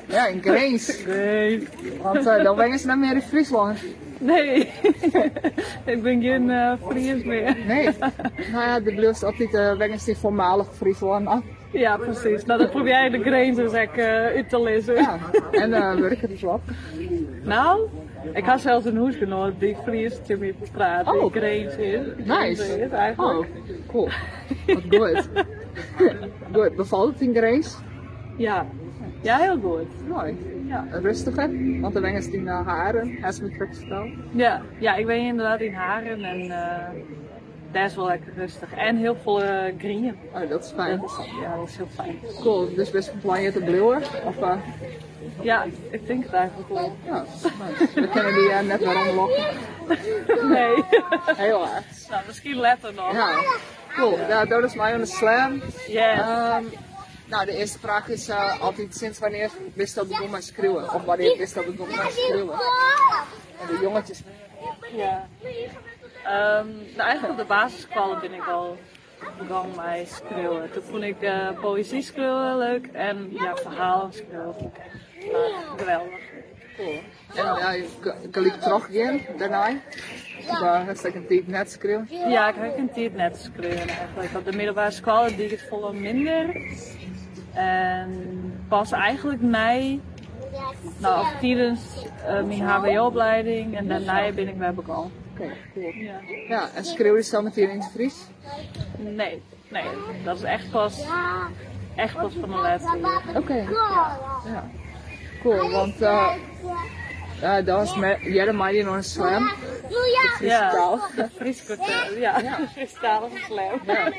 [0.06, 1.04] Ja, in Grains.
[1.04, 1.68] Nee.
[2.02, 3.78] Want uh, dan ben je net meer in Friesland.
[4.18, 4.70] Nee.
[5.84, 7.56] ik ben geen uh, Fries meer.
[7.66, 7.88] Nee.
[8.52, 11.42] nou ja, de blust altijd uh, ben je in voormalig Friesland.
[11.70, 12.44] Ja, precies.
[12.44, 14.94] Nou, dat probeer jij de Grains dus echt uh, uit te lezen.
[14.94, 15.18] Ja,
[15.50, 16.60] en uh, werken dus op.
[17.42, 17.88] Nou,
[18.32, 21.06] ik had zelfs een hoesgenoot die Fries te met praat.
[21.06, 21.32] Oh.
[21.32, 22.00] Grains is.
[22.24, 22.80] Nice.
[22.80, 23.20] Is eigenlijk.
[23.20, 23.46] Oh,
[23.86, 24.08] cool.
[24.66, 25.28] Wat goed.
[26.52, 26.76] goed.
[26.76, 27.78] Bevalt het in Grains?
[28.36, 28.66] Ja.
[29.22, 30.08] Ja, heel goed.
[30.08, 30.36] Mooi.
[30.66, 30.86] Ja.
[30.90, 34.10] Rustiger, want dan ben je in uh, haren, hij is met verteld.
[34.30, 36.88] Ja, ja, ik ben inderdaad in Haren en eh
[37.84, 38.72] is wel lekker rustig.
[38.72, 39.38] En heel veel
[39.78, 40.18] green.
[40.34, 41.00] Oh, dat is fijn.
[41.00, 42.20] Dat is, ja, dat is heel fijn.
[42.40, 44.02] Cool, dus best van plan je te bluwen?
[44.24, 44.52] Of, uh,
[45.40, 46.96] Ja, ik denk het eigenlijk wel.
[47.04, 48.00] ja, nice.
[48.00, 49.44] we kennen die uh, net waarom lokken.
[50.48, 50.84] Nee.
[51.36, 51.84] Heel erg.
[52.10, 53.12] nou, misschien later nog.
[53.12, 53.30] Ja,
[53.96, 54.18] cool.
[54.18, 55.62] Ja, dat is mij aan de slam.
[55.86, 56.18] Yes.
[56.18, 56.64] Ehm,
[57.26, 60.94] nou, de eerste vraag is uh, altijd sinds wanneer wist dat begon met schreeuwen?
[60.94, 62.54] Of wanneer wist dat begon met schreeuwen?
[63.60, 64.20] En de jongetjes.
[64.92, 65.28] Ja.
[66.26, 66.66] Ehm,
[66.96, 68.76] nou, eigenlijk op de basisschool ben ik al
[69.38, 70.72] begonnen met schreeuwen.
[70.72, 74.82] Toen vond ik eh, poëzie schreeuwen leuk en ja, verhalen schreeuwen vond ik
[75.76, 76.20] geweldig.
[76.76, 76.98] Cool.
[77.34, 77.88] En ja, je
[78.30, 79.70] kan ik teruggaan daarna.
[80.60, 82.08] Daar is een tijd net schreeuwen.
[82.10, 84.36] Ja, ik heb een tijd net schreeuwen eigenlijk.
[84.36, 86.60] Op de middelbare school deed ik het volle minder.
[87.54, 90.00] En pas eigenlijk mij,
[90.98, 91.80] nou, of tijdens
[92.26, 95.24] eh, mijn HBO-opleiding en daarna ben ik bij begonnen.
[95.40, 95.92] Oké, cool.
[95.94, 96.20] Ja.
[96.48, 98.14] Ja, en schreeuw je zo meteen in het Fries?
[98.96, 99.84] Nee, nee,
[100.24, 101.04] dat is echt pas,
[101.96, 102.98] echt pas van de laatste.
[103.34, 103.54] Oké.
[103.54, 104.70] Ja.
[105.42, 106.34] Cool, want uh,
[107.40, 109.50] ja, dat was met Jeremiah nog een slam.
[110.40, 111.00] Ja, taal.
[111.16, 111.78] de Friese
[112.18, 113.80] ja, de Friestalige slam.
[113.86, 114.12] Ja.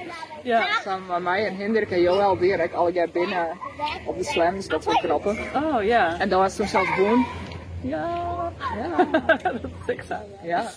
[0.44, 0.68] Ja.
[0.84, 3.58] Samen met mij en Hendrik en Joël weer ik alle jaar binnen
[4.06, 5.56] op de slam, dus dat was wel grappig.
[5.56, 6.20] Oh ja.
[6.20, 7.26] En dat was toen zelfs Boon.
[7.82, 8.52] Ja.
[8.78, 9.06] Ja.
[9.44, 10.38] dat is ik samen.
[10.44, 10.72] Ja,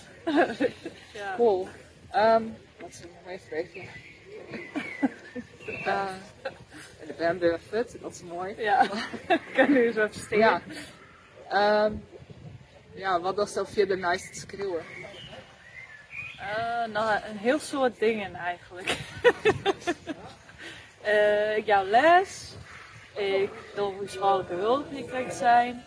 [1.13, 1.35] Ja.
[1.37, 1.67] cool.
[2.15, 3.87] Um, wat is er nog even vragen?
[5.85, 6.07] Uh,
[6.99, 8.55] en de band weer fit, dat is mooi.
[8.57, 8.83] Ja.
[9.27, 10.37] Ik kan nu eens even.
[10.37, 10.61] Ja.
[11.49, 11.93] Ehm,
[12.93, 14.83] ja, wat was via de nice schreeuwen?
[16.39, 18.97] Eh, nou, een heel soort dingen eigenlijk.
[21.01, 22.53] Eh, ik jou les.
[23.15, 25.83] Ik doe hoogschoollijke hulp die ik zijn.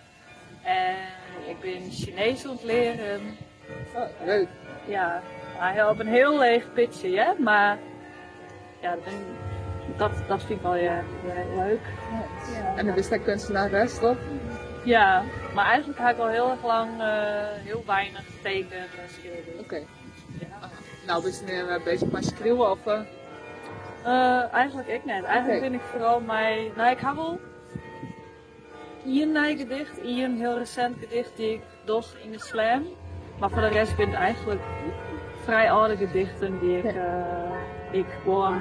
[0.62, 0.96] En
[1.46, 3.36] ik ben Chinees aan het leren.
[3.94, 4.48] Oh, leuk.
[4.86, 5.22] Ja,
[5.58, 7.34] maar op een heel leeg pitje, ja.
[7.38, 7.78] Maar
[8.80, 8.96] ja,
[9.96, 11.02] dat, dat vind ik wel ja,
[11.56, 11.80] leuk.
[12.52, 12.76] Ja.
[12.76, 14.16] En dan wist hij kunstenares, toch?
[14.84, 15.22] ja,
[15.54, 17.06] maar eigenlijk heb ik al heel erg lang eh,
[17.52, 19.58] heel weinig tekenen en schilderen.
[19.60, 19.76] Oké.
[20.38, 20.68] Ja.
[21.06, 22.86] Nou, ben je nu bezig met schreeuwen of...
[22.86, 23.00] eh,
[24.04, 25.24] Eh, eigenlijk ik net.
[25.24, 26.70] Eigenlijk ben ik vooral mijn.
[26.76, 27.40] Nou, ik heb wel
[29.02, 32.86] nieuw gedicht, één heel recent gedicht die ik doch in de slam.
[33.38, 34.62] Maar voor de rest ben het eigenlijk
[35.42, 37.00] vrij oude gedichten die ik, eh,
[37.90, 38.60] ik gewoon.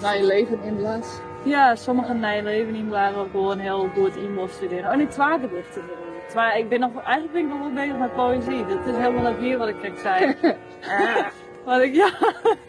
[0.00, 1.20] naar je leven inblaas?
[1.44, 4.90] Ja, sommige nijleven in waren ook gewoon heel door het e-mail studeren.
[4.90, 5.82] Oh nee, twee gedichten.
[6.28, 6.56] ik.
[6.56, 8.66] Ik ben nog, eigenlijk ben ik nog wel bezig met poëzie.
[8.66, 10.34] Dat is helemaal het weer wat ik net zei.
[10.88, 11.26] Ah,
[11.64, 12.10] wat ik, ja.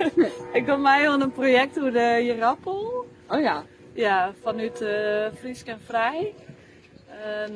[0.59, 3.05] ik doe mij aan een project hoe de Jerappel.
[3.29, 3.63] Oh ja.
[3.93, 4.89] Ja, vanuit uh,
[5.39, 6.33] Friesk en Vrij.
[7.23, 7.53] En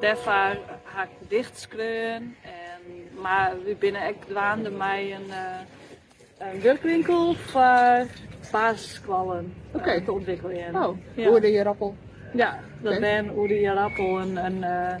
[0.00, 0.56] daarvoor
[0.94, 2.36] ga ik dichtskleun.
[2.42, 8.06] En, maar we binnen ik waande mij een, eh, een werkwinkel voor
[8.50, 10.74] basiskwallen eh, te ontwikkelen.
[10.74, 11.46] Oh, ja.
[11.46, 11.94] je rappel.
[12.34, 14.96] Ja, dat ben Oede Jarappel een, een, eh,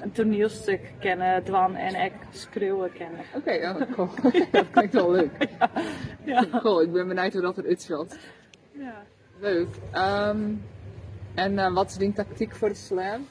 [0.00, 3.20] een toneelstuk kennen, Dwan en ik schreeuwen kennen.
[3.34, 4.08] Oké, ja, cool.
[4.50, 5.30] dat klinkt wel leuk.
[6.24, 6.44] Ja.
[6.60, 8.18] Cool, ik ben benieuwd hoe dat eruit ziet.
[8.72, 9.02] ja.
[9.40, 9.68] Leuk.
[9.92, 10.38] Ehm,
[11.34, 13.26] en wat is die tactiek voor de slam?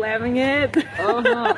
[0.00, 0.76] Slamming it.
[1.00, 1.56] Oh, nou.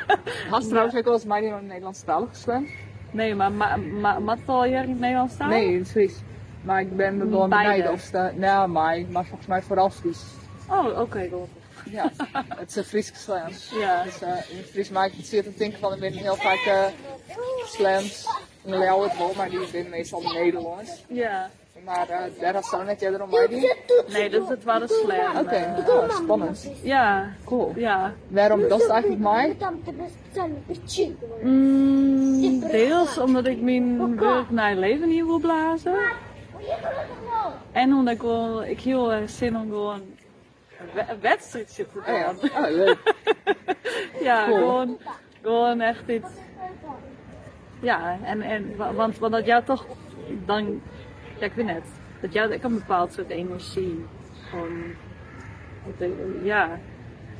[0.50, 2.66] Hast trouwens ook wel eens mij een Nederlandstalige slam?
[3.10, 3.76] Nee, maar ma,
[4.20, 5.38] ma, al hier in het?
[5.38, 6.14] Nee, in het Fries.
[6.62, 7.90] Maar ik ben me wel Beide.
[7.90, 8.12] of.
[8.36, 10.22] Nou, maar, maar volgens mij vooral Fries.
[10.68, 11.48] Oh, oké, goed.
[11.90, 12.10] Ja,
[12.56, 13.48] het is een Friese slam.
[13.80, 14.02] Ja.
[14.02, 16.36] Dus eh, in het Fries maak ik het zeer te denken van, er zijn heel
[16.36, 16.84] vaak eh,
[17.64, 18.26] slams.
[18.64, 21.04] In Leeuwen het wel, maar die zijn meestal Nederlands.
[21.08, 21.50] Ja.
[21.84, 23.30] Maar eh, daar had zo net jij erom.
[24.12, 25.36] Nee, dat, dat was een slam.
[25.36, 26.68] Oké, eh, oh, spannend.
[26.82, 27.72] ja, Cool.
[27.76, 28.12] ja.
[28.28, 29.56] Waarom dat is eigenlijk mij?
[31.42, 35.94] Mm, deels omdat ik mijn werk naar het leven niet wil blazen.
[37.72, 41.98] En omdat ik gewoon, ik heel erg zin om gewoon een we- een wedstrijdje te
[41.98, 42.50] Oh ja, doen.
[42.64, 43.14] oh, leuk.
[44.20, 44.56] Ja, Cool.
[44.58, 44.98] gewoon,
[45.42, 46.28] gewoon echt iets.
[47.80, 49.86] Ja, en, en wa- want, want dat jou toch
[50.46, 50.82] dan,
[51.42, 51.84] ja ik weet net,
[52.20, 54.04] dat jou ook een bepaald soort energie
[54.50, 54.94] gewoon,
[56.42, 56.78] ja,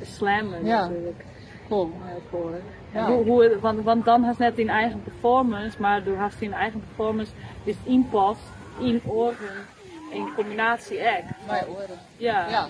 [0.01, 0.81] slammen Ja.
[0.81, 1.25] natuurlijk.
[1.69, 1.91] Cool.
[2.29, 2.51] Cool.
[2.93, 3.05] Ja.
[3.07, 6.79] Hoe, hoe, want, want dan had net in eigen performance, maar door hast in eigen
[6.79, 7.31] performance
[7.63, 8.41] is het inpast,
[8.79, 9.65] in oren,
[10.09, 11.23] in combinatie echt.
[11.47, 11.99] Mijn oren.
[12.17, 12.67] Ja, Ja.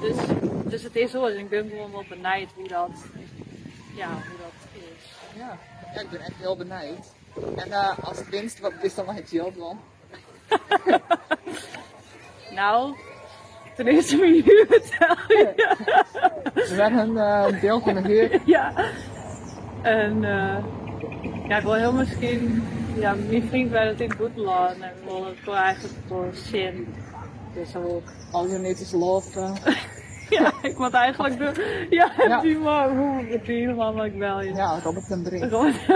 [0.00, 0.16] dus,
[0.64, 1.26] dus het is zo.
[1.26, 2.90] Dus ik ben gewoon wel benijd hoe dat,
[3.94, 5.12] ja, hoe dat is.
[5.36, 5.58] Ja.
[5.94, 7.14] ja, ik ben echt heel benieuwd.
[7.56, 9.78] En eh, als winst, wat is dan mijn child dan?
[12.54, 12.94] Nou,
[13.76, 15.52] ten eerste huur betalen.
[15.56, 15.76] Ja.
[16.54, 18.40] We werden een uh, deel van de huur.
[18.56, 18.72] ja.
[19.82, 20.56] En uh,
[21.48, 22.62] ja, ik wil heel misschien...
[22.94, 26.94] Ja, mijn vriend werkt in Boeteland en ik wil het eigenlijk voor zin.
[27.54, 29.54] Dus ook al je niet is lopen.
[30.38, 31.64] ja, ik moet eigenlijk doen.
[31.90, 32.40] Ja, ja.
[32.40, 34.54] die man, hoe het helemaal maar ik wel je.
[34.54, 35.50] Ja, Robert ten Brink.
[35.50, 35.86] Robert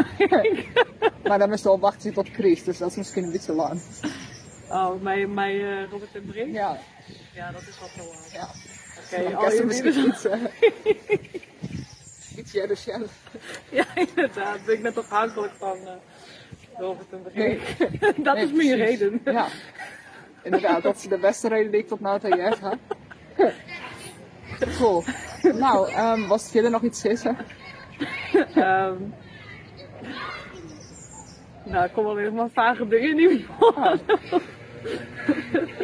[1.29, 3.81] maar dan is het wel wachten tot Chris, dus dat is misschien een beetje lang.
[4.75, 6.55] Oh, mijn, mijn uh, Robert ten Brink?
[6.55, 6.77] Ja.
[7.35, 8.09] Ja, dat is lang.
[8.33, 8.49] Ja.
[9.05, 10.33] Oké, okay, al misschien iets, uh,
[12.37, 12.77] iets Jerry
[13.71, 14.65] Ja, inderdaad.
[14.65, 15.91] Ben ik net afhankelijk van uh,
[16.79, 17.37] Robert ten Brink.
[17.37, 18.15] Nee.
[18.25, 19.21] dat nee, is mijn reden.
[19.25, 19.47] Ja.
[20.43, 22.79] Inderdaad, dat is de beste reden die ik tot nu toe heb.
[24.79, 25.05] Cool.
[25.43, 27.37] Nou, um, was er verder nog iets zeggen?
[28.57, 29.15] um,
[31.65, 33.47] nou, ik kom alleen maar vage dingen niet meer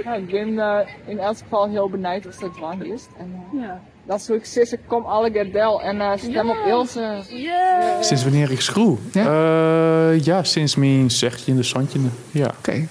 [0.04, 3.06] ja, ik ben uh, in elk geval heel benieuwd of dat lang is.
[3.18, 3.80] En, uh, ja.
[4.04, 7.22] Dat is hoe ik kom alle Gerdel en uh, stem op Ilse.
[7.28, 8.02] Yeah.
[8.02, 8.96] Sinds wanneer ik schroe?
[9.12, 11.98] Ja, ja sinds mijn zegje in de zandje.
[12.30, 12.46] Ja.
[12.46, 12.56] Oké.
[12.58, 12.88] Okay.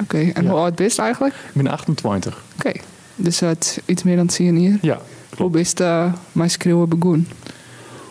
[0.00, 0.32] Oké, okay.
[0.32, 0.50] en ja.
[0.50, 1.34] hoe oud ben je eigenlijk?
[1.34, 2.42] Ik ben 28.
[2.56, 2.80] Oké, okay.
[3.14, 4.78] dus het iets meer dan 10 jaar?
[4.82, 5.00] Ja.
[5.36, 7.28] Hoe ben je mijn schreeuwen begonnen?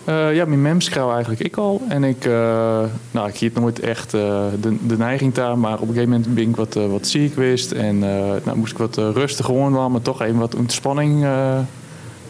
[0.09, 1.81] Uh, ja, mijn mem schreeuw eigenlijk ik al.
[1.87, 5.57] En ik, uh, nou, ik hield nooit echt uh, de, de neiging daar.
[5.57, 7.71] Maar op een gegeven moment ben ik wat, wat ziek geweest.
[7.71, 11.65] En nou, moest ik wat rustiger worden, maar toch even wat ontspanning nou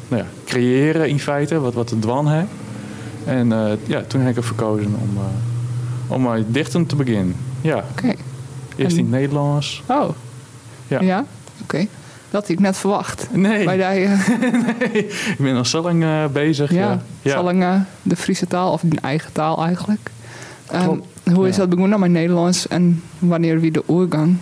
[0.09, 1.59] ja, creëren in feite.
[1.59, 2.43] Wat, wat een dwan hè.
[3.25, 3.49] En
[3.85, 5.17] ja, toen heb ik ervoor gekozen om,
[6.07, 7.35] om maar dichten te beginnen.
[7.61, 7.83] Ja.
[7.91, 8.13] Oké.
[8.75, 9.03] Eerst en...
[9.03, 9.83] in het Nederlands.
[9.87, 10.09] Oh.
[10.87, 11.01] Ja.
[11.01, 11.27] Ja, oké.
[11.61, 11.89] Okay.
[12.29, 13.27] Dat had ik net verwacht.
[13.31, 13.65] Nee.
[13.65, 14.27] Bij die, uh...
[14.79, 15.05] nee.
[15.07, 16.71] Ik ben al zo lang uh, bezig.
[16.71, 17.31] Ja, ja.
[17.31, 20.09] zo lang uh, de Friese taal, of de eigen taal eigenlijk.
[20.73, 21.03] Um,
[21.33, 24.37] hoe is dat begonnen met Nederlands en wanneer wie de oorgang?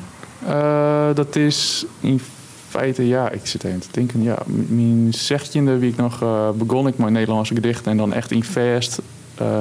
[1.13, 2.21] dat is in
[2.69, 4.23] feite, ja, ik zit even te denken.
[4.23, 6.23] Ja, mijn zestiende wie ik nog
[6.57, 9.01] begon ik met Nederlandse gedichten en dan echt in verst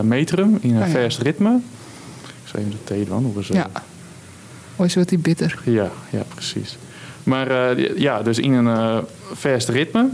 [0.02, 0.92] metrum, in een Ah, ja.
[0.92, 1.60] verst ritme.
[2.24, 3.24] Ik zal even de thee dan.
[3.24, 3.70] Hoe is, Ja.
[4.76, 5.60] Hoe is wat die bitter?
[5.64, 6.76] Ja, ja, precies.
[7.24, 8.98] Maar uh, ja, dus in een uh,
[9.32, 10.08] vast ritme.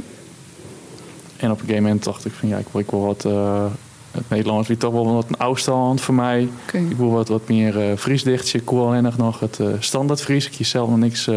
[1.37, 3.25] En op een gegeven moment dacht ik van ja, ik wil, ik wil wat...
[3.25, 3.65] Uh,
[4.11, 6.49] het Nederlands wie toch wel wat een oudstand voor mij.
[6.67, 6.85] Okay.
[6.85, 8.59] Ik wil wat, wat meer Friesdichtje.
[8.59, 10.51] Ik wil alleen nog het standaard Fries.
[10.51, 11.31] Ik zelf nog niks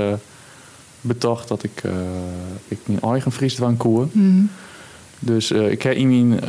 [1.02, 1.82] betocht dat ik,
[2.68, 4.08] ik mijn eigen Fries dwang koer.
[4.12, 4.50] Mm.
[5.20, 6.40] Dus ik heb in mijn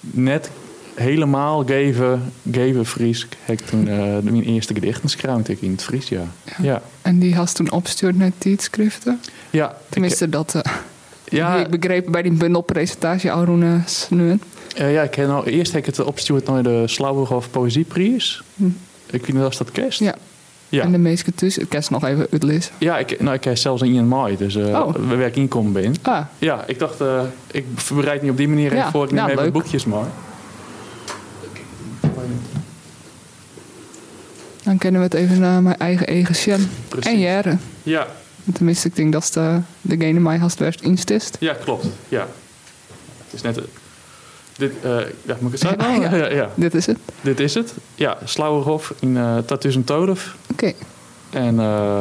[0.00, 0.50] net
[0.96, 3.26] helemaal geven, geven Fries.
[3.44, 6.24] Heb ik toen uh, mijn eerste gedichten schreeuwd in het Fries, ja.
[6.44, 6.54] ja.
[6.60, 6.82] ja.
[7.02, 9.20] En die had toen opgestuurd naar tijdschriften?
[9.50, 9.76] Ja.
[9.88, 10.54] Tenminste, ik, dat...
[10.54, 10.62] Uh,
[11.28, 14.42] ja, ik begreep bij die bundelpresentatie Aruna Sneun.
[14.80, 18.42] Uh, ja, ik heb nou, eerst heb ik het opgestuurd naar de Slauwerhof Poëzieprijs.
[18.54, 18.64] Hm.
[19.10, 20.00] Ik weet niet of dat kerst.
[20.00, 20.14] Ja.
[20.68, 20.82] ja.
[20.82, 22.72] En de meeste tussen, ik kerst nog even uitlezen.
[22.78, 24.94] Ja, ik, nou, ik heb zelfs een Ian Mai, dus uh, oh.
[24.94, 25.94] we werken inkomen ben.
[26.02, 26.20] Ah.
[26.38, 27.00] Ja, ik dacht,
[27.50, 29.04] ik bereid niet op die manier even ja, voor.
[29.04, 29.52] Ik neem nou, even leuk.
[29.52, 30.06] boekjes maar.
[34.66, 36.70] Dan kennen we het even naar mijn eigen eigen Sjen.
[37.00, 37.60] En jaren.
[37.82, 38.06] Ja.
[38.52, 41.36] Tenminste, ik denk dat de, degene mij als het best instist.
[41.40, 41.86] Ja, klopt.
[42.08, 42.26] Ja.
[43.24, 43.60] Het is net...
[44.56, 46.00] Dit, uh, ja, moet ik het zeggen?
[46.02, 46.16] Ja, ja.
[46.16, 46.50] ja, ja.
[46.54, 46.98] Dit is het?
[47.20, 47.74] Dit is het.
[47.94, 50.36] Ja, Slauwerhof in uh, Tatus en Todef.
[50.50, 50.64] Oké.
[50.64, 50.74] Okay.
[51.44, 52.00] En uh,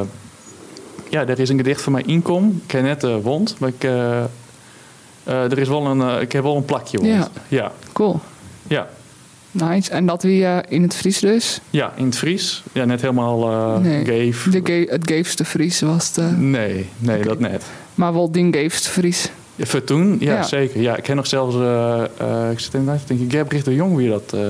[1.09, 2.61] ja, er is een gedicht van mij inkom.
[2.65, 3.83] Ik heb net uh, wond, maar ik,
[5.23, 7.11] er is wel een, ik heb wel een plakje wond.
[7.11, 7.27] Ja.
[7.47, 7.71] ja.
[7.93, 8.19] Cool.
[8.67, 8.87] Ja.
[9.63, 9.91] Nice.
[9.91, 11.59] En dat wie in het Fries dus?
[11.69, 12.63] Ja, in het Fries.
[12.71, 14.05] Ja, net helemaal nee.
[14.05, 14.47] geef.
[14.51, 16.21] De ge het geefste Fries was de...
[16.21, 17.27] Nee, nee, okay.
[17.27, 17.63] dat net.
[17.95, 19.29] Maar wel die geefste Fries.
[19.55, 20.43] Ja, voor toen, ja, Ja.
[20.43, 20.81] zeker.
[20.81, 23.95] Ja, ik ken nog zelfs, uh, uh, ik zit inderdaad te denken, Gerbricht de Jong
[23.95, 24.33] wie dat.
[24.35, 24.41] Uh,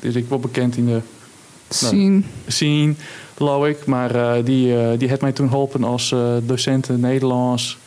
[0.00, 1.00] dus ik word bekend in de
[1.68, 2.24] Zien.
[2.46, 2.94] scene,
[3.36, 3.86] geloof ik.
[3.86, 7.78] Maar uh, die, uh, die heeft mij toen geholpen als uh, docent Nederlands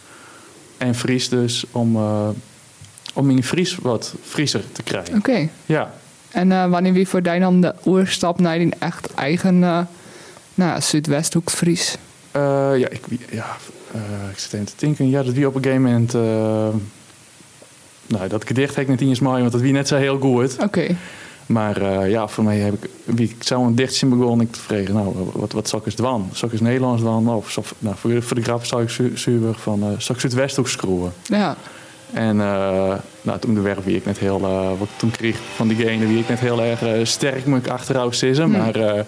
[0.78, 2.30] en Fries dus om, uh,
[3.14, 5.18] om in Fries wat Frieser te krijgen.
[5.18, 5.30] Oké.
[5.30, 5.50] Okay.
[5.66, 5.94] Ja.
[6.32, 9.80] En uh, wanneer wie voor dan de oerstap naar die echt eigen uh,
[10.54, 11.98] nou, Zuidwesthoek Fries?
[12.36, 12.42] Uh,
[12.78, 13.02] ja, ik,
[13.32, 13.58] ja
[14.32, 15.10] ik zit even te denken.
[15.10, 16.14] Ja, dat wie op een gegeven moment...
[18.08, 20.54] Nou, dat gedicht heb ik net eens mooi, want dat wie net zo heel goed.
[20.54, 20.64] Oké.
[20.64, 20.96] Okay.
[21.46, 22.90] Maar uh, ja, voor mij heb ik...
[23.04, 24.94] Wie, ik zou een dichtje begonnen ik te vragen.
[24.94, 26.30] Nou, wat, wat zal ik dwan?
[26.34, 27.30] Zal ik eens Nederlands dwan?
[27.30, 29.80] Of, nou, voor, voor de grap zou ik zu, zuur van...
[29.80, 31.14] Uh, zal ik Zuidwesthoek schroeven?
[31.24, 31.56] Ja.
[32.14, 34.40] En uh, nou, toen de wie ik net heel...
[34.42, 38.16] Uh, wat toen kreeg van diegene wie ik net heel erg uh, sterk ik achteruit
[38.16, 38.44] zitten.
[38.44, 38.52] Hm.
[38.52, 39.02] Maar uh,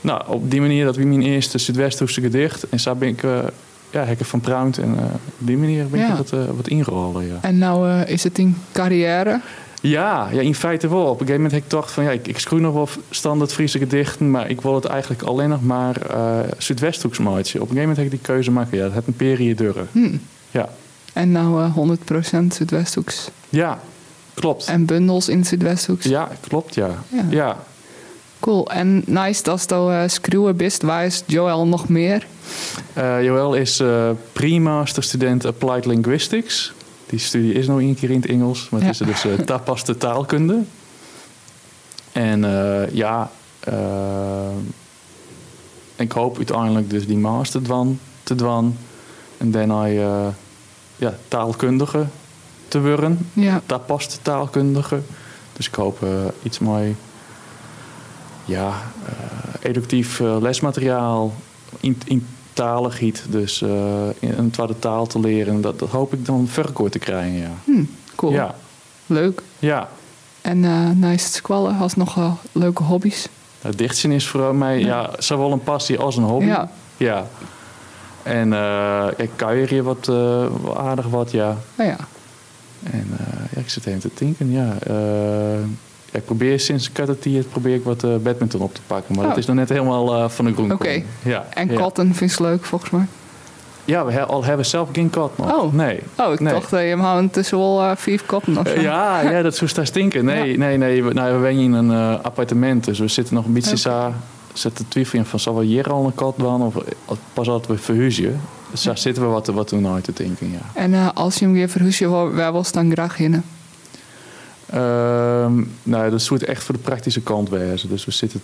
[0.00, 2.68] nou, op die manier dat wie mijn eerste Zuidwesthoekse gedicht.
[2.68, 3.22] En zo ben ik...
[3.90, 6.16] Ja, heb ik van pruimt en uh, op die manier ben ik Ja.
[6.16, 7.24] wat, uh, wat.
[7.24, 7.38] Ja.
[7.40, 9.40] En nou uh, is het in carrière?
[9.80, 11.02] Ja, ja, in feite wel.
[11.02, 13.52] Op een gegeven moment heb ik gedacht van ja, ik, ik schroei nog wel standaard
[13.52, 17.18] Friese gedichten, maar ik wil het eigenlijk alleen nog maar uh, Zuidwesthoeks.
[17.18, 18.76] Op een gegeven moment heb ik die keuze maken.
[18.76, 19.88] Ja, dat heeft een periode duren.
[19.92, 20.16] Hm.
[20.50, 20.68] Ja,
[21.14, 23.30] En nou eh 100% Zuidwesthoeks.
[23.48, 23.80] ja
[24.34, 24.66] klopt.
[24.66, 26.04] En bundels in Zuidwesthoeks.
[26.04, 26.88] Ja, klopt, ja.
[27.08, 27.24] Ja.
[27.30, 27.56] ja.
[28.40, 28.70] Cool.
[28.70, 30.82] En nice dat je uh, schreeuwen bist.
[30.82, 32.26] Waar is Joel nog meer?
[32.92, 36.72] Eh, Joël is eh pre-master student Applied Linguistics.
[37.06, 39.06] Die studie is nog één keer in het Engels, maar het Ja.
[39.06, 40.58] is dus uh, tapaste taalkunde.
[42.12, 43.30] En eh, ja,
[43.60, 43.74] eh,
[45.96, 48.76] ik hoop uiteindelijk dus die master dwan, te doen.
[49.38, 50.26] En daarna eh,
[50.96, 52.06] ja, taalkundige
[52.68, 53.28] te worden.
[53.32, 53.60] Ja.
[53.66, 55.00] Tapaste taalkundige.
[55.52, 56.08] Dus ik hoop eh,
[56.42, 56.96] iets mooi,
[58.44, 58.72] ja,
[59.06, 61.34] eh, educatief eh, lesmateriaal
[61.80, 63.24] in, in talen giet.
[63.28, 63.60] Dus
[64.20, 65.60] een tweede taal te leren.
[65.60, 67.50] Dat, dat hoop ik dan verkoord te krijgen, ja.
[67.64, 67.84] Hm,
[68.14, 68.32] cool.
[68.32, 68.54] Ja,
[69.06, 69.42] Leuk.
[69.58, 69.88] ja.
[70.40, 71.78] En eh nice squallen.
[71.78, 73.28] Als nog leuke hobby's.
[73.60, 75.10] Het dichtsen is voor mij ja.
[75.18, 76.46] zowel een passie als een hobby.
[76.46, 76.70] Ja.
[76.96, 77.26] Ja.
[78.24, 78.52] En
[79.16, 80.10] ik kuier hier wat
[80.76, 81.56] aardig wat, ja.
[81.74, 81.96] Nou ja.
[82.90, 84.74] En eh, ja, ik zit even te denken, ja.
[84.86, 84.94] eh,
[86.12, 89.14] ja, ik probeer sinds Cutter probeer ik wat eh, badminton op te pakken.
[89.14, 89.30] Maar Oh.
[89.30, 90.72] dat is nog net helemaal van de grond.
[90.72, 91.02] Oké.
[91.22, 91.76] Ja, En ja.
[91.76, 93.06] katten vind je leuk volgens mij.
[93.84, 95.52] Ja, we he- al hebben zelf geen kat nog.
[95.52, 95.72] Oh.
[95.72, 96.00] Nee.
[96.18, 96.52] Oh, ik Nee.
[96.52, 98.80] dacht dat je hem tussen wel eh, vier katten of zo.
[98.80, 100.24] Ja, ja, dat zou daar stinken.
[100.24, 100.58] Nee, Ja.
[100.58, 101.04] nee, nee.
[101.04, 103.78] We, nou, we wonen in een appartement, dus we zitten nog een beetje Oké.
[104.54, 104.60] Zo...
[104.68, 106.62] Zitten twijfelen van, zal we hier al een kat dan?
[106.62, 106.74] Of
[107.04, 108.40] of pas altijd we verhuizen.
[108.70, 110.58] Dus daar zitten we wat, wat toen uit te denken, ja.
[110.74, 113.42] En eh, als je hem weer verhuist, waar waar was dan graag in?
[114.66, 117.88] Ehm, nou, dat moet echt voor de praktische kant wezen.
[117.88, 118.40] Dus we zitten,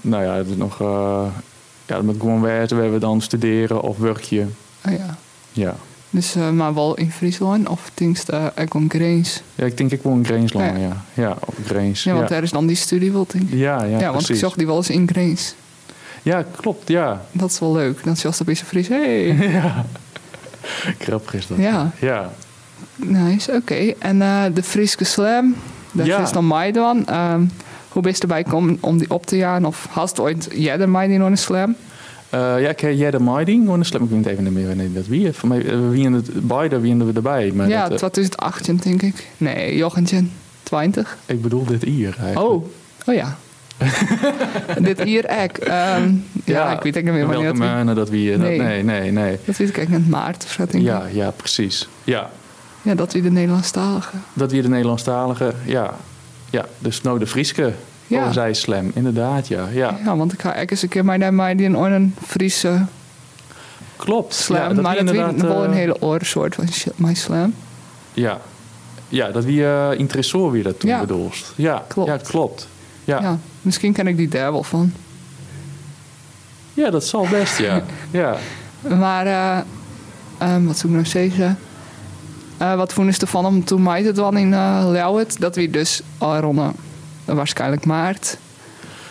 [0.00, 1.26] nou ja, is nog, eh,
[1.86, 2.76] ja, met gewoon wezen.
[2.76, 4.46] We hebben dan studeren of werkje.
[4.86, 5.16] Oh ja.
[5.52, 5.76] Ja.
[6.14, 9.42] Dus eh, maar wel in Friesland of Tingst uh, Egon Greens.
[9.54, 10.82] Ja, ik denk ik woon in Greensland, Ja.
[10.82, 11.04] ja.
[11.14, 12.02] Ja, op Greens.
[12.02, 12.34] Ja, want ja.
[12.34, 13.58] daar is dan die studie wel, denk ik.
[13.58, 15.54] Ja, ja, Ja, want ik zag die wel eens in Greens.
[16.22, 17.24] Ja, klopt, ja.
[17.32, 18.04] Dat is wel leuk.
[18.04, 18.88] Dan zelfs op is Fries.
[18.88, 19.26] Hey.
[19.60, 19.84] ja.
[20.98, 21.58] Grappig is dat.
[21.58, 21.90] Ja.
[22.00, 22.32] Ja.
[22.96, 23.92] Nice, oké.
[23.98, 25.54] En eh, de Frieske Slam,
[25.92, 26.22] dat Ja.
[26.22, 27.06] is dan mij dan.
[27.06, 27.44] Ehm,
[27.88, 29.64] hoe best erbij komen om die op te jagen?
[29.64, 31.76] Of hast ooit jij de een slam?
[32.34, 34.02] Eh, ja, jij de Miding, gewoon een slim.
[34.02, 35.32] Ik weet even niet meer wanneer dat wie.
[35.32, 37.52] Voor mij, eh, wie in het beide, wie in we erbij.
[37.54, 39.28] Maar ja, dat, eh, 2018 denk ik.
[39.36, 40.24] Nee, Jochentje,
[40.62, 41.18] 20.
[41.26, 42.52] ik bedoel dit hier eigenlijk.
[42.52, 42.66] Oh,
[43.06, 43.36] oh ja.
[44.80, 45.58] Dit hier ek.
[45.58, 46.12] Ehm,
[46.44, 47.96] ja, ik weet niet meer wanneer Welke dat...
[47.96, 48.58] dat eh, Nee.
[48.58, 49.38] Nee, nee, nee.
[49.44, 50.80] Dat weet ik eigenlijk in maart of zo, denk ik.
[50.80, 51.88] Ja, ja, precies.
[52.04, 52.30] Ja,
[52.82, 54.16] Ja, dat wie de Nederlandstalige.
[54.32, 55.52] dat wie de Nederlandstalige...
[55.64, 55.94] Ja,
[56.50, 57.72] ja dus nou de Frieske.
[58.06, 58.32] Ja.
[58.32, 59.68] Zij slam, inderdaad, ja.
[59.72, 62.86] Ja, Ja, want ik ga eens een keer mij mij die in een Friese
[63.96, 64.34] klopt.
[64.34, 64.76] slam.
[64.76, 67.54] Ja, maar dat inderdaad, weet wel een eh, hele oren soort van shit, my slam.
[68.12, 68.40] Ja.
[69.08, 69.88] ja, dat wie uh,
[70.50, 71.00] weer dat toen Ja.
[71.00, 71.52] bedoelst.
[71.56, 72.08] Ja, Klopt.
[72.08, 72.68] Ja, klopt.
[73.04, 73.20] Ja.
[73.20, 73.38] Ja.
[73.62, 74.92] misschien ken ik die daar wel van.
[76.74, 77.82] ja, dat zal best, ja.
[78.10, 78.36] ja.
[78.98, 79.58] Maar, eh,
[80.38, 81.58] ehm, wat zou ik nou zeggen?
[82.58, 85.40] Eh, wat vonden ze ervan om toen mij het dan in uh, Leeuwarden?
[85.40, 86.68] Dat we dus al rond eh,
[87.24, 88.36] waarschijnlijk maart.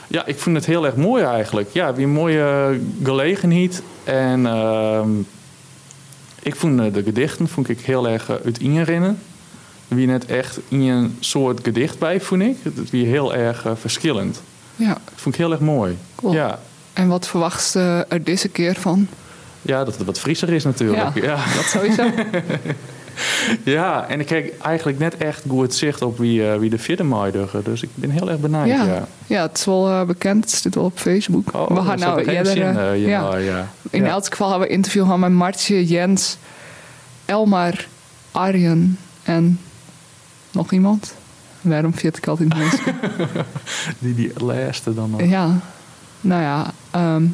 [0.07, 1.69] Ja, ik vond het heel erg mooi eigenlijk.
[1.72, 3.81] Ja, weer een mooie gelegenheid.
[4.03, 5.10] En ehm,
[6.41, 9.19] ik vond eh, de gedichten vond ik heel erg uh, uiteenrennen.
[9.88, 12.57] Wie net echt in een soort gedicht bij, vond ik.
[12.90, 14.41] Wie heel erg uh, verschillend.
[14.76, 15.98] Ja, Dat vond ik heel erg mooi.
[16.15, 16.34] cool.
[16.34, 16.60] Ja.
[16.94, 19.07] En wat verwacht ze er deze keer van?
[19.61, 21.15] ja, dat het wat frisser is natuurlijk.
[21.15, 22.03] Ja, Ja, dat sowieso.
[23.64, 27.03] ja en ik krijg eigenlijk net echt goed zicht op wie, uh, wie de vierde
[27.03, 27.64] maaiduggen.
[27.64, 28.68] Dus ik ben heel erg benieuwd.
[28.68, 28.85] ja.
[28.85, 29.07] Ja.
[29.27, 30.44] ja, het is wel uh, bekend.
[30.44, 31.53] Het staat wel op Facebook.
[31.53, 32.52] Oh, we gaan nou eerder...
[32.52, 33.38] zin, eh, uh, ja, ja.
[33.38, 33.68] ja.
[33.90, 36.38] In elk geval hebben we interview gehad met Martje, Jens,
[37.26, 37.88] Elmar,
[38.31, 39.60] Arjen en
[40.52, 41.15] nog iemand.
[41.61, 42.95] Waarom vind ik altijd mensen?
[43.99, 45.23] Die, die laatste dan nog.
[45.23, 45.60] ja,
[46.22, 46.73] nou ja.
[46.91, 47.26] ehm,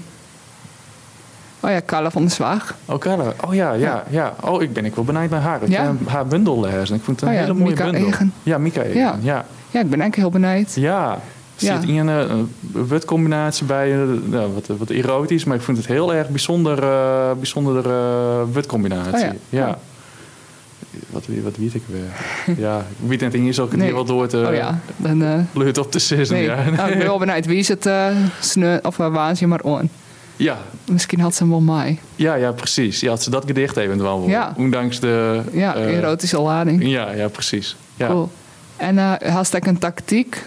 [1.60, 2.76] oh ja, Carla van der Zwaag.
[2.86, 3.34] Oh, Carla.
[3.48, 4.34] Oh ja, ja, ja.
[4.42, 5.64] Oh, ik ben ik wel benieuwd naar haar.
[5.64, 5.82] Ik Ja.
[5.84, 6.96] heb haar bundel lezen.
[6.96, 8.08] Ik vond het een Oh ja, hele mooie Mika bundel.
[8.08, 8.34] Egen.
[8.44, 9.00] Ja, Mika Egen.
[9.00, 9.16] Ja.
[9.22, 9.46] Ja.
[9.72, 10.76] Ja, ik ben eigenlijk heel benieuwd.
[10.76, 11.12] Ja.
[11.14, 11.20] Er
[11.66, 12.50] zit in een, een
[12.88, 17.32] wutcombinatie bij, eh, nou, wat, wat erotisch, maar ik vond het heel erg bijzonder, eh
[17.38, 19.14] bijzonder eh wutcombinatie.
[19.14, 19.34] Oh ja.
[19.50, 19.78] ja.
[21.10, 22.56] Wat, wat weet ik weer?
[22.66, 23.86] ja, ik weet net ik het Nee.
[23.86, 25.24] hier wel door te oh ja, dan...
[25.24, 26.36] eh, op te sissen.
[26.36, 26.56] nee, Ja.
[26.56, 27.46] nou, ik ben wel benieuwd.
[27.46, 28.08] Wie is het uh,
[28.82, 29.90] of uh, waan ze maar on?
[30.40, 30.58] Ja.
[30.86, 32.00] Misschien had ze hem wel mij.
[32.16, 33.00] Ja, ja, precies.
[33.00, 34.30] Ja, had ze dat gedicht eventueel wel.
[34.30, 34.54] Ja.
[34.58, 35.42] Ondanks de...
[35.52, 36.88] Ja, eh, erotische lading.
[36.88, 37.76] ja, ja, precies.
[37.96, 38.08] Ja.
[38.08, 38.30] Cool.
[38.78, 40.46] En uh, had ik een tactiek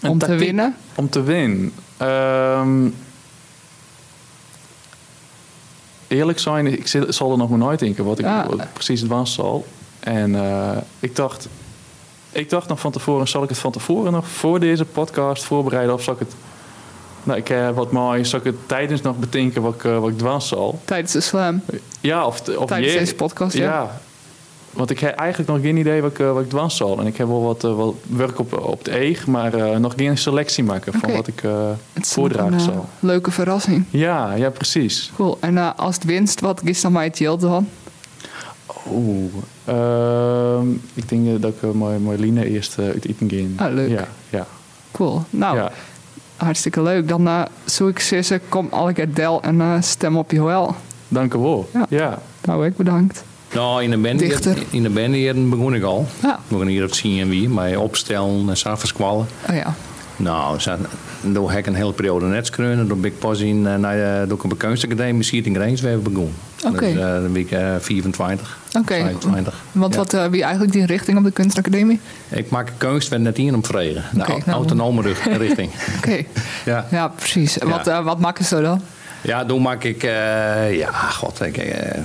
[0.00, 0.76] Een om te winnen?
[0.94, 1.72] Om te winnen.
[1.96, 2.88] Ehm,
[6.06, 8.46] eerlijk zijn, ik zal er nog maar nooit denken wat ik Ja.
[8.48, 9.66] wat precies het was zal.
[10.00, 11.48] En eh, ik dacht,
[12.32, 15.94] ik dacht nog van tevoren, zal ik het van tevoren nog voor deze podcast voorbereiden
[15.94, 16.34] of zal ik het
[17.24, 20.08] nou, ik heb wat mooi, zal ik het tijdens nog bedenken wat ik, eh, wat
[20.10, 20.80] ik dwars zal?
[20.84, 21.60] Tijdens de slam.
[22.00, 24.00] Ja, of, of Tijdens je- deze podcast, ja.
[24.70, 26.98] Want ik heb eigenlijk nog geen idee wat ik, eh, wat ik dwars zal.
[27.00, 29.92] En ik heb wel wat, eh, wat werk op, op de eeg, maar eh, nog
[29.96, 32.88] geen selectie maken van wat ik eh, is voordragen eh, zal.
[33.00, 33.84] leuke verrassing.
[33.90, 35.10] Ja, ja, precies.
[35.16, 35.36] Cool.
[35.40, 37.68] En eh, als het winst, wat is dan mij het yield dan?
[38.90, 39.32] Oeh,
[39.64, 43.66] ehm, ik denk eh, dat ik uh, mooi, mooi Line eerst eh, uit eten ga.
[43.66, 43.90] Ah, leuk.
[43.90, 44.46] Ja, ja.
[44.92, 45.22] Cool.
[45.30, 45.72] Nou, ja.
[46.36, 47.08] Hartstikke leuk.
[47.08, 50.74] Dan eh zoek ik Sisse, kom alle keer Del en eh, stem op Joël.
[51.08, 51.68] Dank u wel.
[51.72, 51.86] Ja.
[51.88, 52.18] ja.
[52.44, 53.24] Nou, ik bedankt.
[53.52, 54.62] Nou, in de band, Dichter.
[54.70, 56.06] in de band begon ik al.
[56.22, 56.38] Ja.
[56.48, 59.26] We gaan hier op zien en wie, bij opstellen en s'avondskwallen.
[59.50, 59.74] Oh ja.
[60.16, 60.60] Nou,
[61.32, 62.88] toen heb ik een hele periode net screunen.
[62.88, 66.34] Toen ben ik pas in, eh, naar de, door een kunstacademie, Siert in Greenswegen begonnen.
[66.66, 66.78] Oké.
[66.80, 68.94] Dus, eh, dan ben ik eh, 24, Oké.
[68.94, 69.54] 25.
[69.72, 69.98] Want Ja.
[69.98, 72.00] wat, eh, wie eigenlijk die richting op de kunstacademie?
[72.28, 74.04] Ik maak kunst werd net in om vregen.
[74.12, 74.50] De au- nou.
[74.50, 75.02] autonome
[75.38, 75.70] richting.
[75.96, 76.22] Oké.
[76.64, 76.86] Ja.
[76.90, 77.56] Ja, precies.
[77.56, 78.80] Wat, eh, wat maken ze dan?
[79.22, 82.02] Ja, toen maak ik, eh, ja, god, ik, eh,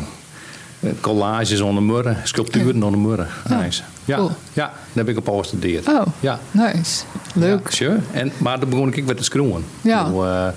[1.01, 3.27] collages onder murren, sculpturen onder murren.
[3.49, 3.81] Nice.
[4.05, 4.31] Ja, cool.
[4.53, 5.87] ja, daar heb ik op gestudeerd.
[5.87, 6.39] Oh, Ja.
[6.51, 7.03] nice.
[7.35, 7.63] Leuk.
[7.69, 7.99] Ja, sure.
[8.11, 9.63] en, maar dan begon ik weer te schroeven.
[9.81, 10.03] Ja.
[10.05, 10.47] Toen, eh,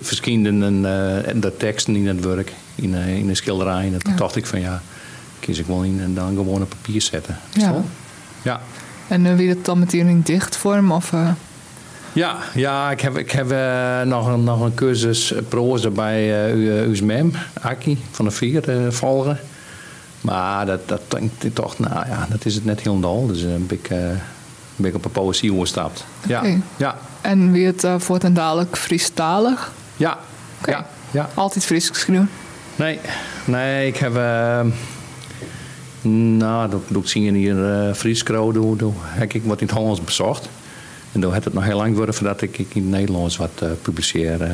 [0.00, 3.84] verschillende eh, de teksten in het werk, in, eh, in de schilderij.
[3.92, 4.18] En toen Ja.
[4.18, 4.82] dacht ik van ja,
[5.40, 7.38] kies ik wel in en dan gewoon op papier zetten.
[7.52, 7.74] Ja.
[8.42, 8.60] Ja.
[9.08, 10.92] En eh, wie dat dan met die in dichtvorm?
[10.92, 11.28] Of, eh,
[12.16, 16.88] Ja, ja, ik heb, ik heb eh, nog, een, nog een cursus proza bij uh,
[16.88, 19.38] USMEM, Aki van de Vier, eh, volgen.
[20.20, 23.26] Maar dat, dat denk ik toch, nou ja, dat is het net helemaal.
[23.26, 23.98] Dus een ben ik, eh,
[24.76, 26.04] ben ik op een poëzie overstapt.
[26.26, 26.60] Ja, Oké.
[26.76, 29.72] ja, en wie het voort en dadelijk Friestalig?
[29.96, 30.18] ja,
[30.64, 31.28] ja, ja.
[31.34, 32.30] Altijd Fries geschreven?
[32.76, 32.98] Nee,
[33.44, 34.12] nee, ik heb.
[36.02, 40.48] nou, dat zien hier uh, Frieskro, doe, doe, heb ik wat in het Hollands bezocht.
[41.16, 43.68] En toen had het nog heel lang worden voordat ik, in het Nederlands wat eh,
[43.82, 44.42] publiceer.
[44.42, 44.50] eh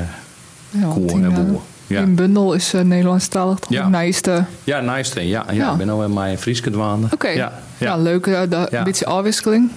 [0.71, 1.61] Ja, en eh, boer.
[1.87, 2.05] Ja.
[2.05, 3.71] die bundel is uh, Nederlandstalig toch?
[3.71, 3.89] Ja.
[3.89, 4.45] Nijste.
[4.65, 5.29] Ja, nice.
[5.29, 5.71] Ja, ja, Ja.
[5.73, 7.07] ik ben al in mijn Frieske dwaande.
[7.13, 7.29] Oké.
[7.29, 7.97] Ja, Ja, ja.
[7.97, 8.27] leuk.
[8.27, 8.79] eh, de- Ja.
[8.79, 9.71] Een beetje afwisseling.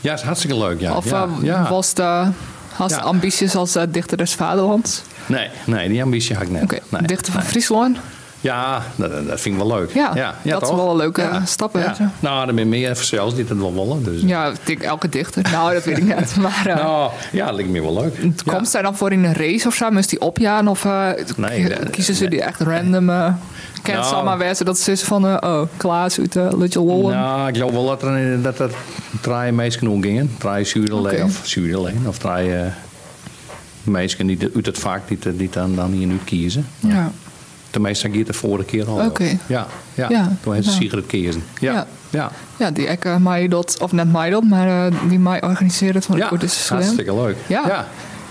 [0.00, 0.80] ja, is hartstikke leuk.
[0.80, 0.94] Ja.
[0.96, 1.68] of eh, ja.
[1.68, 2.28] was eh,
[2.72, 5.02] had het ambities als eh, dichter des vaderlands?
[5.26, 6.62] Nee, nee, die ambitie had ik net.
[6.62, 7.50] Oké, nee, dichter van nee.
[7.50, 7.96] Friesland?
[8.42, 9.90] Ja, dat, dat vind ik wel leuk.
[9.94, 10.76] Ja, ja, dat is toch?
[10.76, 11.44] wel een leuke Ja.
[11.44, 11.72] stap.
[11.72, 11.96] hè, Ja.
[12.20, 14.04] Nou, er zijn meer zelfs die het wel willen.
[14.04, 14.20] Dus.
[14.22, 15.42] Ja, ik denk elke dichter.
[15.52, 16.36] Nou, dat weet ik niet.
[16.42, 18.14] Maar eh, Nou, ja, dat lijkt me wel leuk.
[18.44, 18.52] Ja.
[18.52, 19.90] komt zij dan voor in een race of zo?
[19.90, 20.68] Moest die opjaan?
[20.68, 23.10] Of eh, Nee, dat- kiezen ze die echt random?
[23.10, 23.32] eh
[23.82, 24.14] kent Nou.
[24.14, 25.26] allemaal wijzen dat ze is van...
[25.26, 27.14] eh, oh, Klaas uit uh, Lutje Lollen.
[27.16, 28.70] Nou, ik geloof wel dat er, dat er
[29.20, 30.30] drie meisjes genoeg gingen.
[30.38, 31.22] Drie zuurderleen Oké.
[31.24, 32.04] of zuurderleen.
[32.06, 32.66] Of drie eh
[33.82, 34.78] meisjes die uit het
[35.08, 36.66] die, te- die dan, dan hier nu kiezen.
[36.78, 37.10] ja.
[37.80, 39.04] Ging het de vorige keer al.
[39.06, 39.38] Oké.
[39.46, 40.06] Ja, ja.
[40.08, 41.44] Ja, Toen heeft ze sigret kiezen.
[41.60, 41.86] Ja, Ja.
[42.10, 42.30] ja.
[42.56, 43.76] ja, die ik uh, mij dat...
[43.80, 46.78] Of net mij dat, maar eh, die mij organiseerde het van Ja, de Koerdische Slam.
[46.78, 47.36] hartstikke leuk.
[47.46, 47.62] Ja.
[47.66, 47.86] ja.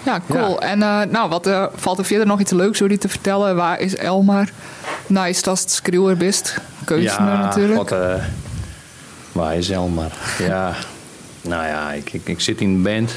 [0.05, 0.61] Ja, cool.
[0.61, 3.55] En eh, nou, wat eh, valt er verder nog iets leuks door die te vertellen?
[3.55, 4.49] Waar is Elmar?
[5.07, 6.57] Nou, is dat het schreeuwer best?
[6.85, 7.91] Kunstenaar natuurlijk.
[7.91, 8.13] Eh,
[9.31, 10.11] waar is Elmar?
[10.39, 10.73] Ja,
[11.41, 13.11] nou ja, ik, ik, ik zit in een band.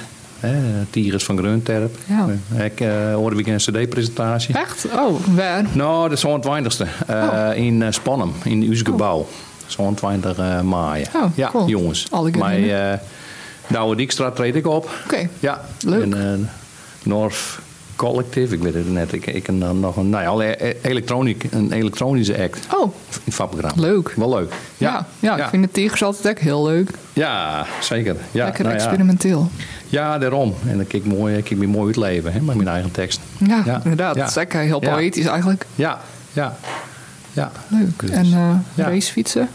[0.91, 1.97] Tigers van Grunterp.
[2.07, 2.27] Ja.
[2.65, 4.55] Ik uh, hoorde ik een cd-presentatie.
[4.59, 4.87] Echt?
[4.97, 5.65] Oh, waar?
[5.73, 7.07] Nou, de 22e.
[7.07, 9.27] eh in uh, Spannem, in uw gebouw.
[9.67, 11.05] 22 uh, maai.
[11.15, 11.69] Oh, ja, cool.
[11.69, 12.07] jongens.
[12.11, 12.93] Alle Maar uh,
[13.67, 14.91] Douwe Dijkstra treed ik op.
[15.05, 15.61] Oké, Ja.
[15.81, 16.03] Leuk.
[16.03, 16.49] En, uh,
[17.03, 17.59] North
[17.97, 19.13] Collective, ik weet het net.
[19.13, 22.67] Ik, ik en dan nog een, nou ja, alle- e- elektroniek, een elektronische act.
[22.75, 22.95] Oh,
[23.25, 23.83] In vakprogramma.
[23.83, 24.13] Leuk.
[24.17, 24.53] Wel leuk.
[24.77, 25.07] ja.
[25.21, 26.91] Ja, ik vind de tigers altijd echt heel leuk.
[27.13, 28.17] Ja, zeker.
[28.31, 29.51] Ja, Lekker nou experimenteel.
[29.87, 30.55] Ja, daarom.
[30.69, 33.21] En dan kijk ik mooi, kijk ik me mooi uitleven hè, met mijn eigen tekst.
[33.39, 34.15] Ja, inderdaad.
[34.15, 35.67] Dat is lekker heel poëtisch eigenlijk.
[35.75, 36.01] Ja,
[36.33, 36.57] ja,
[37.33, 37.53] ja.
[37.69, 38.01] Leuk.
[38.01, 38.89] Dus, en eh ja.
[38.89, 39.49] racefietsen?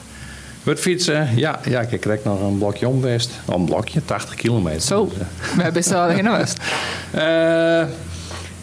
[0.64, 3.32] Met fietsen, ja, ja, ik krijg nog een blokje om West.
[3.46, 4.82] Oh, een blokje, 80 kilometer.
[4.82, 5.26] Zo, Dus, we
[5.56, 6.58] hebben best wel en west.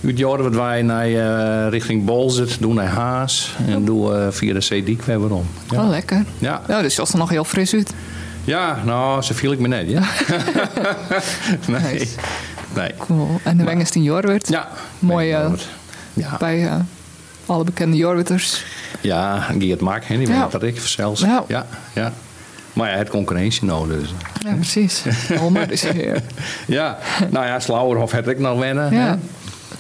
[0.06, 4.60] Uit jaren wat wij naar eh, richting Bolzert, doen naar Haas en doen via de
[4.60, 5.46] Zeediek weer om.
[5.70, 5.82] Ja.
[5.82, 6.24] Oh, lekker.
[6.38, 6.60] Ja.
[6.68, 7.92] Nou, dus je was er nog heel fris uit.
[8.44, 10.02] ja, nou, zo viel ik me net, ja.
[11.66, 11.80] nee.
[11.92, 12.06] Nice.
[12.74, 12.90] nee.
[12.98, 13.40] Cool.
[13.42, 14.48] En de Wengers in Jorwert.
[14.48, 14.68] Ja.
[14.98, 15.50] Mooi, eh,
[16.12, 16.74] Ja, Bij eh,
[17.46, 18.64] alle bekende Jorwitters.
[19.00, 20.40] ja Geert Maak, hè, die Ja.
[20.42, 21.20] weet dat ik zelfs.
[21.20, 21.44] Ja.
[21.48, 22.12] ja, ja.
[22.72, 24.14] Maar ja, het concurrentie nou dus.
[24.38, 25.02] Ja, precies.
[25.40, 26.22] Alma is hier.
[26.66, 26.98] Ja,
[27.30, 28.94] nou ja, Slauerhof had ik nog wennen.
[28.94, 29.18] Ja.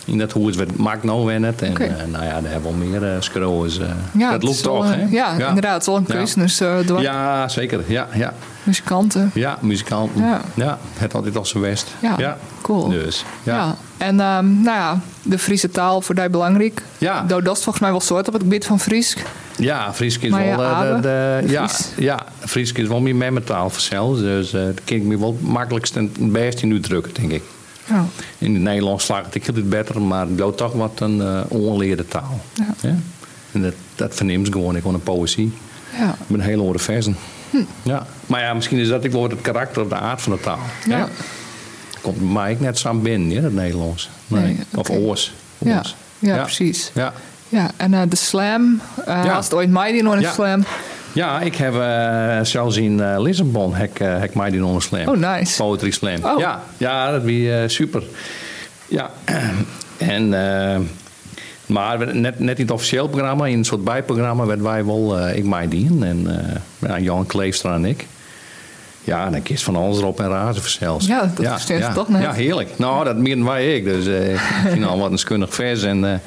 [0.06, 1.54] In dat hoe het maakt nou wennen.
[1.60, 1.84] En Oké.
[1.84, 3.78] eh, nou ja, daar hebben we meer uh, scrollers.
[3.78, 3.86] eh.
[4.12, 5.06] Ja, dat het loopt toch, eh, hè?
[5.10, 5.86] Ja, inderdaad.
[5.86, 6.78] Het is een Ja.
[6.80, 7.80] uh, door Ja, zeker.
[7.86, 8.32] Ja, ja.
[8.62, 9.30] muzikanten.
[9.34, 10.22] ja muzikanten.
[10.24, 10.40] Ja.
[10.54, 10.78] Ja.
[10.96, 11.86] het altijd als zijn best.
[12.18, 12.88] Ja, cool.
[12.88, 13.54] Dus, Ja.
[13.56, 13.74] ja.
[13.96, 16.82] En ehm, nou ja, de Friese taal voor die belangrijk.
[16.98, 17.22] Ja.
[17.22, 19.16] Dat is volgens mij wel soort op het gebied van Fries.
[19.56, 20.70] Ja, Friesk is Maar ja, wel...
[20.70, 21.88] eh, de, de- de ja, Fries.
[21.96, 24.18] ja, Friesk is wel meer mijn taal vanzelf.
[24.18, 27.42] Dus eh dat kan ik me wel makkelijkst en het beste nu drukken, denk ik.
[27.88, 28.04] Ja.
[28.38, 32.08] In het Nederlands slaagt ik het beter, maar het blijft toch wat een uh, onleerde
[32.08, 32.40] taal.
[32.82, 32.94] Ja.
[33.52, 35.52] En dat, dat verneemt gewoon, ik gewoon een poëzie.
[35.98, 36.16] Ja.
[36.26, 37.16] Met hele oude versen.
[37.82, 38.06] Ja.
[38.26, 40.58] Maar ja, misschien is dat ik wel het karakter of de aard van de taal.
[40.86, 41.08] Ja.
[42.00, 44.10] Komt bij mij net zo binnen, ja, het Nederlands.
[44.26, 44.42] Nee.
[44.42, 45.32] Nee, Of oors.
[45.58, 45.82] Ja.
[46.18, 46.90] Ja, precies.
[46.94, 47.12] Ja.
[47.48, 48.80] Ja, en eh, de slam.
[49.04, 49.34] eh Ja.
[49.34, 50.64] Als het ooit mij die nog een slam.
[51.16, 55.08] Ja, ik heb eh, zelfs in eh, Lissabon heb, eh, heb ik mij die slam.
[55.08, 55.56] Oh, nice.
[55.62, 56.24] Poetry slam.
[56.24, 56.38] Oh.
[56.38, 58.02] Ja, ja, dat was eh, super.
[58.88, 59.10] Ja,
[59.98, 60.34] en...
[60.34, 60.78] eh,
[61.66, 65.36] maar net, net in het officieel programma, in een soort bijprogramma, werd wij wel, eh,
[65.36, 66.02] ik mij dien.
[66.02, 66.26] En
[66.80, 68.06] eh, ja, Jan Kleefstra en ik.
[69.04, 71.06] Ja, en dan kies van alles erop en razen verzels.
[71.06, 72.22] Ja, dat verstaan ze toch net.
[72.22, 72.78] Ja, heerlijk.
[72.78, 73.84] Nou, dat meer wij ik.
[73.84, 75.82] Dus eh, ik vind al wat een skunnig vers.
[75.82, 76.18] En eh,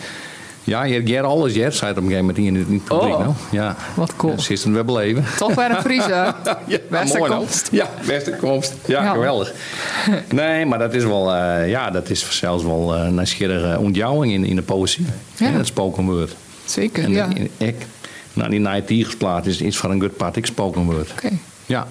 [0.70, 3.14] ja, je hebt alles, je zei het op een gegeven moment in het, het publiek.
[3.14, 3.34] Oh, nou.
[3.52, 3.76] ja.
[3.96, 4.34] wat cool.
[4.34, 5.26] Ja, ze is het weer beleven.
[5.38, 6.10] Toch weer een Friese.
[6.68, 7.41] Ja, Beste mooi nou.
[7.41, 7.68] komst.
[7.72, 8.74] Ja, beste komst.
[8.86, 9.12] Ja, Ja.
[9.12, 9.54] geweldig.
[10.32, 14.34] Nee, maar dat is wel, eh, ja, dat is zelfs wel eh, een nieuwsgierige ontjouwing
[14.34, 15.06] in, in de poëzie.
[15.38, 15.46] Ja.
[15.50, 16.36] Het spoken word.
[16.66, 17.28] Zeker, En ja.
[17.34, 17.76] in- ik,
[18.34, 21.12] nou, die Night Tigersplaat is, is voor een goed part ik spoken word.
[21.12, 21.30] Oké.
[21.66, 21.88] Ja.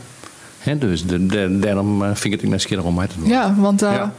[0.59, 3.29] Hè, dus de, de- daarom eh, vind ik het nieuwsgierig om mij te doen.
[3.29, 4.13] Ja, want eh, ja.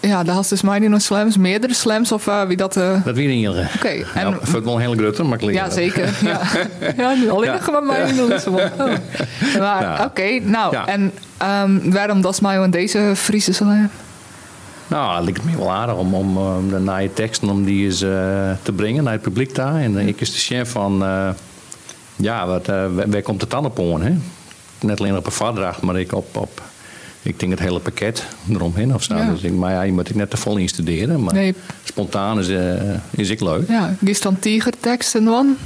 [0.00, 0.22] Ja.
[0.22, 1.36] daar had dus mij nog slams.
[1.36, 2.76] Meerdere slams of eh, wie dat...
[2.76, 3.68] eh, Dat weer een enige.
[3.76, 4.38] Oké, En, en...
[4.42, 6.08] vind ik wel een hele grote, maar ik leer Ja, zeker.
[6.22, 6.40] Ja,
[6.96, 7.52] ja nu alleen Ja.
[7.52, 8.60] nog maar mij in de Lissabon.
[9.58, 10.04] Maar Ja.
[10.04, 10.86] oké, nou, Ja.
[10.86, 13.90] en ehm, waarom dat mij aan deze Friese slam?
[14.86, 18.02] Nou, het lijkt me wel aardig om, om eh, de je teksten om die eens
[18.02, 18.10] eh,
[18.62, 19.74] te brengen naar het publiek daar.
[19.76, 21.28] En eh, ik is de chef van, eh,
[22.16, 24.12] ja, wat, eh, waar, waar komt het dan op hè?
[24.80, 26.62] Net alleen op een vaardracht, maar ik op, op,
[27.22, 28.92] ik denk het hele pakket eromheen.
[29.08, 29.30] Ja.
[29.30, 31.22] Dus ik, maar ja, je moet ik net te vol instuderen.
[31.22, 31.54] Maar Nee.
[31.84, 32.72] spontaan is, eh,
[33.10, 33.68] is ik leuk.
[33.68, 35.56] Ja, gist dan tigerteksten dan?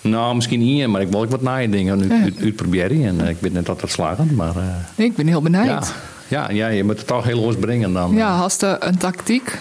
[0.00, 2.22] Nou, misschien niet, maar ik wil ook wat naar je dingen uit, Ja.
[2.22, 3.04] uit, uitproberen.
[3.04, 4.62] En eh, ik ben net altijd slagend, maar eh,
[4.94, 5.64] Nee, ik ben heel benieuwd.
[5.64, 5.82] ja.
[6.28, 8.14] Ja, ja, je moet het toch heel los brengen dan.
[8.14, 9.58] Ja, je een tactiek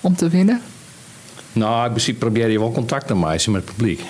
[0.00, 0.60] om te winnen?
[1.52, 4.02] Nou, in principe probeer je wel contact te maken met het publiek.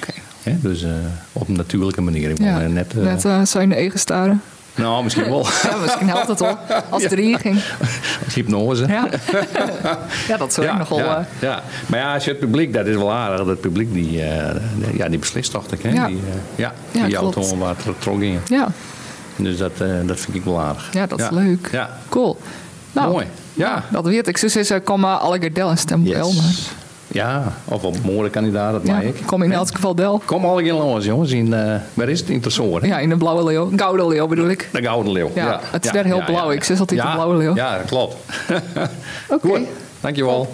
[0.44, 0.84] Dus
[1.32, 2.30] op een natuurlijke manier.
[2.30, 4.42] Ik Ja, net, net zijn eigen staren.
[4.74, 5.46] Nou, misschien wel.
[5.70, 6.58] Ja, misschien helpt het wel.
[6.90, 7.62] Als het erin ging.
[8.24, 8.86] Als hypnose.
[8.86, 9.08] Ja,
[10.28, 10.98] ja dat zou ik nog wel...
[10.98, 11.62] ja, eh, ja.
[11.86, 13.46] Maar ja, als je het publiek, dat is wel aardig.
[13.46, 14.56] Dat publiek die, eh,
[14.96, 15.64] ja, die beslist toch.
[15.82, 15.88] Hè?
[15.90, 16.06] Ja.
[16.06, 18.40] Die, eh, ja, Ja, die auto waar het trok in.
[18.46, 18.68] ja.
[19.36, 19.72] Dus dat,
[20.04, 20.88] dat vind ik wel aardig.
[20.92, 21.68] ja, dat is leuk.
[21.72, 21.90] Ja.
[22.08, 22.38] Cool.
[22.92, 23.26] Nou, Mooi.
[23.54, 23.84] Ja.
[23.90, 24.36] Dat weet ik.
[24.36, 26.70] Zus is, uh, kom maar alle en stem Yes.
[27.12, 29.22] Ja, of op moordenkandidaat, dat ja, mag ik.
[29.26, 30.22] kom in elk geval Del.
[30.24, 31.30] Kom alle keer langs, jongens.
[31.30, 32.28] In, eh, waar is het?
[32.28, 32.86] In Tersoor, hè?
[32.86, 33.70] Ja, in de blauwe leeuw.
[33.76, 34.68] Gouden leeuw bedoel ik.
[34.72, 35.30] De Gouden Leeuw.
[35.34, 36.50] Ja, het is daar heel blauw.
[36.50, 37.54] Ik zeg altijd de blauwe leeuw.
[37.54, 38.16] Ja, dat klopt.
[39.28, 39.48] Oké.
[39.48, 39.60] Goed,
[40.00, 40.48] dankjewel.